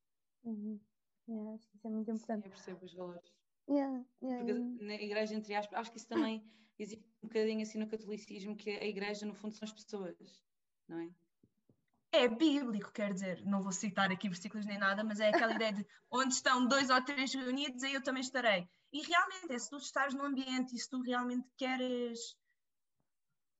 Uhum. 0.43 0.79
Yeah, 1.27 1.55
acho 1.55 1.67
que 1.67 1.77
isso 1.77 1.87
é 1.87 1.89
muito 1.89 2.11
importante. 2.11 2.43
Sim, 2.43 2.47
eu 2.47 2.51
percebo 2.51 2.85
os 2.85 2.93
valores. 2.93 3.33
Yeah, 3.67 4.05
yeah, 4.21 4.45
Porque 4.45 4.85
na 4.85 4.93
igreja, 4.93 5.33
entre 5.33 5.55
aspas, 5.55 5.79
acho 5.79 5.91
que 5.91 5.97
isso 5.97 6.07
também 6.07 6.43
existe 6.77 7.03
um 7.23 7.27
bocadinho 7.27 7.61
assim 7.61 7.79
no 7.79 7.87
catolicismo, 7.87 8.55
que 8.55 8.69
a 8.69 8.85
igreja, 8.85 9.25
no 9.25 9.33
fundo, 9.33 9.55
são 9.55 9.65
as 9.65 9.73
pessoas, 9.73 10.45
não 10.87 10.99
é? 10.99 11.09
é 12.15 12.27
bíblico, 12.27 12.91
quer 12.93 13.13
dizer, 13.13 13.43
não 13.45 13.61
vou 13.61 13.71
citar 13.71 14.11
aqui 14.11 14.29
versículos 14.29 14.65
nem 14.65 14.77
nada, 14.77 15.03
mas 15.03 15.19
é 15.19 15.29
aquela 15.29 15.53
ideia 15.61 15.73
de 15.73 15.85
onde 16.09 16.33
estão 16.33 16.65
dois 16.67 16.89
ou 16.89 17.03
três 17.03 17.33
reunidos, 17.33 17.83
aí 17.83 17.93
eu 17.93 18.03
também 18.03 18.21
estarei. 18.21 18.67
E 18.93 19.01
realmente, 19.01 19.53
é 19.53 19.59
se 19.59 19.69
tu 19.69 19.77
estás 19.77 20.13
no 20.13 20.23
ambiente 20.23 20.75
e 20.75 20.79
se 20.79 20.89
tu 20.89 21.01
realmente 21.01 21.47
queres, 21.57 22.19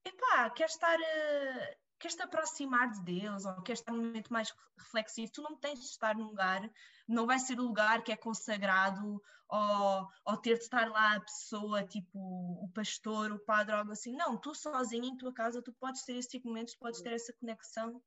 epá, 0.06 0.50
queres 0.52 0.74
estar, 0.74 1.00
uh, 1.00 1.76
queres 2.00 2.16
te 2.16 2.22
aproximar 2.24 2.92
de 2.92 3.04
Deus 3.04 3.46
ou 3.46 3.62
queres 3.62 3.80
estar 3.80 3.92
num 3.92 4.06
momento 4.06 4.32
mais 4.32 4.54
reflexivo, 4.78 5.32
tu 5.32 5.42
não 5.42 5.58
tens 5.58 5.80
de 5.80 5.86
estar 5.86 6.16
num 6.16 6.28
lugar, 6.28 6.62
não 7.08 7.26
vai 7.26 7.40
ser 7.40 7.60
o 7.60 7.64
lugar 7.64 8.04
que 8.04 8.12
é 8.12 8.18
consagrado 8.18 9.22
ou, 9.50 10.08
ou 10.26 10.38
ter 10.38 10.58
de 10.58 10.64
estar 10.64 10.90
lá 10.90 11.16
a 11.16 11.22
pessoa, 11.22 11.84
tipo 11.84 12.18
o 12.18 12.70
pastor, 12.74 13.32
o 13.32 13.40
padre, 13.40 13.76
algo 13.76 13.92
assim. 13.92 14.16
Não, 14.16 14.38
tu 14.38 14.56
sozinho 14.56 15.06
em 15.06 15.18
tua 15.18 15.34
casa, 15.34 15.62
tu 15.62 15.74
podes 15.74 16.04
ter 16.04 16.16
esse 16.18 16.30
tipo 16.30 16.44
de 16.44 16.50
momentos, 16.50 16.74
tu 16.74 16.80
podes 16.80 17.02
ter 17.02 17.14
essa 17.14 17.34
conexão 17.40 18.02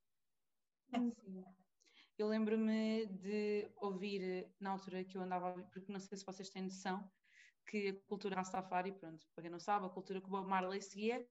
Sim. 0.94 1.12
Eu 2.16 2.28
lembro-me 2.28 3.06
de 3.06 3.70
ouvir, 3.76 4.50
na 4.58 4.70
altura 4.70 5.04
que 5.04 5.16
eu 5.16 5.22
andava, 5.22 5.52
porque 5.72 5.92
não 5.92 6.00
sei 6.00 6.18
se 6.18 6.24
vocês 6.24 6.50
têm 6.50 6.62
noção, 6.62 7.08
que 7.66 7.88
a 7.90 8.08
cultura 8.08 8.36
Rastafari, 8.36 8.92
pronto, 8.92 9.24
para 9.34 9.42
quem 9.42 9.50
não 9.50 9.60
sabe, 9.60 9.86
a 9.86 9.90
cultura 9.90 10.20
que 10.20 10.26
o 10.26 10.30
Bob 10.30 10.48
Marley 10.48 10.80
seguia, 10.80 11.24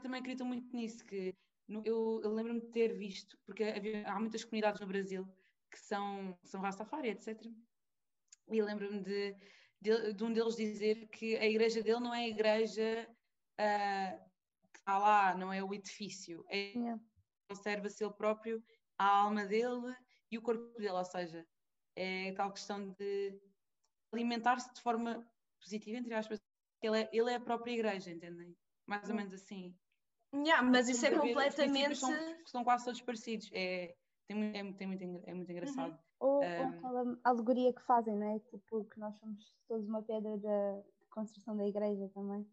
também 0.00 0.20
acredito 0.20 0.44
muito 0.44 0.74
nisso, 0.74 1.04
que 1.04 1.34
no, 1.68 1.82
eu, 1.84 2.20
eu 2.22 2.32
lembro-me 2.32 2.60
de 2.60 2.68
ter 2.68 2.94
visto, 2.96 3.38
porque 3.46 3.64
havia, 3.64 4.08
há 4.08 4.18
muitas 4.18 4.44
comunidades 4.44 4.80
no 4.80 4.86
Brasil 4.86 5.26
que 5.70 5.78
são, 5.78 6.36
são 6.42 6.60
Rastafari, 6.60 7.10
etc. 7.10 7.40
E 8.48 8.60
lembro-me 8.60 9.00
de, 9.00 9.36
de, 9.80 10.12
de, 10.12 10.24
um 10.24 10.32
deles 10.32 10.56
dizer 10.56 11.08
que 11.08 11.36
a 11.36 11.46
igreja 11.46 11.82
dele 11.82 12.00
não 12.00 12.12
é 12.12 12.24
a 12.24 12.28
igreja 12.28 13.08
uh, 13.60 14.30
que 14.72 14.78
está 14.78 14.98
lá, 14.98 15.36
não 15.36 15.52
é 15.52 15.62
o 15.62 15.72
edifício, 15.72 16.44
é, 16.48 16.72
yeah. 16.72 17.00
conserva-se 17.48 18.02
ele 18.02 18.12
próprio 18.14 18.62
a 18.98 19.06
alma 19.06 19.46
dele 19.46 19.94
e 20.30 20.36
o 20.36 20.42
corpo 20.42 20.76
dele, 20.78 20.90
ou 20.90 21.04
seja, 21.04 21.46
é 21.96 22.32
tal 22.32 22.52
questão 22.52 22.90
de 22.90 23.40
alimentar-se 24.12 24.72
de 24.74 24.80
forma 24.80 25.24
positiva, 25.60 25.98
entre 25.98 26.14
aspas, 26.14 26.40
ele 26.82 27.02
é, 27.02 27.10
ele 27.12 27.30
é 27.30 27.36
a 27.36 27.40
própria 27.40 27.72
igreja, 27.72 28.10
entendem? 28.10 28.56
Mais 28.86 29.08
ou 29.08 29.14
menos 29.14 29.32
assim. 29.32 29.76
Yeah, 30.34 30.62
mas 30.62 30.88
isso 30.88 31.04
é 31.06 31.10
completamente. 31.10 31.96
São, 31.96 32.12
são, 32.46 32.64
quase 32.64 32.84
todos 32.84 33.00
parecidos. 33.00 33.50
É, 33.52 33.94
tem, 34.28 34.36
muito, 34.36 34.56
é, 34.56 34.72
tem 34.72 34.86
muito, 34.86 35.28
é 35.28 35.34
muito 35.34 35.50
engraçado. 35.50 35.92
Uhum. 35.92 35.98
Ou, 36.20 36.44
um, 36.44 36.58
ou, 36.60 36.68
aquela 36.68 37.18
alegoria 37.24 37.72
que 37.72 37.82
fazem, 37.82 38.14
não 38.14 38.34
é? 38.34 38.38
Tipo, 38.38 38.84
que 38.84 39.00
nós 39.00 39.16
somos 39.16 39.54
todos 39.66 39.88
uma 39.88 40.02
pedra 40.02 40.36
da 40.38 40.82
construção 41.10 41.56
da 41.56 41.66
igreja 41.66 42.08
também. 42.14 42.46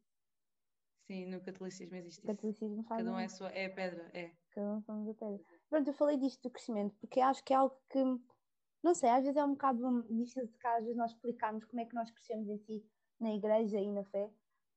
Sim, 1.07 1.25
no 1.27 1.39
catolicismo 1.39 1.95
existe 1.95 2.19
isso. 2.19 2.27
Catolicismo 2.27 2.83
faz 2.83 3.01
Cada 3.01 3.15
um 3.15 3.19
é, 3.19 3.27
sua, 3.29 3.49
é 3.49 3.65
a 3.67 3.73
pedra, 3.73 4.09
é. 4.13 4.31
Cada 4.51 4.73
um 4.73 4.81
somos 4.81 5.07
a 5.07 5.13
pedra. 5.13 5.39
Pronto, 5.69 5.87
eu 5.87 5.93
falei 5.93 6.17
disto 6.17 6.41
do 6.43 6.49
crescimento, 6.49 6.95
porque 6.99 7.21
acho 7.21 7.43
que 7.43 7.53
é 7.53 7.55
algo 7.55 7.79
que, 7.89 8.03
não 8.83 8.93
sei, 8.93 9.09
às 9.09 9.23
vezes 9.23 9.37
é 9.37 9.45
um 9.45 9.51
bocado 9.51 10.03
difícil 10.09 10.47
de 10.47 10.57
cá, 10.57 10.75
às 10.75 10.83
vezes 10.83 10.97
nós 10.97 11.11
explicarmos 11.11 11.63
como 11.63 11.81
é 11.81 11.85
que 11.85 11.95
nós 11.95 12.11
crescemos 12.11 12.49
em 12.49 12.57
si, 12.57 12.85
na 13.19 13.33
igreja 13.33 13.79
e 13.79 13.89
na 13.89 14.03
fé. 14.03 14.29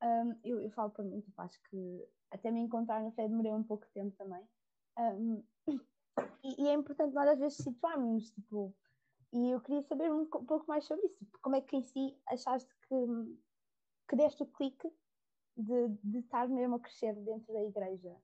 Um, 0.03 0.39
eu, 0.45 0.61
eu 0.61 0.71
falo 0.71 0.91
para 0.91 1.05
mim, 1.05 1.21
tipo, 1.21 1.41
acho 1.43 1.61
que 1.65 2.09
até 2.31 2.51
me 2.51 2.61
encontrar 2.61 3.03
na 3.03 3.11
fé 3.13 3.29
demorei 3.29 3.53
um 3.53 3.63
pouco 3.63 3.87
de 3.87 3.93
tempo 3.93 4.17
também. 4.17 4.43
Um, 4.99 5.43
e, 5.69 6.63
e, 6.63 6.69
é 6.69 6.75
importante 6.75 7.15
nós 7.15 7.29
às 7.29 7.39
vezes 7.39 7.59
situarmos, 7.59 8.31
tipo, 8.31 8.75
e 9.33 9.51
eu 9.51 9.61
queria 9.61 9.83
saber 9.83 10.11
um, 10.11 10.23
um 10.23 10.27
pouco 10.27 10.65
mais 10.67 10.85
sobre 10.85 11.07
isso. 11.07 11.17
Tipo, 11.19 11.39
como 11.41 11.57
é 11.57 11.61
que 11.61 11.77
em 11.77 11.83
si 11.83 12.17
achaste 12.27 12.69
que, 12.89 13.39
que 14.09 14.17
deste 14.17 14.43
o 14.43 14.47
clique 14.47 14.91
de, 15.57 15.89
de 16.03 16.19
estar 16.19 16.49
mesmo 16.49 16.77
a 16.77 16.81
crescer 16.81 17.15
dentro 17.15 17.53
da 17.53 17.63
igreja? 17.63 18.17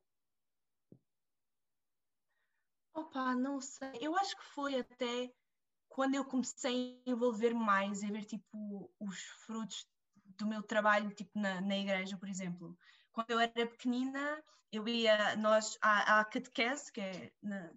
Opa, 2.95 3.35
não 3.35 3.61
sei. 3.61 3.93
Eu 4.01 4.17
acho 4.17 4.37
que 4.37 4.45
foi 4.45 4.79
até 4.81 5.33
quando 5.89 6.15
eu 6.15 6.25
comecei 6.25 7.03
a 7.07 7.11
envolver 7.11 7.55
mais, 7.55 8.03
a 8.03 8.09
ver 8.09 8.25
tipo 8.25 8.91
os 8.99 9.23
frutos 9.45 9.87
do 10.39 10.47
meu 10.47 10.63
trabalho 10.63 11.15
tipo 11.15 11.39
na, 11.39 11.61
na 11.61 11.77
igreja, 11.77 12.17
por 12.17 12.29
exemplo. 12.29 12.77
Quando 13.17 13.31
eu 13.31 13.41
era 13.41 13.67
pequenina, 13.67 14.45
eu 14.71 14.87
ia, 14.87 15.37
nós, 15.37 15.79
à, 15.81 16.21
à 16.21 16.25
catequese, 16.27 16.93
que 16.93 17.01
é 17.01 17.33
na, 17.43 17.71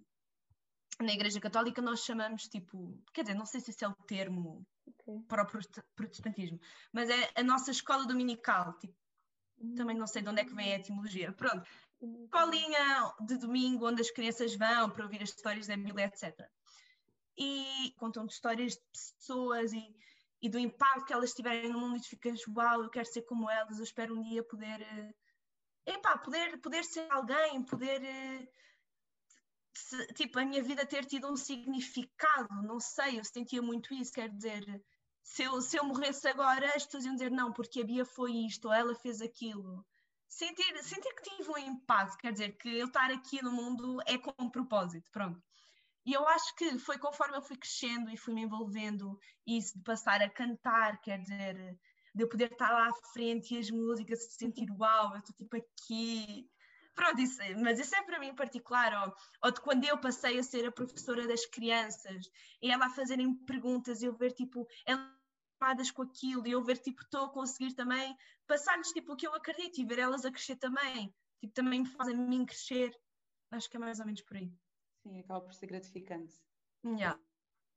na 0.99 1.13
igreja 1.13 1.39
católica, 1.39 1.81
nós 1.81 2.03
chamamos 2.03 2.49
tipo, 2.49 3.01
quer 3.13 3.21
dizer, 3.21 3.35
não 3.35 3.45
sei 3.45 3.61
se 3.61 3.71
esse 3.71 3.85
é 3.85 3.87
o 3.87 3.95
termo 4.05 4.67
okay. 4.85 5.17
para 5.29 5.43
o 5.43 5.47
protestantismo, 5.95 6.59
mas 6.91 7.09
é 7.09 7.31
a 7.35 7.41
nossa 7.41 7.71
escola 7.71 8.05
dominical, 8.05 8.77
tipo, 8.79 8.93
também 9.77 9.95
não 9.95 10.07
sei 10.07 10.21
de 10.21 10.27
onde 10.27 10.41
é 10.41 10.45
que 10.45 10.53
vem 10.53 10.73
a 10.73 10.75
etimologia. 10.75 11.31
Pronto, 11.31 11.65
escolinha 12.01 13.13
de 13.21 13.37
domingo 13.37 13.87
onde 13.87 14.01
as 14.01 14.11
crianças 14.11 14.53
vão 14.55 14.89
para 14.89 15.05
ouvir 15.05 15.23
as 15.23 15.29
histórias 15.29 15.67
da 15.67 15.77
Bíblia, 15.77 16.07
etc. 16.07 16.37
E 17.37 17.93
contam 17.95 18.25
histórias 18.25 18.73
de 18.73 18.81
pessoas 18.91 19.71
e, 19.71 19.95
e, 20.41 20.49
do 20.49 20.59
impacto 20.59 21.05
que 21.05 21.13
elas 21.13 21.33
tiverem 21.33 21.71
no 21.71 21.79
mundo 21.79 21.95
e 21.95 22.01
tu 22.01 22.09
ficas, 22.09 22.45
uau, 22.45 22.83
eu 22.83 22.89
quero 22.89 23.05
ser 23.05 23.21
como 23.21 23.49
elas, 23.49 23.77
eu 23.77 23.85
espero 23.85 24.17
um 24.17 24.21
dia 24.21 24.43
poder, 24.43 24.81
uh, 24.81 25.13
epá, 25.93 26.17
poder, 26.17 26.59
poder 26.61 26.83
ser 26.83 27.07
alguém, 27.11 27.63
poder, 27.63 28.01
uh, 28.01 28.47
se, 29.75 30.07
tipo, 30.13 30.39
a 30.39 30.45
minha 30.45 30.63
vida 30.63 30.85
ter 30.85 31.05
tido 31.05 31.31
um 31.31 31.35
significado, 31.35 32.61
não 32.63 32.79
sei, 32.79 33.19
eu 33.19 33.23
sentia 33.23 33.61
muito 33.61 33.93
isso, 33.93 34.11
quer 34.11 34.29
dizer, 34.29 34.63
se 35.23 35.43
eu, 35.43 35.61
se 35.61 35.77
eu 35.77 35.83
morresse 35.83 36.27
agora, 36.27 36.67
as 36.75 36.85
pessoas 36.85 37.05
iam 37.05 37.13
dizer, 37.13 37.31
não, 37.31 37.53
porque 37.53 37.81
a 37.81 37.85
Bia 37.85 38.05
foi 38.05 38.31
isto, 38.31 38.67
ou 38.67 38.73
ela 38.73 38.95
fez 38.95 39.21
aquilo 39.21 39.85
sentir, 40.29 40.83
sentir 40.83 41.13
que 41.15 41.35
tive 41.35 41.49
um 41.49 41.57
impacto, 41.57 42.17
quer 42.17 42.31
dizer, 42.31 42.57
que 42.57 42.69
eu 42.69 42.87
estar 42.87 43.11
aqui 43.11 43.43
no 43.43 43.51
mundo 43.51 43.99
é 44.05 44.17
com 44.17 44.31
um 44.39 44.49
propósito, 44.49 45.09
pronto. 45.11 45.41
E 46.05 46.13
eu 46.13 46.27
acho 46.27 46.55
que 46.55 46.79
foi 46.79 46.97
conforme 46.97 47.37
eu 47.37 47.41
fui 47.41 47.57
crescendo 47.57 48.09
e 48.09 48.17
fui 48.17 48.33
me 48.33 48.41
envolvendo, 48.41 49.19
isso 49.45 49.77
de 49.77 49.83
passar 49.83 50.21
a 50.21 50.29
cantar, 50.29 50.99
quer 51.01 51.19
dizer, 51.19 51.77
de 52.19 52.25
eu 52.25 52.29
poder 52.29 52.51
estar 52.51 52.69
lá 52.69 52.89
à 52.89 52.93
frente 53.13 53.55
e 53.55 53.57
as 53.57 53.71
músicas, 53.71 54.19
de 54.19 54.33
sentir 54.33 54.69
uau, 54.71 55.13
eu 55.13 55.19
estou 55.19 55.33
tipo 55.35 55.55
aqui. 55.55 56.49
Pronto, 56.93 57.21
isso, 57.21 57.39
mas 57.61 57.79
isso 57.79 57.95
é 57.95 58.03
para 58.03 58.19
mim 58.19 58.27
em 58.27 58.35
particular, 58.35 59.07
ou, 59.07 59.15
ou 59.45 59.51
de 59.51 59.61
quando 59.61 59.85
eu 59.85 59.97
passei 59.97 60.37
a 60.37 60.43
ser 60.43 60.65
a 60.65 60.71
professora 60.71 61.25
das 61.25 61.45
crianças 61.45 62.29
e 62.61 62.69
ela 62.69 62.87
a 62.87 62.89
fazerem 62.89 63.33
perguntas 63.45 64.01
e 64.01 64.05
eu 64.05 64.13
ver 64.13 64.33
tipo, 64.33 64.67
ela 64.85 65.17
com 65.93 66.03
aquilo 66.03 66.45
e 66.47 66.51
eu 66.51 66.63
ver 66.63 66.77
tipo 66.77 67.01
estou 67.01 67.25
a 67.25 67.33
conseguir 67.33 67.73
também 67.73 68.15
passar-lhes 68.47 68.91
tipo 68.91 69.13
o 69.13 69.15
que 69.15 69.27
eu 69.27 69.33
acredito 69.33 69.79
e 69.79 69.85
ver 69.85 69.99
elas 69.99 70.23
a 70.23 70.31
crescer 70.31 70.55
também 70.55 71.13
tipo 71.41 71.53
também 71.53 71.81
me 71.81 71.85
fazem 71.85 72.15
a 72.15 72.17
mim 72.17 72.45
crescer 72.45 72.97
acho 73.51 73.69
que 73.69 73.75
é 73.75 73.79
mais 73.79 73.99
ou 73.99 74.05
menos 74.05 74.21
por 74.21 74.37
aí 74.37 74.53
sim 75.03 75.19
acaba 75.19 75.41
por 75.41 75.53
ser 75.53 75.67
gratificante 75.67 76.33
yeah. 76.85 77.19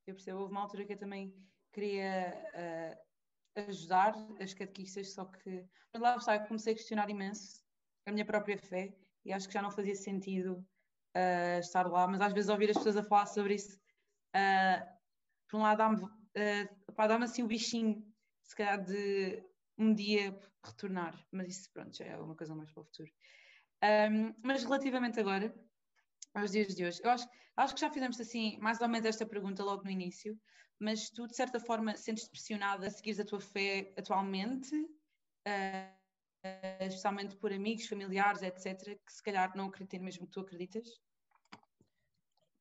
Eu 0.06 0.14
percebo, 0.14 0.38
houve 0.38 0.52
uma 0.52 0.62
altura 0.62 0.84
que 0.84 0.92
eu 0.92 0.98
também 0.98 1.34
queria 1.72 2.32
uh, 2.54 3.11
ajudar 3.54 4.14
as 4.40 4.54
catequistas, 4.54 5.12
só 5.12 5.24
que 5.24 5.64
lá 5.94 6.16
está, 6.16 6.38
comecei 6.46 6.72
a 6.72 6.76
questionar 6.76 7.10
imenso 7.10 7.62
a 8.06 8.12
minha 8.12 8.24
própria 8.24 8.58
fé 8.58 8.94
e 9.24 9.32
acho 9.32 9.46
que 9.46 9.54
já 9.54 9.62
não 9.62 9.70
fazia 9.70 9.94
sentido 9.94 10.64
uh, 11.16 11.58
estar 11.60 11.86
lá, 11.86 12.06
mas 12.08 12.20
às 12.20 12.32
vezes 12.32 12.50
ouvir 12.50 12.70
as 12.70 12.76
pessoas 12.76 12.96
a 12.96 13.02
falar 13.02 13.26
sobre 13.26 13.54
isso, 13.54 13.76
uh, 14.34 14.86
por 15.48 15.58
um 15.58 15.62
lado 15.62 15.78
dá-me 15.78 16.02
uh, 16.02 16.94
dá 16.96 17.16
assim 17.16 17.42
o 17.42 17.46
bichinho, 17.46 18.04
se 18.42 18.56
calhar 18.56 18.82
de 18.82 19.44
um 19.78 19.94
dia 19.94 20.38
retornar, 20.64 21.14
mas 21.30 21.48
isso 21.48 21.70
pronto, 21.72 21.96
já 21.96 22.04
é 22.04 22.16
uma 22.16 22.36
coisa 22.36 22.54
mais 22.54 22.70
para 22.70 22.82
o 22.82 22.84
futuro. 22.84 23.10
Um, 23.82 24.34
mas 24.42 24.62
relativamente 24.62 25.18
agora, 25.18 25.52
aos 26.34 26.50
dias 26.52 26.74
de 26.74 26.84
hoje, 26.84 27.00
eu 27.02 27.10
acho, 27.10 27.28
acho 27.56 27.74
que 27.74 27.80
já 27.80 27.90
fizemos 27.90 28.20
assim, 28.20 28.58
mais 28.58 28.80
ou 28.80 28.88
menos 28.88 29.06
esta 29.06 29.26
pergunta 29.26 29.64
logo 29.64 29.84
no 29.84 29.90
início, 29.90 30.38
mas 30.78 31.10
tu 31.10 31.26
de 31.26 31.36
certa 31.36 31.60
forma 31.60 31.96
sentes-te 31.96 32.30
pressionada 32.30 32.86
a 32.86 32.90
seguir 32.90 33.20
a 33.20 33.24
tua 33.24 33.40
fé 33.40 33.92
atualmente? 33.96 34.74
Uh, 34.76 36.02
especialmente 36.80 37.36
por 37.36 37.52
amigos, 37.52 37.86
familiares, 37.86 38.42
etc., 38.42 38.98
que 39.04 39.12
se 39.12 39.22
calhar 39.22 39.56
não 39.56 39.66
acreditem 39.66 40.00
no 40.00 40.06
mesmo 40.06 40.26
que 40.26 40.32
tu 40.32 40.40
acreditas? 40.40 40.88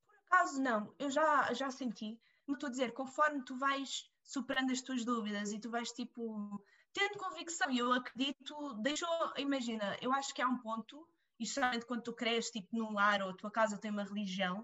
Por 0.08 0.16
acaso 0.28 0.62
não, 0.62 0.94
eu 1.00 1.10
já, 1.10 1.52
já 1.54 1.72
senti, 1.72 2.20
como 2.46 2.56
estou 2.56 2.68
a 2.68 2.72
dizer, 2.72 2.94
conforme 2.94 3.44
tu 3.44 3.58
vais 3.58 4.10
superando 4.24 4.72
as 4.72 4.82
tuas 4.82 5.04
dúvidas 5.04 5.52
e 5.52 5.60
tu 5.60 5.70
vais 5.70 5.92
tipo 5.92 6.64
tendo 6.94 7.18
convicção, 7.18 7.72
e 7.72 7.80
eu 7.80 7.92
acredito, 7.94 8.74
deixou, 8.82 9.10
imagina, 9.38 9.98
eu 10.02 10.12
acho 10.12 10.34
que 10.34 10.42
há 10.42 10.48
um 10.48 10.58
ponto, 10.58 11.08
e 11.42 11.44
especialmente 11.44 11.88
quando 11.88 12.04
tu 12.04 12.14
cresces 12.14 12.52
tipo 12.52 12.78
num 12.78 12.94
lar 12.94 13.24
ou 13.24 13.32
a 13.32 13.34
tua 13.34 13.50
casa 13.50 13.80
tem 13.80 13.90
uma 13.90 14.04
religião, 14.04 14.64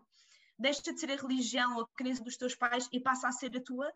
deixa 0.59 0.93
de 0.93 0.99
ser 0.99 1.11
a 1.11 1.15
religião 1.15 1.75
ou 1.75 1.81
a 1.81 1.87
crença 1.87 2.23
dos 2.23 2.37
teus 2.37 2.53
pais 2.53 2.87
e 2.93 2.99
passa 2.99 3.27
a 3.27 3.31
ser 3.31 3.57
a 3.57 3.61
tua, 3.61 3.91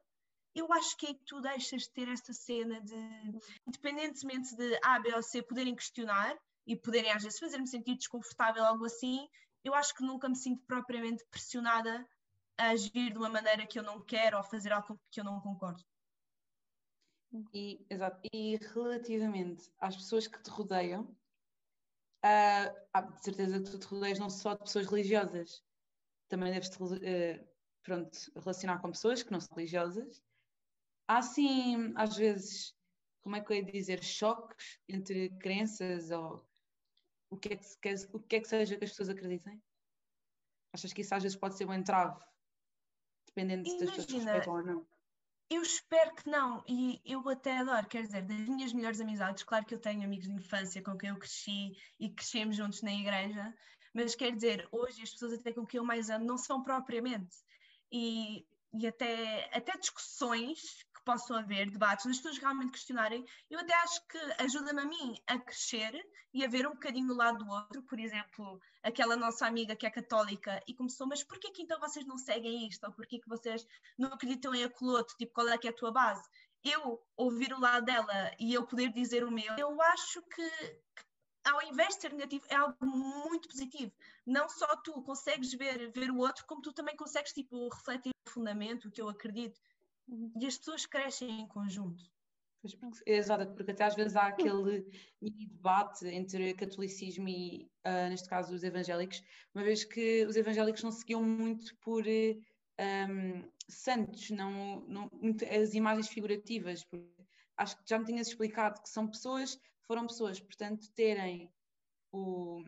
eu 0.55 0.73
acho 0.73 0.97
que 0.97 1.05
é 1.05 1.13
que 1.13 1.23
tu 1.23 1.39
deixas 1.39 1.83
de 1.83 1.91
ter 1.91 2.07
esta 2.09 2.33
cena 2.33 2.81
de, 2.81 3.39
independentemente 3.67 4.55
de 4.55 4.79
A, 4.83 4.99
B 4.99 5.13
ou 5.13 5.21
C 5.21 5.43
poderem 5.43 5.75
questionar 5.75 6.35
e 6.65 6.75
poderem 6.75 7.11
às 7.11 7.21
vezes 7.21 7.39
fazer-me 7.39 7.67
sentir 7.67 7.95
desconfortável, 7.95 8.65
algo 8.65 8.85
assim, 8.85 9.29
eu 9.63 9.75
acho 9.75 9.93
que 9.93 10.03
nunca 10.03 10.27
me 10.27 10.35
sinto 10.35 10.63
propriamente 10.65 11.23
pressionada 11.29 12.03
a 12.57 12.69
agir 12.69 13.11
de 13.11 13.17
uma 13.17 13.29
maneira 13.29 13.67
que 13.67 13.77
eu 13.77 13.83
não 13.83 14.03
quero 14.03 14.37
ou 14.37 14.43
fazer 14.43 14.73
algo 14.73 14.99
que 15.11 15.19
eu 15.19 15.23
não 15.23 15.39
concordo. 15.39 15.83
E, 17.53 17.85
exato. 17.89 18.27
e 18.33 18.57
relativamente 18.73 19.71
às 19.79 19.95
pessoas 19.95 20.27
que 20.27 20.41
te 20.41 20.49
rodeiam, 20.49 21.15
uh, 22.23 22.75
há 22.93 23.01
de 23.01 23.23
certeza 23.23 23.59
que 23.59 23.71
tu 23.71 23.79
te 23.79 23.87
rodeias 23.87 24.19
não 24.19 24.29
só 24.29 24.53
de 24.53 24.63
pessoas 24.63 24.87
religiosas, 24.87 25.63
também 26.27 26.51
deves 26.51 26.69
te 26.69 26.81
uh, 26.81 27.47
pronto, 27.83 28.17
relacionar 28.35 28.79
com 28.79 28.91
pessoas 28.91 29.23
que 29.23 29.31
não 29.31 29.39
são 29.39 29.55
religiosas 29.55 30.21
há 31.11 31.17
assim, 31.17 31.91
às 31.95 32.15
vezes, 32.15 32.73
como 33.21 33.35
é 33.35 33.41
que 33.41 33.51
eu 33.51 33.57
ia 33.57 33.63
dizer, 33.63 34.01
choques 34.01 34.79
entre 34.87 35.29
crenças 35.31 36.09
ou 36.09 36.45
o 37.29 37.37
que 37.37 37.53
é 37.53 37.57
que, 37.57 37.77
quer, 37.79 37.95
o 38.13 38.19
que, 38.19 38.35
é 38.37 38.39
que 38.39 38.47
seja 38.47 38.77
que 38.77 38.85
as 38.85 38.91
pessoas 38.91 39.09
acreditem? 39.09 39.61
Achas 40.73 40.93
que 40.93 41.01
isso 41.01 41.13
às 41.13 41.23
vezes 41.23 41.37
pode 41.37 41.57
ser 41.57 41.67
um 41.67 41.73
entrave, 41.73 42.23
dependendo 43.25 43.67
se 43.67 43.75
as 43.83 43.91
pessoas 43.91 44.11
respeitam 44.11 44.53
ou 44.53 44.63
não? 44.63 44.87
Eu 45.51 45.63
espero 45.63 46.15
que 46.15 46.29
não, 46.29 46.63
e 46.65 47.01
eu 47.03 47.27
até 47.27 47.57
adoro, 47.57 47.85
quer 47.85 48.03
dizer, 48.03 48.21
das 48.21 48.47
minhas 48.47 48.71
melhores 48.71 49.01
amizades, 49.01 49.43
claro 49.43 49.65
que 49.65 49.75
eu 49.75 49.79
tenho 49.79 50.01
amigos 50.01 50.25
de 50.25 50.33
infância 50.33 50.81
com 50.81 50.97
quem 50.97 51.09
eu 51.09 51.17
cresci 51.17 51.75
e 51.99 52.09
crescemos 52.09 52.55
juntos 52.55 52.81
na 52.81 52.93
igreja, 52.93 53.53
mas 53.93 54.15
quer 54.15 54.33
dizer, 54.33 54.65
hoje 54.71 55.03
as 55.03 55.11
pessoas 55.11 55.33
até 55.33 55.51
com 55.51 55.65
quem 55.65 55.79
eu 55.79 55.83
mais 55.83 56.09
ando 56.09 56.23
não 56.23 56.37
são 56.37 56.63
propriamente. 56.63 57.35
E, 57.91 58.47
e 58.73 58.87
até, 58.87 59.49
até 59.53 59.77
discussões 59.77 60.85
que 61.01 61.05
possam 61.05 61.37
haver, 61.37 61.69
debates, 61.69 62.05
as 62.05 62.17
pessoas 62.17 62.37
realmente 62.37 62.71
questionarem, 62.71 63.25
eu 63.49 63.59
até 63.59 63.73
acho 63.73 64.07
que 64.07 64.17
ajuda-me 64.37 64.81
a 64.81 64.85
mim 64.85 65.15
a 65.27 65.39
crescer 65.39 65.93
e 66.33 66.45
a 66.45 66.47
ver 66.47 66.67
um 66.67 66.73
bocadinho 66.73 67.07
do 67.07 67.15
lado 67.15 67.39
do 67.39 67.49
outro. 67.49 67.81
Por 67.83 67.99
exemplo, 67.99 68.59
aquela 68.83 69.15
nossa 69.15 69.45
amiga 69.47 69.75
que 69.75 69.85
é 69.85 69.89
católica 69.89 70.61
e 70.67 70.75
começou, 70.75 71.07
mas 71.07 71.23
porquê 71.23 71.51
que 71.51 71.63
então 71.63 71.79
vocês 71.79 72.05
não 72.05 72.17
seguem 72.17 72.67
isto? 72.67 72.85
Ou 72.85 72.93
porquê 72.93 73.19
que 73.19 73.27
vocês 73.27 73.65
não 73.97 74.13
acreditam 74.13 74.53
em 74.53 74.63
acoloto? 74.63 75.15
Tipo, 75.17 75.33
qual 75.33 75.49
é 75.49 75.57
que 75.57 75.67
é 75.67 75.71
a 75.71 75.75
tua 75.75 75.91
base? 75.91 76.23
Eu 76.63 77.01
ouvir 77.17 77.51
o 77.53 77.59
lado 77.59 77.85
dela 77.85 78.31
e 78.39 78.53
eu 78.53 78.65
poder 78.65 78.93
dizer 78.93 79.23
o 79.23 79.31
meu, 79.31 79.55
eu 79.57 79.81
acho 79.81 80.21
que, 80.21 80.49
que 80.95 81.03
ao 81.43 81.63
invés 81.63 81.95
de 81.95 82.01
ser 82.01 82.13
negativo, 82.13 82.45
é 82.49 82.55
algo 82.55 82.85
muito 82.85 83.49
positivo. 83.49 83.91
Não 84.25 84.47
só 84.47 84.75
tu 84.77 85.01
consegues 85.01 85.51
ver, 85.53 85.91
ver 85.91 86.11
o 86.11 86.19
outro, 86.19 86.45
como 86.45 86.61
tu 86.61 86.71
também 86.71 86.95
consegues 86.95 87.33
tipo, 87.33 87.67
refletir 87.69 88.11
o 88.27 88.29
fundamento, 88.29 88.87
o 88.87 88.91
que 88.91 89.01
eu 89.01 89.09
acredito. 89.09 89.59
E 90.39 90.45
as 90.45 90.57
pessoas 90.57 90.85
crescem 90.85 91.41
em 91.41 91.47
conjunto. 91.47 92.03
Exato, 93.07 93.53
porque 93.55 93.71
até 93.71 93.85
às 93.85 93.95
vezes 93.95 94.15
há 94.15 94.27
aquele 94.27 94.85
debate 95.19 96.05
entre 96.07 96.53
catolicismo 96.53 97.27
e, 97.27 97.67
uh, 97.87 98.09
neste 98.09 98.29
caso, 98.29 98.53
os 98.53 98.63
evangélicos, 98.63 99.23
uma 99.55 99.63
vez 99.63 99.83
que 99.83 100.25
os 100.25 100.35
evangélicos 100.35 100.83
não 100.83 100.91
seguiam 100.91 101.23
muito 101.23 101.75
por 101.77 102.03
um, 102.05 103.49
santos, 103.67 104.29
não, 104.29 104.81
não, 104.81 105.09
as 105.49 105.73
imagens 105.73 106.07
figurativas. 106.07 106.85
Acho 107.57 107.77
que 107.77 107.89
já 107.89 107.97
me 107.97 108.05
tinhas 108.05 108.27
explicado 108.27 108.81
que 108.81 108.89
são 108.89 109.07
pessoas, 109.07 109.59
foram 109.81 110.05
pessoas, 110.05 110.39
portanto, 110.39 110.87
terem 110.91 111.51
o, 112.11 112.63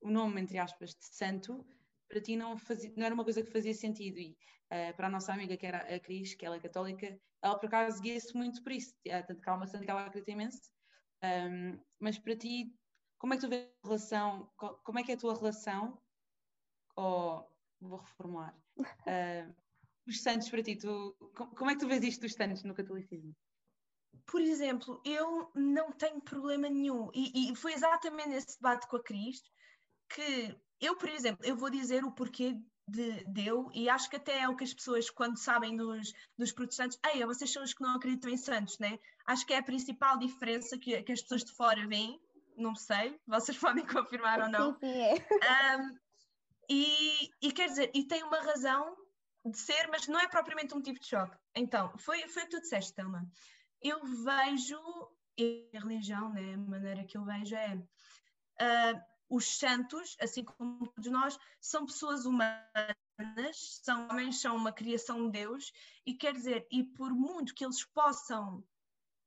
o 0.00 0.10
nome, 0.10 0.40
entre 0.40 0.58
aspas, 0.58 0.90
de 0.90 1.06
santo, 1.06 1.64
para 2.08 2.20
ti 2.20 2.36
não, 2.36 2.56
fazia, 2.56 2.92
não 2.96 3.04
era 3.04 3.14
uma 3.14 3.24
coisa 3.24 3.42
que 3.42 3.50
fazia 3.50 3.74
sentido. 3.74 4.18
E 4.18 4.36
uh, 4.72 4.96
para 4.96 5.06
a 5.06 5.10
nossa 5.10 5.32
amiga, 5.32 5.56
que 5.56 5.66
era 5.66 5.78
a 5.78 6.00
Cris, 6.00 6.34
que 6.34 6.44
ela 6.44 6.56
é 6.56 6.60
católica, 6.60 7.18
ela 7.42 7.58
por 7.58 7.66
acaso 7.66 8.00
guia-se 8.00 8.36
muito 8.36 8.62
por 8.62 8.72
isso. 8.72 8.94
Uh, 9.06 9.26
tanto 9.26 9.40
que 9.40 9.50
há 9.50 9.54
uma 9.54 9.66
santa 9.66 9.84
que 9.84 9.90
ela 9.90 10.06
acredita 10.06 10.30
imenso. 10.30 10.60
Um, 11.22 11.80
mas 11.98 12.18
para 12.18 12.36
ti, 12.36 12.74
como 13.18 13.34
é 13.34 13.36
que 13.36 13.42
tu 13.42 13.48
vês 13.48 13.68
a 13.82 13.86
relação, 13.86 14.50
como 14.56 14.98
é 14.98 15.02
que 15.02 15.12
é 15.12 15.14
a 15.14 15.18
tua 15.18 15.34
relação, 15.34 16.00
ou 16.94 17.38
oh, 17.80 17.88
vou 17.88 17.98
reformular, 17.98 18.56
uh, 18.78 19.54
os 20.06 20.22
santos 20.22 20.48
para 20.48 20.62
ti, 20.62 20.76
tu, 20.76 21.16
como 21.34 21.70
é 21.70 21.74
que 21.74 21.80
tu 21.80 21.88
vês 21.88 22.02
isto 22.04 22.20
dos 22.22 22.34
santos 22.34 22.62
no 22.64 22.74
catolicismo? 22.74 23.34
Por 24.26 24.40
exemplo, 24.40 25.00
eu 25.04 25.50
não 25.54 25.92
tenho 25.92 26.20
problema 26.20 26.68
nenhum, 26.68 27.10
e, 27.14 27.52
e 27.52 27.56
foi 27.56 27.72
exatamente 27.72 28.34
esse 28.34 28.56
debate 28.58 28.86
com 28.88 28.96
a 28.96 29.02
Cris 29.02 29.40
que 30.08 30.56
eu, 30.80 30.96
por 30.96 31.08
exemplo, 31.08 31.44
eu 31.44 31.56
vou 31.56 31.70
dizer 31.70 32.04
o 32.04 32.12
porquê 32.12 32.56
de, 32.88 33.24
de 33.24 33.46
eu, 33.46 33.68
e 33.74 33.88
acho 33.88 34.08
que 34.08 34.16
até 34.16 34.40
é 34.40 34.48
o 34.48 34.54
que 34.54 34.64
as 34.64 34.72
pessoas, 34.72 35.10
quando 35.10 35.38
sabem 35.38 35.76
dos, 35.76 36.12
dos 36.38 36.52
protestantes, 36.52 36.98
ei, 37.12 37.24
vocês 37.24 37.52
são 37.52 37.62
os 37.62 37.74
que 37.74 37.82
não 37.82 37.96
acreditam 37.96 38.30
em 38.30 38.36
santos, 38.36 38.78
né? 38.78 38.98
Acho 39.26 39.44
que 39.44 39.52
é 39.52 39.58
a 39.58 39.62
principal 39.62 40.18
diferença 40.18 40.78
que, 40.78 41.02
que 41.02 41.12
as 41.12 41.20
pessoas 41.20 41.44
de 41.44 41.52
fora 41.52 41.86
veem, 41.88 42.20
não 42.56 42.74
sei, 42.74 43.18
vocês 43.26 43.58
podem 43.58 43.84
confirmar 43.84 44.40
ou 44.40 44.48
não. 44.48 44.74
Sim, 44.74 44.92
sim, 44.92 45.38
é. 45.42 45.76
Um, 45.76 45.98
e, 46.68 47.30
e 47.42 47.52
quer 47.52 47.68
dizer, 47.68 47.90
e 47.94 48.04
tem 48.04 48.22
uma 48.22 48.40
razão 48.40 48.96
de 49.44 49.58
ser, 49.58 49.88
mas 49.88 50.06
não 50.08 50.18
é 50.18 50.28
propriamente 50.28 50.74
um 50.74 50.82
tipo 50.82 51.00
de 51.00 51.06
choque. 51.06 51.36
Então, 51.54 51.96
foi, 51.98 52.26
foi 52.28 52.42
o 52.42 52.46
que 52.46 52.56
tu 52.56 52.60
disseste, 52.60 52.94
Thelma. 52.94 53.28
Eu 53.80 54.00
vejo, 54.04 54.78
a 55.74 55.78
religião, 55.78 56.32
né, 56.32 56.54
a 56.54 56.58
maneira 56.58 57.04
que 57.04 57.16
eu 57.16 57.24
vejo 57.24 57.54
é. 57.54 57.76
Uh, 58.60 59.15
os 59.28 59.58
santos, 59.58 60.16
assim 60.20 60.44
como 60.44 60.86
todos 60.88 61.10
nós, 61.10 61.38
são 61.60 61.84
pessoas 61.86 62.26
humanas, 62.26 62.64
são 63.82 64.08
homens, 64.08 64.40
são 64.40 64.56
uma 64.56 64.72
criação 64.72 65.26
de 65.26 65.40
Deus, 65.40 65.72
e 66.04 66.14
quer 66.14 66.32
dizer, 66.32 66.66
e 66.70 66.84
por 66.84 67.12
muito 67.12 67.54
que 67.54 67.64
eles 67.64 67.84
possam 67.84 68.64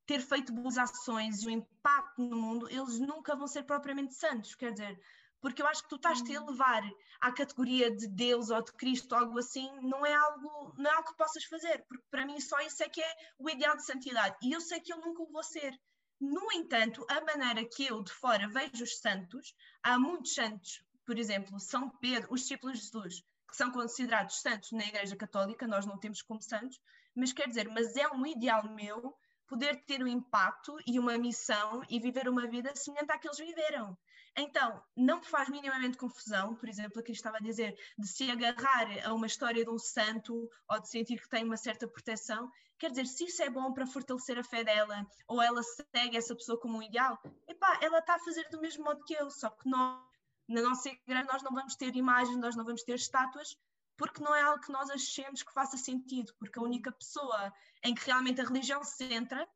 ter 0.06 0.20
feito 0.20 0.52
boas 0.52 0.76
ações 0.76 1.42
e 1.42 1.48
um 1.48 1.50
impacto 1.50 2.22
no 2.22 2.36
mundo, 2.36 2.68
eles 2.68 2.98
nunca 2.98 3.36
vão 3.36 3.46
ser 3.46 3.62
propriamente 3.62 4.14
santos, 4.14 4.54
quer 4.54 4.72
dizer, 4.72 5.00
porque 5.40 5.62
eu 5.62 5.66
acho 5.66 5.82
que 5.82 5.88
tu 5.88 5.96
estás-te 5.96 6.32
a 6.32 6.40
elevar 6.40 6.82
à 7.20 7.32
categoria 7.32 7.94
de 7.94 8.06
Deus 8.08 8.50
ou 8.50 8.62
de 8.62 8.72
Cristo, 8.72 9.14
algo 9.14 9.38
assim, 9.38 9.70
não 9.80 10.04
é 10.04 10.14
algo, 10.14 10.74
não 10.76 10.90
é 10.90 10.94
algo 10.94 11.08
que 11.08 11.16
possas 11.16 11.44
fazer, 11.44 11.84
porque 11.88 12.04
para 12.10 12.26
mim 12.26 12.40
só 12.40 12.60
isso 12.60 12.82
é 12.82 12.88
que 12.88 13.00
é 13.00 13.16
o 13.38 13.48
ideal 13.48 13.76
de 13.76 13.84
santidade, 13.84 14.36
e 14.42 14.52
eu 14.52 14.60
sei 14.60 14.80
que 14.80 14.92
eu 14.92 14.98
nunca 14.98 15.22
o 15.22 15.30
vou 15.30 15.42
ser. 15.42 15.78
No 16.20 16.52
entanto, 16.52 17.06
a 17.08 17.20
maneira 17.22 17.64
que 17.64 17.86
eu 17.86 18.02
de 18.02 18.12
fora 18.12 18.46
vejo 18.46 18.84
os 18.84 18.98
santos, 18.98 19.54
há 19.82 19.98
muitos 19.98 20.34
santos, 20.34 20.84
por 21.06 21.18
exemplo, 21.18 21.58
São 21.58 21.88
Pedro, 21.88 22.28
os 22.30 22.42
discípulos 22.42 22.78
de 22.78 22.84
Jesus, 22.84 23.24
que 23.48 23.56
são 23.56 23.72
considerados 23.72 24.40
santos 24.42 24.70
na 24.72 24.84
Igreja 24.84 25.16
Católica, 25.16 25.66
nós 25.66 25.86
não 25.86 25.98
temos 25.98 26.20
como 26.20 26.42
santos, 26.42 26.78
mas 27.14 27.32
quer 27.32 27.48
dizer, 27.48 27.68
mas 27.68 27.96
é 27.96 28.06
um 28.08 28.26
ideal 28.26 28.68
meu 28.74 29.16
poder 29.48 29.82
ter 29.84 30.02
um 30.02 30.06
impacto 30.06 30.76
e 30.86 30.98
uma 30.98 31.16
missão 31.16 31.82
e 31.88 31.98
viver 31.98 32.28
uma 32.28 32.46
vida 32.46 32.74
semelhante 32.76 33.10
à 33.10 33.18
que 33.18 33.26
eles 33.26 33.38
viveram. 33.38 33.96
Então, 34.36 34.82
não 34.96 35.18
me 35.18 35.24
faz 35.24 35.48
minimamente 35.48 35.98
confusão, 35.98 36.54
por 36.54 36.68
exemplo, 36.68 37.00
aqui 37.00 37.12
estava 37.12 37.38
a 37.38 37.40
dizer, 37.40 37.76
de 37.98 38.06
se 38.06 38.30
agarrar 38.30 38.86
a 39.04 39.12
uma 39.12 39.26
história 39.26 39.64
de 39.64 39.70
um 39.70 39.78
santo 39.78 40.48
ou 40.68 40.80
de 40.80 40.88
sentir 40.88 41.20
que 41.20 41.28
tem 41.28 41.44
uma 41.44 41.56
certa 41.56 41.86
proteção. 41.88 42.50
Quer 42.78 42.90
dizer, 42.90 43.06
se 43.06 43.24
isso 43.24 43.42
é 43.42 43.50
bom 43.50 43.72
para 43.72 43.86
fortalecer 43.86 44.38
a 44.38 44.44
fé 44.44 44.64
dela, 44.64 45.06
ou 45.26 45.42
ela 45.42 45.62
segue 45.62 46.16
essa 46.16 46.34
pessoa 46.34 46.58
como 46.58 46.78
um 46.78 46.82
ideal, 46.82 47.20
epá, 47.48 47.78
ela 47.82 47.98
está 47.98 48.14
a 48.14 48.20
fazer 48.20 48.48
do 48.50 48.60
mesmo 48.60 48.84
modo 48.84 49.04
que 49.04 49.14
eu, 49.14 49.30
só 49.30 49.50
que 49.50 49.68
nós, 49.68 50.00
na 50.48 50.62
nossa 50.62 50.88
igreja, 50.88 51.24
nós 51.24 51.42
não 51.42 51.52
vamos 51.52 51.74
ter 51.76 51.94
imagens, 51.94 52.38
nós 52.38 52.56
não 52.56 52.64
vamos 52.64 52.82
ter 52.82 52.94
estátuas, 52.94 53.56
porque 53.96 54.22
não 54.22 54.34
é 54.34 54.40
algo 54.42 54.62
que 54.62 54.72
nós 54.72 54.88
achemos 54.88 55.42
que 55.42 55.52
faça 55.52 55.76
sentido, 55.76 56.32
porque 56.38 56.58
a 56.58 56.62
única 56.62 56.90
pessoa 56.90 57.52
em 57.84 57.94
que 57.94 58.06
realmente 58.06 58.40
a 58.40 58.44
religião 58.44 58.82
se 58.82 58.96
centra 58.96 59.46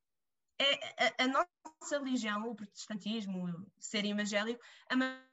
é 0.59 1.07
a, 1.07 1.25
a 1.25 1.29
nossa 1.29 1.99
religião, 1.99 2.49
o 2.49 2.55
protestantismo, 2.55 3.47
o 3.47 3.67
ser 3.79 4.05
evangélico, 4.05 4.63
é 4.89 4.95
uma, 4.95 5.29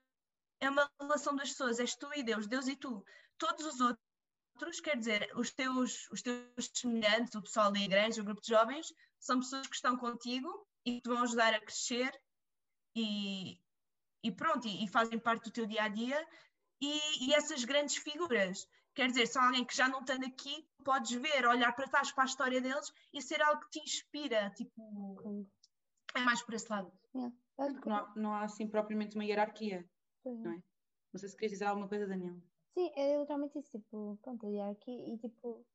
é 0.60 0.70
uma 0.70 0.90
relação 1.00 1.36
das 1.36 1.50
pessoas, 1.50 1.80
és 1.80 1.96
tu 1.96 2.10
e 2.16 2.24
Deus, 2.24 2.48
Deus 2.48 2.68
e 2.68 2.76
tu. 2.76 3.06
Todos 3.38 3.66
os 3.66 3.80
outros, 3.80 4.80
quer 4.80 4.98
dizer, 4.98 5.32
os 5.36 5.52
teus, 5.52 6.10
os 6.12 6.22
teus 6.22 6.72
semelhantes, 6.74 7.36
o 7.36 7.42
pessoal 7.42 7.72
da 7.72 7.80
igreja, 7.80 8.22
o 8.22 8.26
grupo 8.26 8.42
de 8.42 8.50
jovens, 8.50 8.94
são 9.20 9.40
pessoas 9.40 9.68
que 9.68 9.76
estão 9.76 9.98
contigo 9.98 10.68
e 10.86 10.96
que 10.96 11.02
te 11.02 11.10
vão 11.10 11.24
ajudar 11.24 11.54
a 11.54 11.60
crescer 11.62 12.12
e, 12.96 13.60
e 14.24 14.32
pronto, 14.32 14.68
e, 14.68 14.84
e 14.84 14.88
fazem 14.88 15.20
parte 15.20 15.46
do 15.46 15.52
teu 15.52 15.66
dia 15.66 15.84
a 15.84 15.88
dia. 15.88 16.28
E, 16.80 17.28
e, 17.28 17.34
essas 17.34 17.64
grandes 17.64 17.98
figuras, 17.98 18.68
quer 18.94 19.08
dizer, 19.08 19.28
são 19.28 19.44
alguém 19.44 19.66
que 19.66 19.76
já 19.76 19.88
não 19.88 20.02
estando 20.02 20.26
aqui, 20.26 20.68
podes 20.84 21.12
ver, 21.12 21.46
olhar 21.46 21.74
para 21.74 21.88
trás 21.88 22.12
para 22.12 22.24
a 22.24 22.26
história 22.26 22.62
deles 22.62 22.92
e 23.14 23.22
ser 23.22 23.42
algo 23.42 23.62
que 23.62 23.80
te 23.80 23.80
inspira, 23.80 24.50
tipo, 24.52 25.46
é 26.16 26.20
mais 26.22 26.42
por 26.42 26.54
esse 26.54 26.70
lado. 26.70 26.92
Yeah. 27.14 27.36
Não, 27.86 27.96
há, 27.96 28.14
não 28.16 28.34
há 28.34 28.44
assim 28.44 28.68
propriamente 28.68 29.16
uma 29.16 29.26
hierarquia, 29.26 29.88
não 30.26 30.52
é? 30.52 30.64
Não 31.14 31.20
sei 31.20 31.30
se 31.30 31.36
queres 31.36 31.54
dizer 31.54 31.66
alguma 31.66 31.88
coisa, 31.88 32.08
Daniel. 32.08 32.42
Sim, 32.74 32.90
é 32.96 33.20
literalmente 33.20 33.60
isso, 33.60 33.70
tipo, 33.70 34.18
pronto, 34.22 34.46
a 34.46 34.50
hierarquia 34.50 35.14
e 35.14 35.18
tipo, 35.18 35.66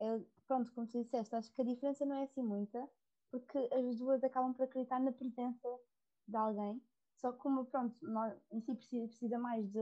é, 0.00 0.20
pronto, 0.46 0.72
como 0.72 0.86
tu 0.88 1.02
disseste, 1.02 1.34
acho 1.34 1.52
que 1.52 1.62
a 1.62 1.64
diferença 1.64 2.04
não 2.04 2.16
é 2.16 2.24
assim 2.24 2.42
muita, 2.42 2.88
porque 3.30 3.58
as 3.72 3.96
duas 3.96 4.22
acabam 4.24 4.52
por 4.52 4.64
acreditar 4.64 5.00
na 5.00 5.12
presença 5.12 5.68
de 6.26 6.36
alguém, 6.36 6.82
só 7.16 7.32
que 7.32 7.38
como, 7.38 7.64
pronto, 7.66 7.96
nós, 8.02 8.34
em 8.50 8.60
si 8.60 8.74
precisa, 8.74 9.06
precisa 9.06 9.38
mais 9.38 9.64
de, 9.70 9.78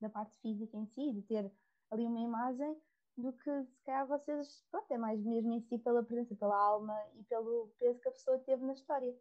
da 0.00 0.10
parte 0.10 0.38
física 0.40 0.76
em 0.76 0.86
si, 0.86 1.12
de 1.12 1.22
ter 1.22 1.50
ali 1.90 2.04
uma 2.04 2.20
imagem, 2.20 2.76
do 3.16 3.32
que 3.32 3.64
se 3.64 3.82
calhar 3.84 4.06
vocês, 4.06 4.64
pronto, 4.70 4.90
é 4.92 4.98
mais 4.98 5.20
mesmo 5.20 5.52
em 5.52 5.60
si 5.60 5.78
pela 5.78 6.02
presença, 6.02 6.36
pela 6.36 6.56
alma 6.56 6.96
e 7.16 7.24
pelo 7.24 7.72
peso 7.78 8.00
que 8.00 8.08
a 8.08 8.12
pessoa 8.12 8.38
teve 8.38 8.64
na 8.64 8.72
história. 8.72 9.14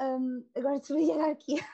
Um, 0.00 0.46
agora 0.54 0.80
sobre 0.80 1.02
a 1.02 1.06
hierarquia, 1.06 1.64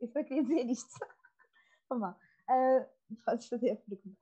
eu 0.00 0.08
só 0.08 0.24
queria 0.24 0.42
dizer 0.42 0.70
isto. 0.70 0.88
Vamos 1.88 2.08
lá. 2.08 2.18
Uh, 2.48 3.16
podes 3.24 3.48
fazer 3.48 3.72
a 3.72 3.76
pergunta. 3.76 4.18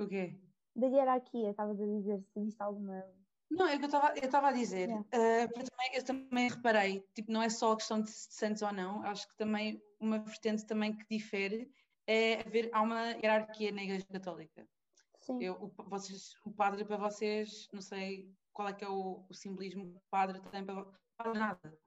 O 0.00 0.06
quê? 0.08 0.38
Da 0.74 0.86
hierarquia, 0.86 1.50
estavas 1.50 1.80
a 1.80 1.86
dizer 1.86 2.20
se 2.32 2.40
viste 2.40 2.60
alguma 2.60 3.04
não, 3.50 3.68
é 3.68 3.78
que 3.78 3.84
eu 3.84 4.24
estava 4.24 4.48
a 4.48 4.52
dizer. 4.52 4.88
Yeah. 4.88 5.06
Uh, 5.14 5.42
eu, 5.42 5.64
também, 5.64 5.94
eu, 5.94 6.04
também, 6.04 6.48
reparei, 6.48 7.00
tipo, 7.14 7.30
não 7.30 7.42
é 7.42 7.48
só 7.48 7.72
a 7.72 7.76
questão 7.76 8.02
de 8.02 8.10
santos 8.10 8.62
ou 8.62 8.72
não, 8.72 9.02
acho 9.04 9.28
que 9.28 9.36
também 9.36 9.80
uma 10.00 10.18
vertente 10.18 10.66
também 10.66 10.96
que 10.96 11.06
difere 11.08 11.70
é 12.06 12.40
haver, 12.40 12.70
há 12.72 12.82
uma 12.82 13.10
hierarquia 13.12 13.72
na 13.72 13.82
Igreja 13.82 14.06
Católica. 14.06 14.66
Sim. 15.20 15.42
Eu, 15.42 15.54
o, 15.54 15.82
vocês, 15.88 16.34
o 16.44 16.52
padre 16.52 16.84
para 16.84 16.96
vocês, 16.96 17.68
não 17.72 17.80
sei 17.80 18.32
qual 18.52 18.68
é 18.68 18.72
que 18.72 18.84
é 18.84 18.88
o, 18.88 19.26
o 19.28 19.34
simbolismo 19.34 19.90
que 19.90 19.96
o 19.96 20.02
padre 20.10 20.40
tem 20.50 20.64
para 20.64 20.74
vocês. 20.74 21.34
nada. 21.34 21.78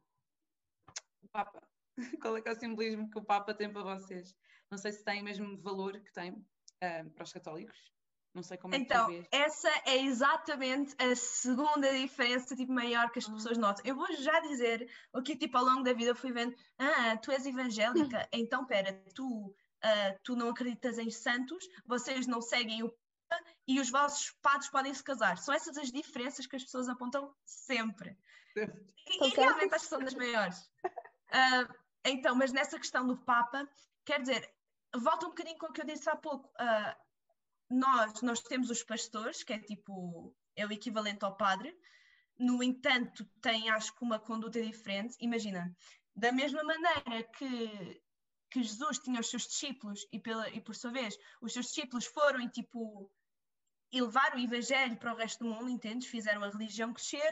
O 1.22 1.28
Papa. 1.30 1.62
qual 2.22 2.38
é 2.38 2.42
que 2.42 2.50
é 2.50 2.52
o 2.52 2.60
simbolismo 2.60 3.10
que 3.10 3.18
o 3.18 3.24
Papa 3.24 3.54
tem 3.54 3.72
para 3.72 3.98
vocês? 3.98 4.36
Não 4.70 4.78
sei 4.78 4.92
se 4.92 5.04
tem 5.04 5.22
o 5.22 5.26
mesmo 5.26 5.58
valor 5.62 6.00
que 6.00 6.12
tem 6.12 6.32
uh, 6.32 7.10
para 7.16 7.24
os 7.24 7.34
católicos. 7.34 7.92
Não 8.34 8.44
sei 8.44 8.58
como 8.58 8.76
é 8.76 8.78
então, 8.78 9.08
que 9.08 9.14
tu 9.14 9.20
Então, 9.20 9.40
essa 9.40 9.70
é 9.86 9.98
exatamente 10.04 10.96
a 11.00 11.16
segunda 11.16 11.92
diferença 11.92 12.56
tipo, 12.56 12.72
maior 12.72 13.12
que 13.12 13.20
as 13.20 13.28
pessoas 13.28 13.58
ah. 13.58 13.62
notam. 13.62 13.86
Eu 13.86 13.96
vou 13.96 14.12
já 14.14 14.40
dizer 14.42 14.88
o 15.14 15.22
que 15.22 15.36
tipo, 15.36 15.58
ao 15.58 15.66
longo 15.66 15.84
da 15.84 15.94
vida 15.94 16.12
eu 16.12 16.16
fui 16.16 16.32
vendo, 16.32 16.56
ah, 16.78 17.18
tu 17.18 17.32
és 17.32 17.46
evangélica, 17.46 18.28
então 18.32 18.66
pera, 18.66 18.94
tu, 19.16 19.56
uh, 19.84 20.20
tu 20.24 20.36
não 20.36 20.50
acreditas 20.50 20.98
em 20.98 21.10
santos, 21.10 21.68
vocês 21.86 22.28
não 22.28 22.42
seguem 22.42 22.84
o 22.84 22.94
e 23.68 23.80
os 23.80 23.92
vossos 23.92 24.32
padres 24.42 24.70
podem 24.70 24.92
se 24.92 25.04
casar. 25.04 25.38
São 25.38 25.54
essas 25.54 25.78
as 25.78 25.92
diferenças 25.92 26.48
que 26.48 26.56
as 26.56 26.64
pessoas 26.64 26.90
apontam 26.90 27.32
sempre. 27.46 28.18
E, 28.56 29.28
e 29.28 29.30
realmente 29.30 29.74
acho 29.74 29.84
que 29.84 29.90
são 29.90 30.00
das 30.00 30.16
maiores. 30.16 30.58
Uh, 30.84 31.74
então, 32.04 32.36
mas 32.36 32.52
nessa 32.52 32.80
questão 32.80 33.06
do 33.06 33.18
Papa, 33.18 33.70
quer 34.04 34.22
dizer, 34.22 34.52
volta 34.96 35.28
um 35.28 35.30
bocadinho 35.30 35.60
com 35.60 35.68
o 35.68 35.72
que 35.72 35.82
eu 35.82 35.86
disse 35.86 36.10
há 36.10 36.16
pouco. 36.16 36.48
Uh, 36.60 36.96
nós, 37.70 38.22
nós 38.24 38.42
temos 38.42 38.72
os 38.72 38.84
pastores, 38.84 39.44
que 39.44 39.54
é 39.54 39.60
tipo, 39.60 40.36
é 40.56 40.66
o 40.66 40.72
equivalente 40.72 41.24
ao 41.24 41.38
padre, 41.38 41.78
no 42.38 42.64
entanto, 42.64 43.26
tem 43.42 43.70
acho 43.70 43.94
que 43.96 44.04
uma 44.04 44.18
conduta 44.18 44.62
diferente. 44.62 45.16
Imagina, 45.20 45.76
da 46.16 46.32
mesma 46.32 46.64
maneira 46.64 47.24
que, 47.38 48.02
que 48.50 48.64
Jesus 48.64 49.00
tinha 49.00 49.20
os 49.20 49.30
seus 49.30 49.48
discípulos 49.48 50.08
e, 50.12 50.20
pela, 50.20 50.50
e 50.50 50.62
por 50.62 50.76
sua 50.76 50.92
vez 50.92 51.18
os 51.42 51.54
seus 51.54 51.68
discípulos 51.68 52.06
foram 52.06 52.42
e 52.42 52.50
tipo 52.50 53.12
e 53.92 54.02
levaram 54.02 54.38
o 54.38 54.40
evangelho 54.40 54.98
para 54.98 55.14
o 55.14 55.18
resto 55.18 55.44
do 55.44 55.50
mundo, 55.50 55.70
entendes? 55.70 56.08
Fizeram 56.08 56.44
a 56.44 56.50
religião 56.50 56.94
crescer. 56.94 57.32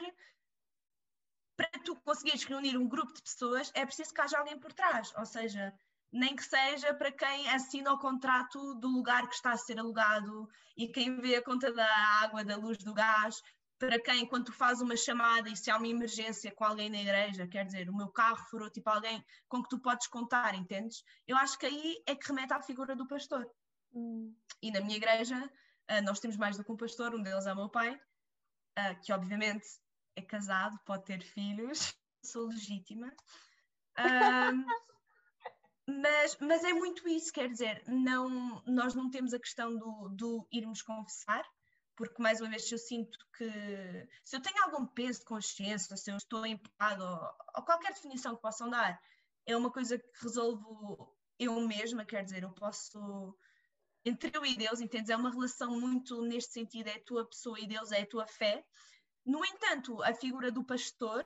Para 1.56 1.70
tu 1.84 1.96
conseguires 1.98 2.44
reunir 2.44 2.78
um 2.78 2.88
grupo 2.88 3.14
de 3.14 3.22
pessoas, 3.22 3.72
é 3.76 3.86
preciso 3.86 4.14
que 4.14 4.22
haja 4.22 4.38
alguém 4.38 4.60
por 4.60 4.74
trás, 4.74 5.14
ou 5.16 5.26
seja, 5.26 5.74
nem 6.12 6.36
que 6.36 6.44
seja 6.44 6.94
para 6.94 7.12
quem 7.12 7.50
assina 7.50 7.94
o 7.94 8.00
contrato 8.00 8.76
do 8.76 8.88
lugar 8.88 9.28
que 9.28 9.36
está 9.36 9.52
a 9.52 9.58
ser 9.58 9.80
alugado 9.80 10.48
e 10.76 10.88
quem 10.88 11.20
vê 11.20 11.36
a 11.36 11.44
conta 11.44 11.72
da 11.72 11.88
água, 12.22 12.44
da 12.44 12.56
luz, 12.56 12.78
do 12.78 12.94
gás, 12.94 13.42
para 13.80 14.02
quem, 14.02 14.26
quando 14.26 14.46
tu 14.46 14.54
fazes 14.54 14.82
uma 14.82 14.98
chamada 14.98 15.50
e 15.50 15.56
se 15.56 15.70
há 15.70 15.78
uma 15.78 15.88
emergência 15.88 16.52
com 16.54 16.64
alguém 16.64 16.90
na 16.90 17.02
igreja, 17.02 17.48
quer 17.48 17.66
dizer, 17.66 17.90
o 17.90 17.96
meu 17.96 18.10
carro 18.10 18.44
furou 18.50 18.70
tipo 18.70 18.90
alguém 18.90 19.24
com 19.48 19.62
que 19.62 19.70
tu 19.70 19.80
podes 19.80 20.08
contar, 20.08 20.56
entendes? 20.56 21.04
Eu 21.28 21.38
acho 21.38 21.58
que 21.58 21.66
aí 21.66 22.02
é 22.08 22.16
que 22.16 22.28
remete 22.28 22.54
à 22.54 22.62
figura 22.62 22.96
do 22.96 23.08
pastor. 23.08 23.48
Hum. 23.94 24.36
E 24.62 24.72
na 24.72 24.82
minha 24.82 24.98
igreja, 24.98 25.38
uh, 25.38 26.02
nós 26.04 26.20
temos 26.20 26.38
mais 26.38 26.58
do 26.58 26.64
que 26.64 26.72
um 26.72 26.78
pastor, 26.78 27.14
um 27.14 27.22
deles 27.22 27.46
é 27.46 27.54
o 27.54 27.56
meu 27.56 27.70
pai, 27.70 27.94
uh, 27.94 29.02
que 29.04 29.14
obviamente 29.14 29.68
é 30.16 30.22
casado, 30.22 30.80
pode 30.86 31.06
ter 31.06 31.22
filhos, 31.22 31.96
sou 32.24 32.48
legítima. 32.48 33.14
Mas, 35.90 36.38
mas 36.42 36.66
é 36.66 36.74
muito 36.74 37.08
isso, 37.08 37.32
quer 37.32 37.48
dizer, 37.48 37.82
não, 37.88 38.62
nós 38.66 38.94
não 38.94 39.10
temos 39.10 39.34
a 39.34 39.40
questão 39.40 39.74
do, 39.78 40.10
do 40.10 40.46
irmos 40.52 40.82
confessar, 40.82 41.46
porque 41.98 42.22
mais 42.22 42.40
uma 42.40 42.50
vez 42.50 42.68
se 42.68 42.76
eu 42.76 42.78
sinto 42.78 43.18
que 43.36 44.08
se 44.24 44.38
eu 44.38 44.42
tenho 44.42 44.64
algum 44.64 44.86
peso 44.86 45.20
de 45.20 45.26
consciência, 45.26 45.98
se 45.98 46.12
eu 46.12 46.16
estou 46.16 46.46
empurrado 46.46 47.04
ou, 47.04 47.20
ou, 47.56 47.64
qualquer 47.64 47.92
definição 47.92 48.36
que 48.36 48.42
possam 48.42 48.70
dar, 48.70 49.02
é 49.46 49.58
uma 49.58 49.72
coisa 49.72 49.98
que 49.98 50.24
resolvo 50.24 51.18
eu 51.40 51.60
mesma, 51.68 52.06
quer 52.06 52.24
dizer, 52.24 52.44
eu 52.44 52.52
posso 52.52 53.36
entre 54.06 54.32
eu 54.34 54.46
e 54.46 54.56
Deus, 54.56 54.80
entendes? 54.80 55.10
É 55.10 55.18
uma 55.18 55.32
relação 55.32 55.80
muito 55.80 56.22
neste 56.22 56.54
sentido, 56.54 56.88
é 56.88 56.94
a 56.94 57.04
tua 57.04 57.26
pessoa 57.26 57.60
e 57.60 57.68
Deus 57.68 57.92
é 57.92 58.02
a 58.02 58.08
tua 58.08 58.26
fé. 58.26 58.64
No 59.26 59.44
entanto, 59.44 60.02
a 60.04 60.14
figura 60.14 60.50
do 60.52 60.64
pastor 60.64 61.26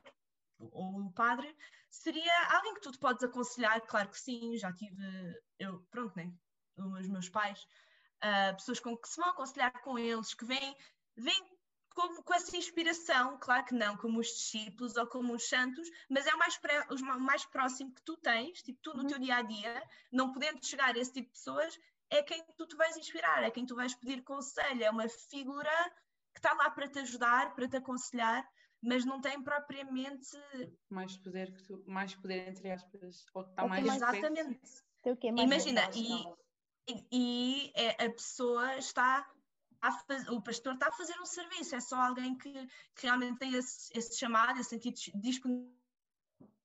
ou 0.57 1.01
o 1.01 1.11
padre 1.11 1.55
seria 1.89 2.33
alguém 2.55 2.73
que 2.75 2.81
tu 2.81 2.91
te 2.91 2.97
podes 2.97 3.23
aconselhar, 3.23 3.79
claro 3.81 4.09
que 4.09 4.19
sim, 4.19 4.57
já 4.57 4.73
tive, 4.73 5.03
eu, 5.59 5.85
pronto, 5.91 6.15
né? 6.15 6.33
Os 6.77 7.07
meus 7.07 7.29
pais, 7.29 7.67
uh, 8.23 8.55
pessoas 8.55 8.79
com 8.79 8.97
que 8.97 9.07
se 9.09 9.19
vão 9.19 9.29
aconselhar 9.29 9.81
com 9.83 9.97
eles, 9.97 10.33
que 10.33 10.45
vêm, 10.45 10.75
vêm 11.15 11.51
com, 11.93 12.23
com 12.23 12.33
essa 12.33 12.55
inspiração, 12.55 13.37
claro 13.39 13.65
que 13.65 13.75
não 13.75 13.97
como 13.97 14.19
os 14.19 14.27
discípulos 14.27 14.95
ou 14.95 15.05
como 15.07 15.33
os 15.33 15.47
santos, 15.47 15.87
mas 16.09 16.25
é 16.25 16.33
o 16.33 16.37
mais, 16.37 16.57
pré, 16.57 16.87
o 16.89 17.19
mais 17.19 17.45
próximo 17.45 17.93
que 17.93 18.01
tu 18.03 18.15
tens, 18.17 18.61
tipo, 18.61 18.79
tu 18.81 18.93
no 18.93 19.03
uhum. 19.03 19.07
teu 19.07 19.19
dia 19.19 19.35
a 19.37 19.41
dia, 19.41 19.83
não 20.11 20.31
podendo 20.31 20.65
chegar 20.65 20.95
a 20.95 20.99
esse 20.99 21.13
tipo 21.13 21.27
de 21.27 21.33
pessoas, 21.33 21.77
é 22.09 22.23
quem 22.23 22.43
tu 22.57 22.67
te 22.67 22.75
vais 22.75 22.97
inspirar, 22.97 23.43
é 23.43 23.51
quem 23.51 23.65
tu 23.65 23.75
vais 23.75 23.93
pedir 23.95 24.23
conselho, 24.23 24.83
é 24.83 24.89
uma 24.89 25.07
figura 25.07 25.69
que 26.33 26.39
está 26.39 26.53
lá 26.53 26.69
para 26.69 26.87
te 26.87 26.99
ajudar, 26.99 27.53
para 27.55 27.67
te 27.67 27.77
aconselhar 27.77 28.47
mas 28.81 29.05
não 29.05 29.21
tem 29.21 29.41
propriamente 29.41 30.27
mais 30.89 31.15
poder 31.17 31.53
que 31.53 31.63
tu, 31.63 31.83
mais 31.85 32.15
poder 32.15 32.49
entre 32.49 32.71
aspas, 32.71 33.25
ou 33.33 33.43
que 33.43 33.51
está 33.51 33.67
mais 33.67 33.85
exatamente. 33.85 34.59
Imagina, 35.43 35.89
e, 35.93 36.23
e, 37.11 37.71
é, 37.75 38.05
a 38.05 38.09
pessoa 38.09 38.77
está 38.77 39.27
faz, 40.07 40.27
o 40.29 40.41
pastor 40.41 40.73
está 40.73 40.87
a 40.87 40.91
fazer 40.91 41.19
um 41.19 41.25
serviço, 41.25 41.75
é 41.75 41.79
só 41.79 41.99
alguém 41.99 42.37
que, 42.37 42.51
que 42.95 43.03
realmente 43.03 43.39
tem 43.39 43.55
esse, 43.55 43.89
esse 43.97 44.17
chamado, 44.17 44.59
esse 44.59 44.69
sentido 44.69 44.95
disponível 45.15 45.71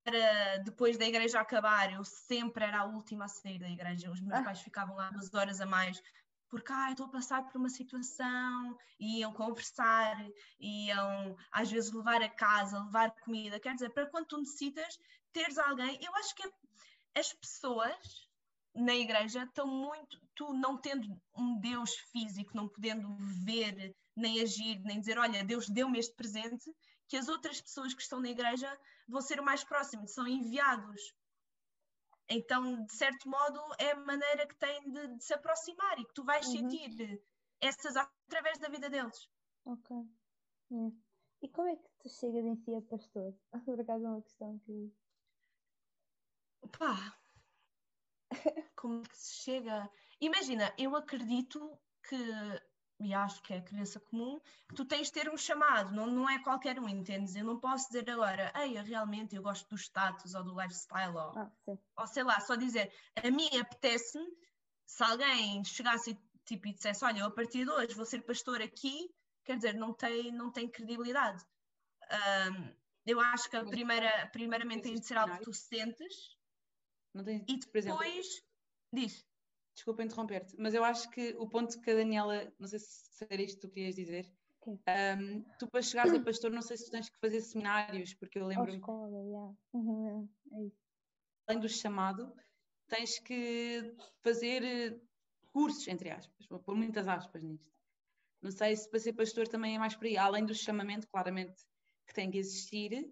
para 0.04 0.58
depois 0.58 0.96
da 0.96 1.04
igreja 1.04 1.40
acabar, 1.40 1.92
eu 1.92 2.04
sempre 2.04 2.64
era 2.64 2.80
a 2.80 2.84
última 2.84 3.24
a 3.24 3.28
sair 3.28 3.58
da 3.58 3.68
igreja, 3.68 4.10
os 4.10 4.20
meus 4.20 4.38
ah. 4.38 4.44
pais 4.44 4.60
ficavam 4.60 4.94
lá 4.94 5.10
duas 5.10 5.34
horas 5.34 5.60
a 5.60 5.66
mais 5.66 6.00
porque 6.48 6.72
ah, 6.72 6.90
estou 6.90 7.06
a 7.06 7.10
passar 7.10 7.42
por 7.42 7.58
uma 7.58 7.68
situação, 7.68 8.78
e 9.00 9.18
iam 9.18 9.32
conversar, 9.32 10.16
iam 10.60 11.36
às 11.50 11.70
vezes 11.70 11.92
levar 11.92 12.22
a 12.22 12.28
casa, 12.28 12.84
levar 12.84 13.10
comida, 13.22 13.58
quer 13.58 13.74
dizer, 13.74 13.90
para 13.90 14.06
quando 14.06 14.26
tu 14.26 14.38
necessitas 14.38 14.98
teres 15.32 15.58
alguém, 15.58 15.98
eu 16.02 16.14
acho 16.16 16.34
que 16.34 16.48
as 17.16 17.32
pessoas 17.32 18.28
na 18.76 18.94
igreja 18.94 19.44
estão 19.44 19.66
muito, 19.66 20.20
tu 20.34 20.52
não 20.52 20.78
tendo 20.78 21.08
um 21.36 21.58
Deus 21.58 21.94
físico, 22.12 22.54
não 22.54 22.68
podendo 22.68 23.14
ver, 23.44 23.94
nem 24.14 24.40
agir, 24.40 24.80
nem 24.80 25.00
dizer, 25.00 25.18
olha, 25.18 25.44
Deus 25.44 25.68
deu-me 25.68 25.98
este 25.98 26.14
presente, 26.14 26.70
que 27.08 27.16
as 27.16 27.28
outras 27.28 27.60
pessoas 27.60 27.94
que 27.94 28.02
estão 28.02 28.20
na 28.20 28.28
igreja 28.28 28.78
vão 29.08 29.20
ser 29.20 29.40
o 29.40 29.44
mais 29.44 29.64
próximo, 29.64 30.06
são 30.08 30.26
enviados 30.26 31.14
então, 32.28 32.84
de 32.84 32.92
certo 32.92 33.28
modo, 33.28 33.60
é 33.78 33.92
a 33.92 34.00
maneira 34.00 34.46
que 34.46 34.56
tem 34.56 34.90
de, 34.90 35.16
de 35.16 35.24
se 35.24 35.32
aproximar 35.32 35.98
e 35.98 36.04
que 36.04 36.14
tu 36.14 36.24
vais 36.24 36.46
uhum. 36.46 36.52
sentir 36.52 37.22
essas 37.60 37.96
através 37.96 38.58
da 38.58 38.68
vida 38.68 38.90
deles. 38.90 39.28
Ok. 39.64 39.96
É. 40.72 40.92
E 41.42 41.48
como 41.48 41.68
é 41.68 41.76
que 41.76 41.88
tu 42.00 42.08
chegas 42.08 42.44
em 42.44 42.56
si 42.56 42.74
a 42.74 42.82
pastor? 42.82 43.34
Por 43.64 43.80
acaso 43.80 44.04
é 44.04 44.08
uma 44.08 44.22
questão 44.22 44.58
que. 44.60 44.92
Pá, 46.78 47.16
como 48.74 49.00
é 49.00 49.08
que 49.08 49.16
se 49.16 49.42
chega? 49.42 49.90
Imagina, 50.20 50.72
eu 50.78 50.94
acredito 50.96 51.78
que, 52.08 52.16
e 53.00 53.12
acho 53.14 53.42
que 53.42 53.52
é 53.52 53.58
a 53.58 53.62
crença 53.62 54.00
comum, 54.00 54.40
que 54.68 54.74
tu 54.74 54.84
tens 54.84 55.08
de 55.08 55.12
ter 55.12 55.28
um 55.28 55.36
chamado, 55.36 55.94
não, 55.94 56.06
não 56.06 56.28
é 56.28 56.38
qualquer 56.42 56.78
um, 56.78 56.88
entendes? 56.88 57.34
Eu 57.34 57.44
não 57.44 57.58
posso 57.58 57.88
dizer 57.88 58.08
agora, 58.10 58.52
ei, 58.56 58.78
eu 58.78 58.84
realmente 58.84 59.34
eu 59.34 59.42
gosto 59.42 59.68
do 59.68 59.76
status 59.76 60.34
ou 60.34 60.44
do 60.44 60.60
lifestyle, 60.60 61.16
ou, 61.16 61.38
Ah, 61.38 61.50
sim. 61.64 61.78
ou 61.96 62.06
sei 62.06 62.22
lá, 62.22 62.40
só 62.40 62.54
dizer, 62.54 62.92
a 63.22 63.30
mim 63.30 63.48
apetece-me, 63.58 64.26
se 64.84 65.02
alguém 65.02 65.64
chegasse 65.64 66.12
e, 66.12 66.18
tipo, 66.44 66.68
e 66.68 66.72
dissesse, 66.74 67.04
olha, 67.04 67.20
eu 67.20 67.26
a 67.26 67.30
partir 67.30 67.64
de 67.64 67.70
hoje 67.70 67.94
vou 67.94 68.06
ser 68.06 68.22
pastor 68.22 68.62
aqui, 68.62 69.10
quer 69.44 69.56
dizer, 69.56 69.74
não 69.74 69.92
tem, 69.92 70.32
não 70.32 70.50
tem 70.50 70.68
credibilidade. 70.68 71.44
Ahm, 72.08 72.72
eu 73.04 73.20
acho 73.20 73.48
que 73.50 73.56
a 73.56 73.64
primeira, 73.64 74.28
primeiramente 74.32 74.82
tem 74.82 74.94
de 74.94 75.06
ser 75.06 75.16
algo 75.16 75.36
que 75.38 75.44
tu 75.44 75.52
sentes 75.52 76.35
Não 77.16 77.24
tem, 77.24 77.44
e 77.48 77.58
por 77.58 77.78
exemplo, 77.78 77.98
depois 77.98 78.42
diz. 78.92 79.26
desculpa 79.74 80.02
interromper-te, 80.02 80.54
mas 80.58 80.74
eu 80.74 80.84
acho 80.84 81.08
que 81.10 81.34
o 81.38 81.48
ponto 81.48 81.80
que 81.80 81.90
a 81.90 81.94
Daniela, 81.94 82.52
não 82.58 82.68
sei 82.68 82.78
se 82.78 83.26
era 83.28 83.42
isto 83.42 83.60
que 83.60 83.66
tu 83.66 83.72
querias 83.72 83.94
dizer, 83.94 84.30
um, 84.66 85.42
tu 85.58 85.66
para 85.68 85.80
chegares 85.80 86.12
a 86.12 86.20
pastor, 86.20 86.50
não 86.50 86.60
sei 86.60 86.76
se 86.76 86.86
tu 86.86 86.90
tens 86.90 87.08
que 87.08 87.18
fazer 87.18 87.40
seminários, 87.40 88.12
porque 88.14 88.38
eu 88.38 88.46
lembro-me, 88.46 88.76
escola, 88.76 89.24
yeah. 89.24 89.54
Uhum, 89.72 90.28
é 90.52 90.62
isso. 90.64 90.76
além 91.46 91.60
do 91.60 91.68
chamado, 91.68 92.34
tens 92.88 93.18
que 93.18 93.94
fazer 94.22 94.62
eh, 94.62 95.00
cursos, 95.52 95.88
entre 95.88 96.10
aspas, 96.10 96.46
vou 96.48 96.58
pôr 96.58 96.74
muitas 96.74 97.08
aspas 97.08 97.42
nisto. 97.42 97.72
Não 98.42 98.50
sei 98.50 98.76
se 98.76 98.90
para 98.90 98.98
ser 98.98 99.14
pastor 99.14 99.48
também 99.48 99.76
é 99.76 99.78
mais 99.78 99.96
por 99.96 100.04
aí, 100.06 100.18
além 100.18 100.44
do 100.44 100.54
chamamento, 100.54 101.08
claramente, 101.08 101.64
que 102.06 102.12
tem 102.12 102.30
que 102.30 102.38
existir, 102.38 103.10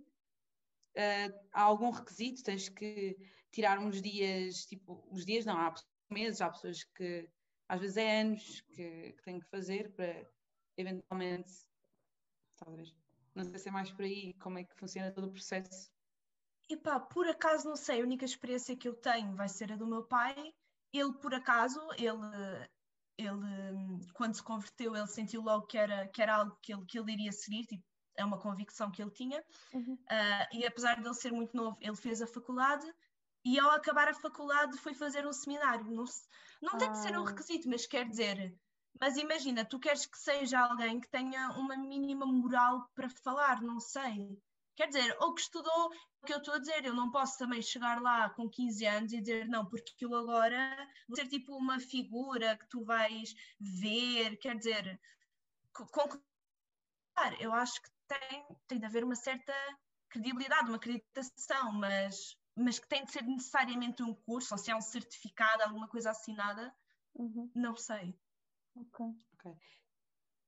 eh, 0.95 1.29
há 1.53 1.63
algum 1.63 1.91
requisito, 1.91 2.43
tens 2.43 2.69
que 2.69 3.17
tirar 3.55 3.79
uns 3.79 4.03
dias, 4.03 4.67
tipo, 4.67 5.07
uns 5.11 5.25
dias 5.25 5.45
não, 5.45 5.59
há 5.59 5.71
pessoas- 5.71 5.95
meses, 6.11 6.41
há 6.41 6.51
pessoas 6.51 6.85
que 6.85 7.31
às 7.69 7.81
vezes 7.81 7.97
é 7.97 8.21
anos 8.21 8.61
que, 8.63 9.13
que 9.13 9.23
têm 9.23 9.41
que 9.41 9.49
fazer 9.49 9.93
para 9.95 10.29
eventualmente, 10.77 11.53
ver? 12.69 12.93
Não 13.35 13.45
sei 13.45 13.59
se 13.59 13.69
é 13.69 13.73
mais 13.73 13.91
por 13.91 14.05
aí, 14.05 14.35
como 14.35 14.59
é 14.59 14.65
que 14.65 14.77
funciona 14.77 15.13
todo 15.13 15.29
o 15.29 15.33
processo. 15.33 15.91
Epá, 16.69 17.01
por 17.01 17.27
acaso 17.29 17.69
não 17.69 17.77
sei, 17.77 18.01
a 18.01 18.05
única 18.05 18.25
experiência 18.25 18.77
que 18.77 18.89
eu 18.89 18.95
tenho 18.95 19.35
vai 19.35 19.49
ser 19.49 19.73
a 19.73 19.77
do 19.77 19.87
meu 19.87 20.05
pai. 20.05 20.35
Ele, 20.93 21.13
por 21.15 21.35
acaso, 21.35 21.81
ele, 21.99 22.69
ele 23.19 24.07
quando 24.15 24.35
se 24.35 24.43
converteu, 24.43 24.95
ele 24.95 25.07
sentiu 25.07 25.43
logo 25.43 25.67
que 25.67 25.77
era, 25.77 26.07
que 26.09 26.23
era 26.23 26.37
algo 26.37 26.57
que 26.63 26.73
ele, 26.73 26.85
que 26.87 26.99
ele 26.99 27.13
iria 27.13 27.33
seguir, 27.33 27.67
tipo, 27.67 27.85
é 28.17 28.25
uma 28.25 28.39
convicção 28.39 28.91
que 28.91 29.03
ele 29.03 29.11
tinha. 29.11 29.45
Uhum. 29.73 29.99
Ah, 30.09 30.49
e 30.53 30.65
apesar 30.65 31.01
de 31.01 31.07
ele 31.07 31.15
ser 31.15 31.33
muito 31.33 31.57
novo, 31.57 31.77
ele 31.81 31.97
fez 31.97 32.23
a 32.23 32.27
faculdade 32.27 32.87
e 33.45 33.59
ao 33.59 33.71
acabar 33.71 34.09
a 34.09 34.15
faculdade 34.15 34.79
foi 34.79 34.95
fazer 34.95 35.27
um 35.27 35.33
seminário. 35.33 35.85
Não, 35.91 36.05
não 36.63 36.79
tem 36.79 36.91
de 36.91 36.99
ser 36.99 37.17
um 37.19 37.25
Ah. 37.25 37.29
requisito, 37.29 37.69
mas 37.69 37.87
quer 37.87 38.09
dizer, 38.09 38.59
mas 39.01 39.17
imagina, 39.17 39.65
tu 39.65 39.79
queres 39.79 40.07
que 40.07 40.19
seja 40.19 40.61
alguém 40.61 41.01
que 41.01 41.11
tenha 41.11 41.51
uma 41.51 41.77
mínima 41.77 42.25
moral 42.27 42.89
para 42.95 43.09
falar, 43.09 43.61
não 43.61 43.81
sei. 43.81 44.39
Quer 44.77 44.89
dizer, 44.89 45.17
ou 45.21 45.35
que 45.35 45.43
estudou, 45.43 45.87
o 46.23 46.27
que 46.27 46.33
eu 46.33 46.39
estou 46.39 46.55
a 46.55 46.59
dizer, 46.59 46.85
eu 46.85 46.95
não 46.95 47.11
posso 47.11 47.39
também 47.39 47.63
chegar 47.63 48.01
lá 48.01 48.31
com 48.31 48.49
15 48.49 48.85
anos 48.87 49.13
e 49.13 49.21
dizer 49.21 49.47
não, 49.49 49.69
porque 49.69 50.05
eu 50.05 50.15
agora 50.15 50.89
vou 51.09 51.17
ser 51.17 51.29
tipo 51.29 51.57
uma 51.57 51.79
figura 51.79 52.57
que 52.59 52.69
tu 52.69 52.85
vais 52.85 53.35
ver, 53.61 54.37
quer 54.39 54.57
dizer, 54.57 55.01
co- 55.73 55.87
concordar, 55.87 57.41
eu 57.41 57.53
acho 57.53 57.81
que 57.83 57.89
tem, 58.09 58.47
tem 58.67 58.79
de 58.81 58.87
haver 58.87 59.05
uma 59.05 59.15
certa 59.15 59.53
credibilidade, 60.09 60.69
uma 60.69 60.77
acreditação, 60.77 61.73
mas, 61.73 62.37
mas 62.57 62.79
que 62.79 62.89
tem 62.89 63.05
de 63.05 63.13
ser 63.13 63.23
necessariamente 63.25 64.03
um 64.03 64.15
curso, 64.15 64.55
ou 64.55 64.59
se 64.59 64.71
é 64.71 64.77
um 64.77 64.81
certificado, 64.81 65.63
alguma 65.63 65.89
coisa 65.89 66.11
assinada, 66.11 66.75
Uhum. 67.15 67.51
não 67.55 67.77
sei. 67.77 68.19
Ok. 68.75 69.55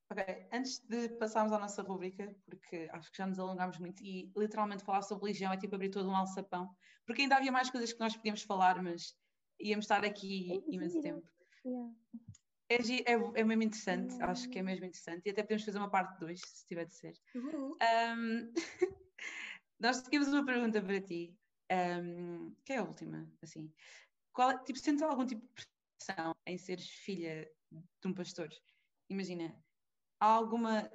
Ok, 0.09 0.23
antes 0.53 0.79
de 0.87 1.09
passarmos 1.19 1.53
à 1.53 1.59
nossa 1.59 1.83
rúbrica, 1.83 2.33
porque 2.45 2.89
acho 2.93 3.11
que 3.11 3.19
já 3.19 3.27
nos 3.27 3.39
alongámos 3.41 3.79
muito 3.79 4.05
e 4.05 4.33
literalmente 4.37 4.85
falar 4.85 5.03
sobre 5.03 5.25
religião 5.27 5.53
é 5.53 5.57
tipo 5.57 5.75
abrir 5.75 5.91
todo 5.91 6.09
um 6.09 6.15
alçapão, 6.15 6.71
porque 7.05 7.23
ainda 7.23 7.37
havia 7.37 7.51
mais 7.51 7.71
coisas 7.71 7.93
que 7.93 7.99
nós 7.99 8.17
podíamos 8.17 8.43
falar, 8.43 8.81
mas 8.83 9.17
íamos 9.61 9.85
estar 9.85 10.05
aqui 10.05 10.53
É 10.53 10.75
imenso 10.75 11.01
tempo. 11.01 11.27
Yeah. 11.65 11.93
É, 12.69 12.77
é, 12.77 13.41
é 13.41 13.45
mesmo 13.45 13.63
interessante, 13.65 14.13
Yeah. 14.15 14.33
acho 14.33 14.49
que 14.49 14.59
é 14.61 14.63
mesmo 14.63 14.85
interessante 14.85 15.23
e 15.27 15.31
até 15.31 15.43
podemos 15.43 15.65
fazer 15.65 15.79
uma 15.79 15.91
parte 15.91 16.21
2, 16.21 16.41
se 16.41 16.67
tiver 16.67 16.85
de 16.87 16.95
ser. 16.95 17.13
Ahm, 17.81 18.53
nós 19.81 20.03
tínhamos 20.03 20.29
uma 20.33 20.45
pergunta 20.45 20.81
para 20.83 21.01
ti, 21.01 21.37
ahm, 21.71 22.55
que 22.65 22.73
é 22.73 22.79
a 22.79 22.85
última, 22.85 23.31
assim. 23.43 23.73
Qual, 24.33 24.51
é- 24.51 24.65
tipo, 24.65 24.79
sentes 24.79 25.03
algum 25.03 25.27
tipo 25.27 25.43
de 25.43 25.67
pressão 25.99 26.35
em 26.47 26.59
seres 26.59 26.89
filha 26.91 27.51
de 27.73 28.09
um 28.09 28.15
pastor? 28.15 28.49
Imagina, 29.11 29.57
há 30.21 30.27
alguma. 30.27 30.91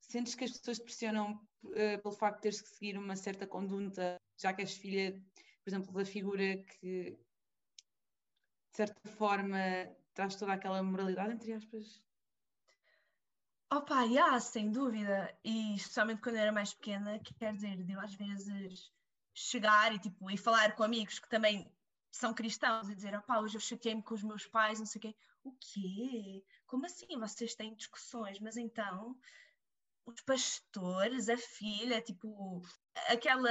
Sentes 0.00 0.34
que 0.34 0.44
as 0.44 0.52
pessoas 0.52 0.78
te 0.78 0.84
pressionam 0.84 1.40
eh, 1.74 1.98
pelo 1.98 2.14
facto 2.14 2.36
de 2.36 2.42
teres 2.42 2.60
que 2.62 2.68
seguir 2.68 2.98
uma 2.98 3.16
certa 3.16 3.46
conduta, 3.46 4.20
já 4.40 4.52
que 4.54 4.62
és 4.62 4.76
filha, 4.76 5.12
por 5.64 5.70
exemplo, 5.70 5.92
da 5.92 6.04
figura 6.04 6.58
que, 6.64 7.18
de 8.70 8.76
certa 8.76 9.08
forma, 9.20 9.58
traz 10.14 10.36
toda 10.36 10.52
aquela 10.54 10.82
moralidade, 10.82 11.32
entre 11.34 11.52
aspas? 11.52 11.86
Opa, 13.72 14.02
yeah, 14.04 14.38
sem 14.40 14.70
dúvida, 14.70 15.36
e 15.44 15.74
especialmente 15.74 16.20
quando 16.22 16.36
eu 16.36 16.42
era 16.42 16.52
mais 16.52 16.72
pequena, 16.74 17.18
que 17.18 17.34
quer 17.34 17.52
dizer, 17.54 17.78
eu 17.90 18.00
às 18.00 18.14
vezes 18.14 18.92
chegar 19.36 19.94
e, 19.94 19.98
tipo, 19.98 20.30
e 20.30 20.36
falar 20.36 20.74
com 20.74 20.82
amigos 20.82 21.18
que 21.18 21.28
também 21.28 21.70
são 22.10 22.32
cristãos 22.32 22.88
e 22.88 22.94
dizer, 22.94 23.14
opá, 23.14 23.38
hoje 23.38 23.56
eu 23.56 23.60
chateei-me 23.60 24.02
com 24.02 24.14
os 24.14 24.22
meus 24.22 24.46
pais, 24.46 24.78
não 24.78 24.86
sei 24.86 24.98
o 24.98 25.02
quê. 25.02 25.16
O 25.44 25.52
quê? 25.52 26.44
Como 26.66 26.86
assim? 26.86 27.06
Vocês 27.18 27.54
têm 27.54 27.74
discussões, 27.74 28.40
mas 28.40 28.56
então 28.56 29.16
os 30.06 30.20
pastores, 30.22 31.28
a 31.28 31.36
filha, 31.36 32.00
tipo, 32.00 32.62
aquela 33.08 33.50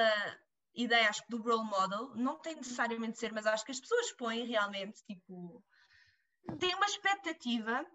ideia, 0.74 1.10
acho 1.10 1.24
que 1.24 1.30
do 1.30 1.42
role 1.42 1.70
model, 1.70 2.16
não 2.16 2.40
tem 2.40 2.56
necessariamente 2.56 3.14
de 3.14 3.20
ser, 3.20 3.32
mas 3.32 3.46
acho 3.46 3.64
que 3.64 3.72
as 3.72 3.80
pessoas 3.80 4.12
põem 4.14 4.46
realmente, 4.46 5.04
tipo, 5.06 5.64
têm 6.60 6.74
uma 6.76 6.86
expectativa 6.86 7.86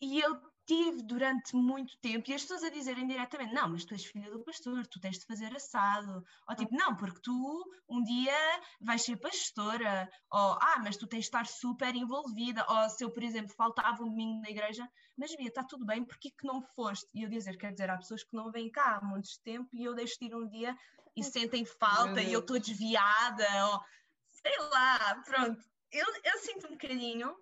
e 0.00 0.20
eu 0.20 0.40
tive 0.68 1.02
durante 1.02 1.56
muito 1.56 1.96
tempo, 1.96 2.30
e 2.30 2.34
as 2.34 2.42
pessoas 2.42 2.62
a 2.62 2.68
dizerem 2.68 3.06
diretamente, 3.06 3.54
não, 3.54 3.70
mas 3.70 3.86
tu 3.86 3.94
és 3.94 4.04
filha 4.04 4.30
do 4.30 4.44
pastor, 4.44 4.86
tu 4.86 5.00
tens 5.00 5.18
de 5.18 5.24
fazer 5.24 5.56
assado, 5.56 6.22
ou 6.46 6.54
tipo, 6.54 6.76
não, 6.76 6.94
porque 6.94 7.22
tu 7.22 7.64
um 7.88 8.02
dia 8.02 8.36
vais 8.78 9.02
ser 9.02 9.16
pastora, 9.16 10.06
ou 10.30 10.58
ah, 10.60 10.78
mas 10.84 10.98
tu 10.98 11.06
tens 11.06 11.20
de 11.20 11.24
estar 11.24 11.46
super 11.46 11.96
envolvida, 11.96 12.66
ou 12.68 12.90
se 12.90 13.02
eu, 13.02 13.10
por 13.10 13.22
exemplo, 13.22 13.54
faltava 13.56 14.02
um 14.02 14.10
domingo 14.10 14.42
na 14.42 14.50
igreja, 14.50 14.86
mas 15.16 15.34
Bia, 15.34 15.48
está 15.48 15.64
tudo 15.64 15.86
bem, 15.86 16.04
porque 16.04 16.30
que 16.30 16.46
não 16.46 16.60
foste? 16.60 17.08
E 17.14 17.22
eu 17.22 17.30
dizer, 17.30 17.56
quer 17.56 17.72
dizer, 17.72 17.88
há 17.88 17.96
pessoas 17.96 18.22
que 18.22 18.36
não 18.36 18.50
vêm 18.50 18.70
cá 18.70 18.98
há 18.98 19.00
muito 19.02 19.40
tempo 19.42 19.70
e 19.72 19.84
eu 19.84 19.94
deixo 19.94 20.18
de 20.20 20.26
ir 20.26 20.34
um 20.34 20.46
dia 20.46 20.76
e 21.16 21.24
sentem 21.24 21.64
falta 21.64 22.20
e 22.20 22.30
eu 22.30 22.40
estou 22.40 22.60
desviada, 22.60 23.46
ou 23.68 23.80
sei 24.28 24.58
lá, 24.70 25.22
pronto. 25.24 25.64
Eu, 25.90 26.04
eu 26.24 26.38
sinto 26.40 26.66
um 26.66 26.72
bocadinho, 26.72 27.34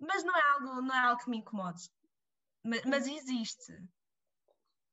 mas 0.00 0.24
não 0.24 0.34
é 0.34 0.42
algo, 0.52 0.80
não 0.80 0.94
é 0.94 0.98
algo 1.00 1.22
que 1.22 1.28
me 1.28 1.36
incomode. 1.36 1.90
Mas, 2.64 2.84
mas 2.84 3.06
existe. 3.06 3.72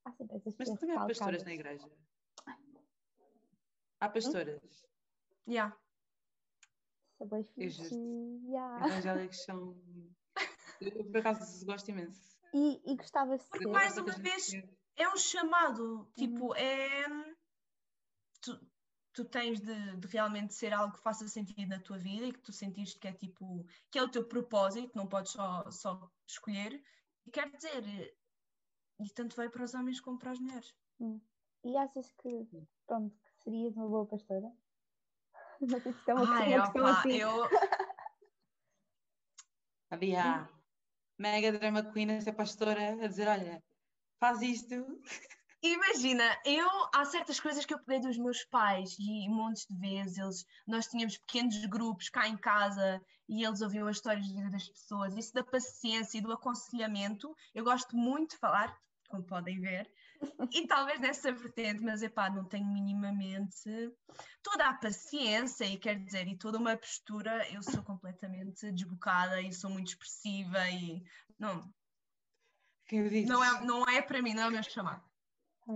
Há 0.06 0.12
sempre 0.12 0.38
essas 0.38 0.56
Mas 0.58 0.58
pessoas 0.58 0.80
também 0.80 0.98
há 0.98 1.06
pastoras 1.06 1.44
na 1.44 1.54
igreja. 1.54 1.90
Há 4.00 4.10
pastoras. 4.10 4.86
Yeah. 5.48 5.78
São 7.18 7.28
bem 7.28 7.40
Eu 7.40 7.46
fixe. 7.70 7.78
juro-te. 7.90 8.46
Yeah. 8.48 8.88
Evangélicos 8.88 9.44
são. 9.44 9.82
Eu, 10.82 11.06
por 11.06 11.18
acaso, 11.18 11.66
gosto 11.66 11.90
imenso. 11.90 12.38
E, 12.54 12.82
e 12.92 12.96
gostava 12.96 13.38
de 13.38 13.46
Porque 13.46 13.66
ser. 13.66 13.72
mais 13.72 13.98
uma 13.98 14.12
vez, 14.14 14.52
é 14.96 15.08
um 15.08 15.18
chamado, 15.18 16.12
tipo, 16.16 16.56
é. 16.56 17.06
Tu, 18.42 18.60
tu 19.14 19.26
tens 19.26 19.62
de, 19.62 19.98
de 19.98 20.08
realmente 20.08 20.54
ser 20.56 20.74
algo 20.74 20.96
que 20.96 21.04
faça 21.04 21.28
sentido 21.28 21.70
na 21.70 21.80
tua 21.80 22.00
vida 22.00 22.26
e 22.26 22.34
que 22.34 22.42
tu 22.42 22.52
sentiste 22.52 23.00
que 23.00 23.08
é 23.08 23.14
tipo, 23.14 23.66
que 23.92 24.00
é 24.00 24.04
o 24.04 24.10
teu 24.10 24.28
propósito, 24.28 24.98
não 24.98 25.08
podes 25.08 25.32
só, 25.32 25.70
só 25.70 26.12
escolher. 26.28 26.82
E 27.26 27.32
quer 27.32 27.50
dizer, 27.50 28.16
e 29.00 29.10
tanto 29.14 29.36
vai 29.36 29.50
para 29.50 29.64
os 29.64 29.74
homens 29.74 30.00
como 30.00 30.18
para 30.20 30.32
as 30.32 30.40
mulheres. 30.40 30.76
E 31.64 31.78
achas 31.78 32.12
que, 32.14 32.48
pronto, 32.88 33.16
que 33.16 33.44
serias 33.44 33.76
uma 33.76 33.88
boa 33.88 34.06
pastora? 34.06 34.52
Não 35.60 35.70
sei 35.70 35.82
se 35.82 35.90
isto 35.90 36.10
é 36.10 36.14
uma, 36.14 36.38
Ai, 36.38 36.54
questão 36.54 36.84
opa, 36.84 37.00
assim. 37.00 37.14
eu, 37.14 37.30
Havia 39.92 40.24
a 40.24 40.50
mega 41.18 41.52
drama 41.52 41.84
queen 41.92 42.12
a 42.12 42.22
ser 42.22 42.32
pastora 42.32 43.04
a 43.04 43.08
dizer: 43.08 43.28
olha, 43.28 43.62
faz 44.20 44.42
isto. 44.42 44.76
Imagina, 45.64 46.24
eu 46.44 46.68
há 46.92 47.06
certas 47.06 47.40
coisas 47.40 47.64
que 47.66 47.74
eu 47.74 47.78
peguei 47.80 48.00
dos 48.00 48.18
meus 48.18 48.44
pais 48.46 48.98
e 48.98 49.30
montes 49.30 49.68
de 49.68 49.76
vezes 49.76 50.18
eles, 50.18 50.46
nós 50.66 50.88
tínhamos 50.88 51.20
pequenos 51.20 51.64
grupos 51.68 52.10
cá 52.10 52.28
em 52.28 52.36
casa 52.36 53.00
e 53.30 53.46
eles 53.46 53.62
ouviam 53.62 53.88
as 53.88 53.98
histórias 53.98 54.26
de 54.26 54.34
vida 54.34 54.50
das 54.50 54.68
pessoas. 54.68 55.16
Isso 55.16 55.32
da 55.34 55.44
paciência 55.44 56.18
e 56.18 56.22
do 56.22 56.32
aconselhamento, 56.32 57.36
eu 57.54 57.64
gosto 57.64 57.96
muito 57.96 58.32
de 58.32 58.38
falar, 58.38 58.76
como 59.08 59.24
podem 59.24 59.62
ver, 59.62 59.88
e 60.52 60.66
talvez 60.66 61.00
nessa 61.00 61.32
vertente, 61.32 61.84
mas 61.84 62.02
epá, 62.02 62.28
não 62.28 62.46
tenho 62.46 62.66
minimamente 62.66 63.94
toda 64.42 64.68
a 64.68 64.74
paciência 64.74 65.66
e 65.66 65.78
quer 65.78 66.00
dizer, 66.00 66.28
e 66.28 66.38
toda 66.38 66.58
uma 66.58 66.76
postura, 66.76 67.48
eu 67.54 67.62
sou 67.62 67.84
completamente 67.84 68.72
desbocada 68.72 69.40
e 69.40 69.54
sou 69.54 69.70
muito 69.70 69.90
expressiva 69.90 70.68
e 70.72 71.04
não, 71.38 71.72
não 73.28 73.44
é, 73.44 73.62
não 73.64 73.88
é 73.88 74.02
para 74.02 74.24
mim, 74.24 74.34
não 74.34 74.44
é 74.44 74.48
o 74.48 74.52
meu 74.52 74.64
chamado. 74.64 75.11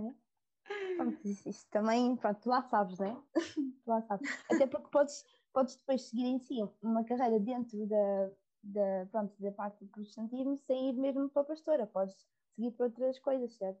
É? 0.04 0.96
Pronto, 0.96 1.20
isso, 1.24 1.66
também, 1.70 2.16
pronto, 2.16 2.40
tu 2.40 2.48
lá 2.48 2.62
sabes, 2.62 2.98
não 2.98 3.06
é? 3.06 3.16
tu 3.84 3.88
lá 3.88 4.02
sabes. 4.02 4.28
Até 4.50 4.66
porque 4.66 4.88
podes, 4.90 5.24
podes 5.52 5.76
depois 5.76 6.02
seguir 6.02 6.26
em 6.26 6.38
si 6.38 6.56
uma 6.82 7.04
carreira 7.04 7.38
dentro 7.38 7.86
da, 7.86 8.30
da, 8.62 9.06
pronto, 9.10 9.34
da 9.40 9.52
parte 9.52 9.84
do 9.84 9.90
protestantismo 9.90 10.56
sem 10.56 10.90
ir 10.90 10.94
mesmo 10.94 11.28
para 11.28 11.42
a 11.42 11.46
pastora, 11.46 11.86
podes 11.86 12.16
seguir 12.54 12.72
para 12.72 12.86
outras 12.86 13.18
coisas, 13.18 13.52
certo? 13.54 13.80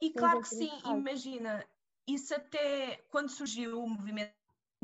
E 0.00 0.12
claro 0.12 0.40
que 0.40 0.48
sim, 0.48 0.70
imagina, 0.86 1.64
isso 2.06 2.34
até 2.34 2.96
quando 3.10 3.30
surgiu 3.30 3.82
o 3.82 3.88
movimento 3.88 4.34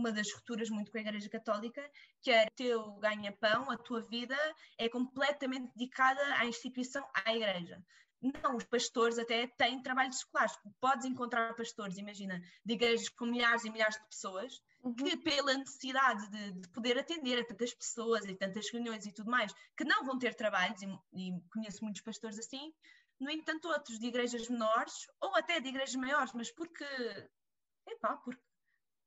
uma 0.01 0.11
das 0.11 0.33
rupturas 0.33 0.71
muito 0.71 0.91
com 0.91 0.97
a 0.97 1.03
Igreja 1.03 1.29
Católica, 1.29 1.83
que 2.23 2.31
é 2.31 2.47
teu 2.57 2.93
ganha-pão, 2.95 3.71
a 3.71 3.77
tua 3.77 4.01
vida 4.01 4.37
é 4.79 4.89
completamente 4.89 5.71
dedicada 5.77 6.23
à 6.37 6.47
instituição, 6.47 7.07
à 7.13 7.35
Igreja. 7.35 7.85
Não, 8.21 8.57
os 8.57 8.65
pastores 8.65 9.19
até 9.19 9.47
têm 9.47 9.83
trabalhos 9.83 10.17
escolares. 10.17 10.55
Podes 10.79 11.07
encontrar 11.07 11.55
pastores, 11.55 11.97
imagina, 11.97 12.43
de 12.65 12.75
igrejas 12.75 13.09
com 13.09 13.25
milhares 13.25 13.65
e 13.65 13.71
milhares 13.71 13.97
de 13.97 14.07
pessoas, 14.07 14.63
uhum. 14.83 14.95
que 14.95 15.17
pela 15.17 15.55
necessidade 15.55 16.29
de, 16.29 16.53
de, 16.53 16.69
poder 16.69 16.99
atender 16.99 17.41
a 17.41 17.45
tantas 17.45 17.73
pessoas 17.73 18.27
e 18.27 18.35
tantas 18.35 18.71
reuniões 18.71 19.07
e 19.07 19.13
tudo 19.13 19.31
mais, 19.31 19.55
que 19.77 19.85
não 19.85 20.05
vão 20.05 20.19
ter 20.19 20.35
trabalhos, 20.35 20.83
e, 20.83 20.87
e 21.15 21.41
conheço 21.51 21.83
muitos 21.83 22.03
pastores 22.03 22.39
assim, 22.39 22.75
no 23.19 23.31
entanto, 23.31 23.69
outros 23.69 23.99
de 23.99 24.07
igrejas 24.07 24.49
menores, 24.49 25.07
ou 25.21 25.35
até 25.37 25.61
de 25.61 25.69
igrejas 25.69 25.95
maiores, 25.95 26.33
mas 26.35 26.51
porque, 26.51 26.85
epá, 27.87 28.17
porque 28.17 28.43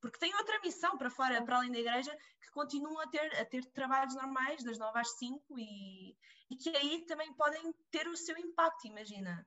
porque 0.04 0.20
têm 0.20 0.36
outra 0.36 0.60
missão 0.60 0.98
para 0.98 1.10
fora, 1.10 1.42
para 1.46 1.56
além 1.56 1.72
da 1.72 1.80
igreja, 1.80 2.14
que 2.42 2.52
continuam 2.52 3.00
a 3.00 3.08
ter, 3.08 3.40
a 3.40 3.46
ter 3.46 3.64
trabalhos 3.68 4.14
normais, 4.16 4.62
das 4.62 4.78
9 4.78 5.00
às 5.00 5.18
5, 5.18 5.58
e, 5.58 6.14
e 6.54 6.56
que 6.56 6.70
aí 6.78 7.04
também 7.08 7.34
podem 7.34 7.74
ter 7.90 8.08
o 8.08 8.16
seu 8.16 8.38
impacto, 8.38 8.86
imagina. 8.86 9.44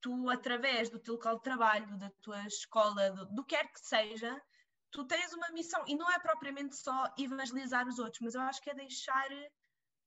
Tu, 0.00 0.28
através 0.28 0.90
do 0.90 0.98
teu 0.98 1.14
local 1.14 1.36
de 1.36 1.42
trabalho, 1.42 1.96
da 1.98 2.10
tua 2.20 2.44
escola, 2.46 3.12
do, 3.12 3.26
do 3.26 3.44
que 3.44 3.54
quer 3.54 3.70
que 3.70 3.78
seja, 3.78 4.42
tu 4.90 5.06
tens 5.06 5.32
uma 5.32 5.48
missão, 5.52 5.84
e 5.86 5.94
não 5.94 6.10
é 6.10 6.18
propriamente 6.18 6.74
só 6.76 7.14
evangelizar 7.16 7.86
os 7.86 8.00
outros, 8.00 8.20
mas 8.20 8.34
eu 8.34 8.40
acho 8.40 8.60
que 8.60 8.70
é 8.70 8.74
deixar 8.74 9.30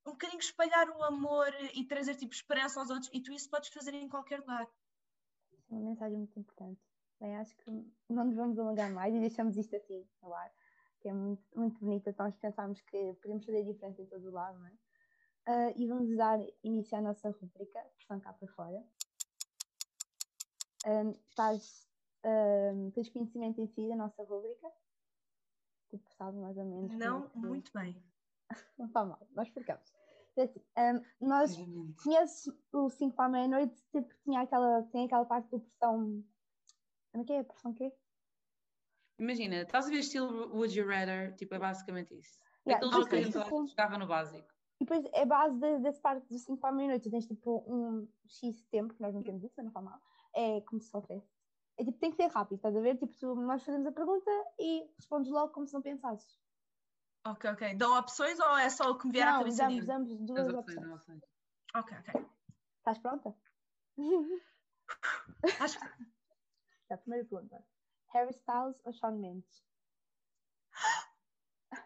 um 0.06 0.12
bocadinho 0.12 0.40
espalhar 0.40 0.90
o 0.90 1.04
amor 1.04 1.48
e 1.74 1.88
trazer 1.88 2.16
tipo 2.16 2.34
esperança 2.34 2.82
aos 2.82 2.90
outros, 2.90 3.10
e 3.14 3.22
tu 3.22 3.32
isso 3.32 3.50
podes 3.50 3.70
fazer 3.70 3.94
em 3.94 4.10
qualquer 4.10 4.42
lugar. 4.42 4.68
É 5.70 5.74
uma 5.74 5.90
mensagem 5.90 6.18
muito 6.18 6.38
importante. 6.38 6.82
Bem, 7.22 7.38
acho 7.38 7.56
que 7.56 7.72
não 8.10 8.26
nos 8.26 8.36
vamos 8.36 8.60
alongar 8.60 8.92
mais 8.92 9.16
e 9.16 9.20
deixamos 9.22 9.56
isto 9.56 9.74
assim, 9.78 10.06
no 10.22 10.34
ar, 10.34 10.52
que 11.00 11.08
é 11.08 11.14
muito, 11.14 11.42
muito 11.56 11.80
bonito. 11.80 12.10
Então, 12.10 12.26
nós 12.26 12.36
pensamos 12.36 12.82
que 12.82 13.14
podemos 13.22 13.46
fazer 13.46 13.64
diferença 13.64 14.02
em 14.02 14.06
todo 14.06 14.28
o 14.28 14.32
lado, 14.32 14.60
não 14.60 14.68
é? 14.68 14.74
Uh, 15.48 15.72
e 15.76 15.88
vamos 15.88 16.16
dar 16.18 16.40
iniciar 16.64 17.00
a 17.00 17.02
nossa 17.02 17.30
rubrica, 17.30 17.80
pressão 17.96 18.20
cá 18.20 18.34
para 18.34 18.48
fora. 18.48 18.84
Um, 20.88 21.12
estás, 21.30 21.88
um, 22.24 22.92
tens 22.92 23.10
conhecimento 23.10 23.62
em 23.62 23.68
si 23.68 23.88
da 23.88 23.96
nossa 23.96 24.24
rubrica? 24.24 24.72
Tipo, 25.90 26.10
sabes 26.14 26.40
mais 26.40 26.58
ou 26.58 26.66
menos? 26.66 26.94
Não, 26.98 27.30
é 27.36 27.38
muito 27.38 27.72
bem. 27.74 28.04
não 28.78 28.88
está 28.88 29.06
mal, 29.06 29.28
nós 29.32 29.48
ficamos. 29.50 29.94
Assim, 30.38 30.62
um, 30.78 31.28
nós 31.28 31.56
conheces 32.04 32.52
o 32.74 32.90
5 32.90 33.16
para 33.16 33.26
a 33.26 33.30
meia-noite, 33.30 33.76
tipo, 33.92 34.14
tinha 34.24 34.42
aquela, 34.42 34.84
tem 34.92 35.06
aquela 35.06 35.26
parte 35.26 35.50
do 35.50 35.60
pressão 35.60 36.24
como 37.16 37.24
é 37.24 37.28
que 37.28 37.32
é 37.32 37.44
pressão 37.44 37.74
quê? 37.74 37.94
Imagina, 39.18 39.62
estás 39.62 39.86
a 39.86 39.90
ver 39.90 40.00
estilo 40.00 40.54
Would 40.54 40.78
You 40.78 40.86
Rather? 40.86 41.34
Tipo, 41.38 41.56
é 41.56 41.60
basicamente 41.60 42.14
isso. 42.14 42.38
Yeah, 42.68 42.86
Aquele 42.86 42.92
jogo 42.92 43.10
que 43.10 43.16
a 43.16 43.22
gente 43.22 43.70
jogava 43.70 43.98
no 43.98 44.06
básico. 44.06 44.54
E 44.80 44.86
depois 44.86 45.06
é 45.14 45.26
base 45.26 45.58
de, 45.58 45.80
desse 45.80 46.02
parte 46.02 46.28
dos 46.28 46.44
5 46.44 46.60
para 46.60 46.70
a 46.70 46.74
meia-noite. 46.74 47.10
Tens 47.10 47.26
tipo 47.26 47.64
um 47.68 48.08
X 48.28 48.66
tempo, 48.66 48.94
que 48.94 49.02
nós 49.02 49.14
não 49.14 49.24
temos 49.24 49.44
isso, 49.44 49.62
não 49.62 49.72
faz 49.72 49.86
mal. 49.86 50.02
É 50.34 50.62
como 50.62 50.82
se 50.82 50.92
fosse. 50.92 51.14
É 51.78 51.84
tipo, 51.84 51.98
tem 52.00 52.12
que 52.12 52.18
ser 52.18 52.28
rápido, 52.28 52.58
estás 52.58 52.76
a 52.76 52.80
ver? 52.80 52.98
Tipo, 52.98 53.14
tu, 53.18 53.36
nós 53.36 53.64
fazemos 53.64 53.88
a 53.88 53.92
pergunta 53.92 54.32
e 54.60 54.90
respondes 54.98 55.32
logo 55.32 55.54
como 55.54 55.68
se 55.68 55.74
não 55.74 55.82
pensasses. 55.82 56.40
Ok, 57.26 57.50
ok. 57.50 57.76
Dão 57.76 57.98
opções 57.98 58.40
ou 58.40 58.58
é 58.58 58.70
só 58.70 58.92
o 58.92 58.98
que 58.98 59.08
me 59.08 59.14
vier 59.14 59.26
não, 59.26 59.36
à 59.36 59.38
cabeça? 59.40 59.70
Não, 59.70 59.86
damos 59.86 60.16
duas 60.20 60.54
opções. 60.54 60.92
opções. 60.92 61.22
Ok, 61.76 61.98
ok. 61.98 62.26
Estás 62.78 63.00
pronta? 63.00 63.36
Acho 65.60 65.80
que 65.80 66.94
a 66.94 66.98
primeira 66.98 67.26
pergunta. 67.28 67.66
Harry 68.14 68.32
Styles 68.32 68.80
ou 68.86 68.94
Shawn 68.94 69.18
Mendes? 69.18 69.66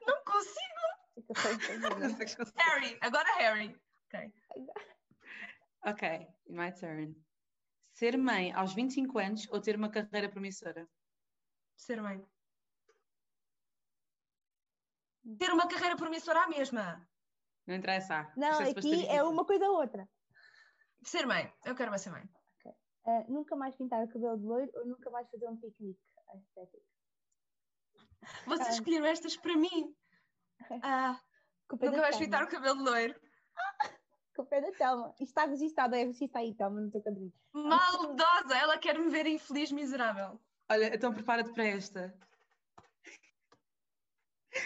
Não 0.05 0.23
consigo! 0.23 0.98
Harry, 2.55 2.97
agora 3.01 3.27
Harry. 3.37 3.75
Ok. 4.07 4.33
Ok, 5.85 6.27
my 6.47 6.71
turn. 6.73 7.15
Ser 7.93 8.17
mãe 8.17 8.51
aos 8.53 8.73
25 8.73 9.19
anos 9.19 9.47
ou 9.51 9.61
ter 9.61 9.75
uma 9.75 9.89
carreira 9.89 10.29
promissora? 10.29 10.87
Ser 11.75 12.01
mãe. 12.01 12.25
Ter 15.37 15.51
uma 15.51 15.67
carreira 15.67 15.95
promissora 15.95 16.43
à 16.43 16.47
mesma. 16.47 17.07
Não 17.67 17.75
interessa. 17.75 18.31
Não, 18.35 18.59
aqui 18.59 19.05
é 19.07 19.21
uma 19.23 19.45
coisa 19.45 19.65
ou 19.69 19.77
outra. 19.77 20.09
Ser 21.03 21.25
mãe. 21.25 21.53
Eu 21.65 21.75
quero 21.75 21.97
ser 21.97 22.11
mãe. 22.11 22.27
Uh, 23.05 23.31
nunca 23.31 23.55
mais 23.55 23.75
pintar 23.75 24.03
o 24.03 24.07
cabelo 24.07 24.37
de 24.37 24.45
loiro 24.45 24.71
ou 24.75 24.85
nunca 24.85 25.09
mais 25.09 25.29
fazer 25.29 25.47
um 25.47 25.57
piquenique 25.57 25.99
estético? 26.35 26.83
Vocês 28.45 28.69
uh, 28.69 28.71
escolheram 28.71 29.05
estas 29.05 29.37
para 29.37 29.55
mim. 29.55 29.95
Ah, 30.83 31.19
nunca 31.71 32.01
vais 32.01 32.17
pintar 32.17 32.43
o 32.43 32.47
cabelo 32.47 32.77
de 32.77 32.83
loiro. 32.83 33.15
Com 34.35 34.43
o 34.43 34.45
pé 34.45 34.61
da 34.61 34.71
Thelma. 34.71 35.09
Isto 35.19 35.23
está 35.23 35.45
registado, 35.45 35.95
é 35.95 36.03
registado 36.03 36.37
aí, 36.37 36.55
Thelma, 36.55 36.81
no 36.81 36.91
teu 36.91 37.01
caderno. 37.01 37.33
Maldosa! 37.53 38.57
Ela 38.57 38.77
quer 38.77 38.97
me 38.97 39.09
ver 39.09 39.25
infeliz, 39.25 39.71
miserável. 39.71 40.39
Olha, 40.69 40.93
então 40.93 41.13
prepara-te 41.13 41.51
para 41.51 41.65
esta. 41.65 42.17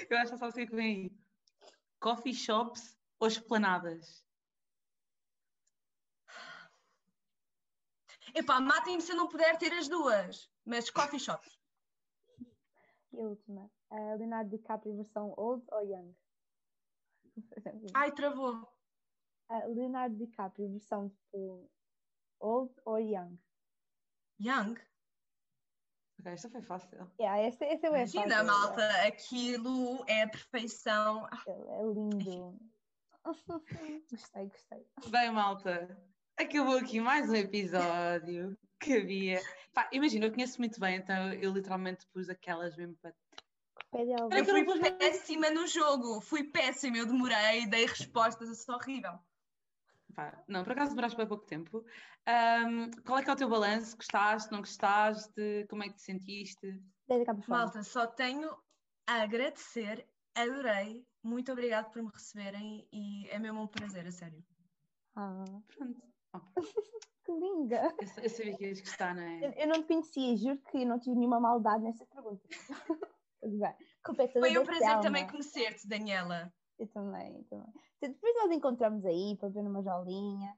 Eu 0.10 0.18
acho 0.18 0.34
que 0.34 0.38
só 0.38 0.52
sei 0.52 0.66
o 0.66 0.68
que 0.68 0.76
vem 0.76 0.96
aí. 0.96 1.12
Coffee 2.00 2.34
shops 2.34 2.98
ou 3.20 3.28
esplanadas? 3.28 4.24
Epá, 8.36 8.60
matem-me 8.60 9.02
se 9.02 9.12
eu 9.12 9.16
não 9.16 9.28
puder 9.28 9.58
ter 9.58 9.72
as 9.74 9.88
duas, 9.88 10.50
mas 10.66 10.90
coffee 10.90 11.20
shops. 11.20 11.63
E 13.14 13.22
a 13.22 13.28
última, 13.28 13.70
uh, 13.92 14.18
Leonardo 14.18 14.50
DiCaprio 14.50 14.96
versão 14.96 15.34
old 15.38 15.64
ou 15.72 15.82
young? 15.84 16.16
Ai, 17.94 18.12
travou. 18.12 18.56
Uh, 19.52 19.74
Leonardo 19.74 20.16
DiCaprio 20.16 20.70
versão 20.72 21.10
tipo 21.10 21.70
old 22.40 22.74
ou 22.86 23.00
young? 23.00 23.38
Young? 24.40 24.76
Ok, 26.20 26.32
esta 26.34 26.50
foi 26.50 26.62
fácil. 26.64 27.12
Yeah, 27.20 27.40
esta, 27.40 27.66
esta 27.66 27.88
é 27.88 27.90
Imagina, 27.90 28.30
fácil, 28.30 28.46
malta, 28.46 28.82
yeah. 28.82 29.08
aquilo 29.08 30.06
é 30.08 30.24
a 30.24 30.30
perfeição. 30.30 31.28
É 31.48 31.84
lindo. 31.84 32.60
gostei, 34.10 34.48
gostei. 34.48 34.88
Bem, 35.10 35.32
malta, 35.32 35.96
Acabou 36.38 36.78
aqui 36.78 37.00
mais 37.00 37.30
um 37.30 37.36
episódio 37.36 38.58
que 38.80 38.94
havia. 38.94 39.40
Pá, 39.74 39.88
imagina, 39.92 40.26
eu 40.26 40.32
conheço 40.32 40.60
muito 40.60 40.80
bem, 40.80 40.98
então 40.98 41.32
eu 41.34 41.52
literalmente 41.52 42.08
pus 42.08 42.28
aquelas 42.28 42.76
mesmo 42.76 42.96
para. 42.98 43.14
Eu 43.94 44.44
fui 44.44 44.92
péssima 44.92 45.52
no 45.52 45.68
jogo, 45.68 46.22
fui 46.22 46.44
péssima, 46.44 46.98
eu 46.98 47.06
demorei, 47.06 47.68
dei 47.68 47.86
respostas, 47.86 48.50
eu 48.50 48.56
sou 48.56 48.76
horrível. 48.76 49.20
Pá, 50.16 50.44
não, 50.48 50.64
por 50.64 50.74
acaso 50.74 50.90
demoraste 50.90 51.18
bem 51.18 51.28
pouco 51.28 51.46
tempo. 51.46 51.86
Um, 52.28 52.90
qual 53.04 53.20
é 53.20 53.24
que 53.24 53.30
é 53.30 53.34
o 53.34 53.36
teu 53.36 53.50
balanço? 53.50 53.96
Gostaste, 53.96 54.52
não 54.52 54.60
gostaste? 54.60 55.68
Como 55.70 55.84
é 55.84 55.90
que 55.90 55.96
te 55.96 56.02
sentiste? 56.02 56.82
Malta, 57.48 57.84
só 57.84 58.08
tenho 58.08 58.50
a 59.08 59.22
agradecer, 59.22 60.08
adorei, 60.34 61.06
muito 61.22 61.52
obrigado 61.52 61.92
por 61.92 62.02
me 62.02 62.10
receberem 62.12 62.88
e 62.92 63.28
é 63.30 63.38
mesmo 63.38 63.62
um 63.62 63.68
prazer, 63.68 64.08
a 64.08 64.12
sério. 64.12 64.44
Ah. 65.16 65.46
Pronto. 65.68 66.13
que 67.26 67.32
linda! 67.32 67.94
Eu, 68.00 68.24
eu 68.24 68.30
sabia 68.30 68.58
que 68.58 68.66
ias 68.66 68.82
gostar, 68.82 69.16
não 69.16 69.24
é? 69.24 69.46
Eu, 69.46 69.52
eu, 69.52 69.68
não 69.68 69.82
te 69.82 69.88
conhecia, 69.88 70.36
juro 70.38 70.60
que 70.72 70.86
não 70.86 71.00
tive 71.00 71.16
nenhuma 71.16 71.40
maldade 71.40 71.84
nessa 71.84 72.06
pergunta. 72.06 72.48
Foi 74.40 74.58
um 74.58 74.64
prazer 74.64 75.00
também 75.02 75.28
conhecer-te, 75.28 75.86
Daniela. 75.86 76.54
Eu 76.80 76.88
também, 76.88 77.38
eu 77.38 77.44
também. 77.46 77.74
Depois 78.02 78.36
nós 78.36 78.52
encontramos 78.52 79.06
aí 79.06 79.36
para 79.38 79.50
ver 79.50 79.60
uma 79.62 79.82
jolinha. 79.84 80.58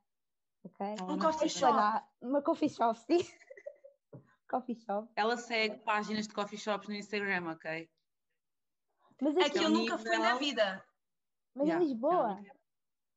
ok? 0.64 0.96
Um 1.08 1.18
coffee 1.20 1.50
shop. 1.50 2.06
Uma 2.22 2.42
coffee 2.42 2.70
shop, 2.70 3.00
sim. 3.00 3.18
Coffee 4.48 4.76
shop. 4.76 5.12
Ela 5.16 5.38
segue 5.38 5.80
páginas 5.80 6.28
de 6.28 6.34
coffee 6.34 6.60
shops 6.60 6.88
no 6.88 6.94
Instagram, 6.94 7.52
ok? 7.52 7.90
Mas 9.20 9.36
É 9.38 9.42
aqui, 9.42 9.52
que 9.52 9.58
eu 9.66 9.70
nunca 9.70 9.98
fui 9.98 10.18
na 10.18 10.36
vida. 10.36 10.86
mas 11.56 11.68
Yeah, 11.68 11.84
em 11.84 11.88
Lisboa. 11.88 12.42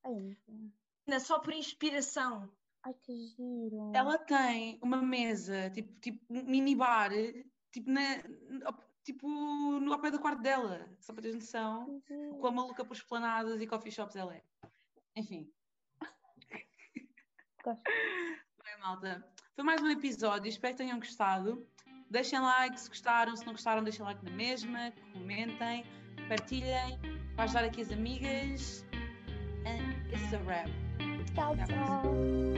não. 0.07 0.73
Só 1.21 1.39
por 1.39 1.53
inspiração. 1.53 2.51
Ai, 2.85 2.95
que 3.03 3.13
giro. 3.29 3.93
Ela 3.95 4.19
tem 4.19 4.79
uma 4.83 5.03
mesa, 5.03 5.71
tipo, 5.71 5.93
tipo 6.01 6.25
um 6.31 6.45
minibar, 6.45 7.11
tipo, 7.73 7.91
na, 7.91 8.23
tipo 9.05 9.29
no 9.81 9.93
ao 9.93 10.01
pé 10.01 10.11
do 10.11 10.21
quarto 10.21 10.43
dela, 10.43 10.89
só 11.01 11.13
para 11.13 11.23
teres 11.23 11.37
noção. 11.37 12.03
Giro. 12.07 12.39
Quão 12.39 12.53
maluca 12.53 12.85
por 12.85 12.95
esplanadas 12.95 13.61
e 13.61 13.67
coffee 13.67 13.93
shops 13.93 14.17
ela 14.17 14.35
é. 14.35 14.43
Enfim, 15.17 15.51
Gosto. 17.65 17.83
bem, 18.65 18.79
malta. 18.81 19.27
Foi 19.55 19.65
mais 19.65 19.83
um 19.83 19.91
episódio, 19.91 20.49
espero 20.49 20.75
que 20.75 20.79
tenham 20.79 20.99
gostado. 20.99 21.67
Deixem 22.11 22.41
like 22.41 22.81
se 22.81 22.89
gostaram, 22.89 23.37
se 23.37 23.45
não 23.45 23.53
gostaram, 23.53 23.83
deixem 23.83 24.05
like 24.05 24.25
na 24.25 24.31
mesma, 24.31 24.93
comentem, 25.13 25.85
partilhem, 26.29 26.99
para 27.35 27.45
ajudar 27.45 27.65
aqui 27.65 27.83
as 27.83 27.91
amigas. 27.91 28.85
And 29.67 30.15
it's 30.15 30.33
a 30.33 30.39
wrap. 30.45 30.88
Tchau, 31.39 31.55
Até 31.55 31.63
à 31.63 31.67
próxima. 31.69 32.03
tchau. 32.03 32.58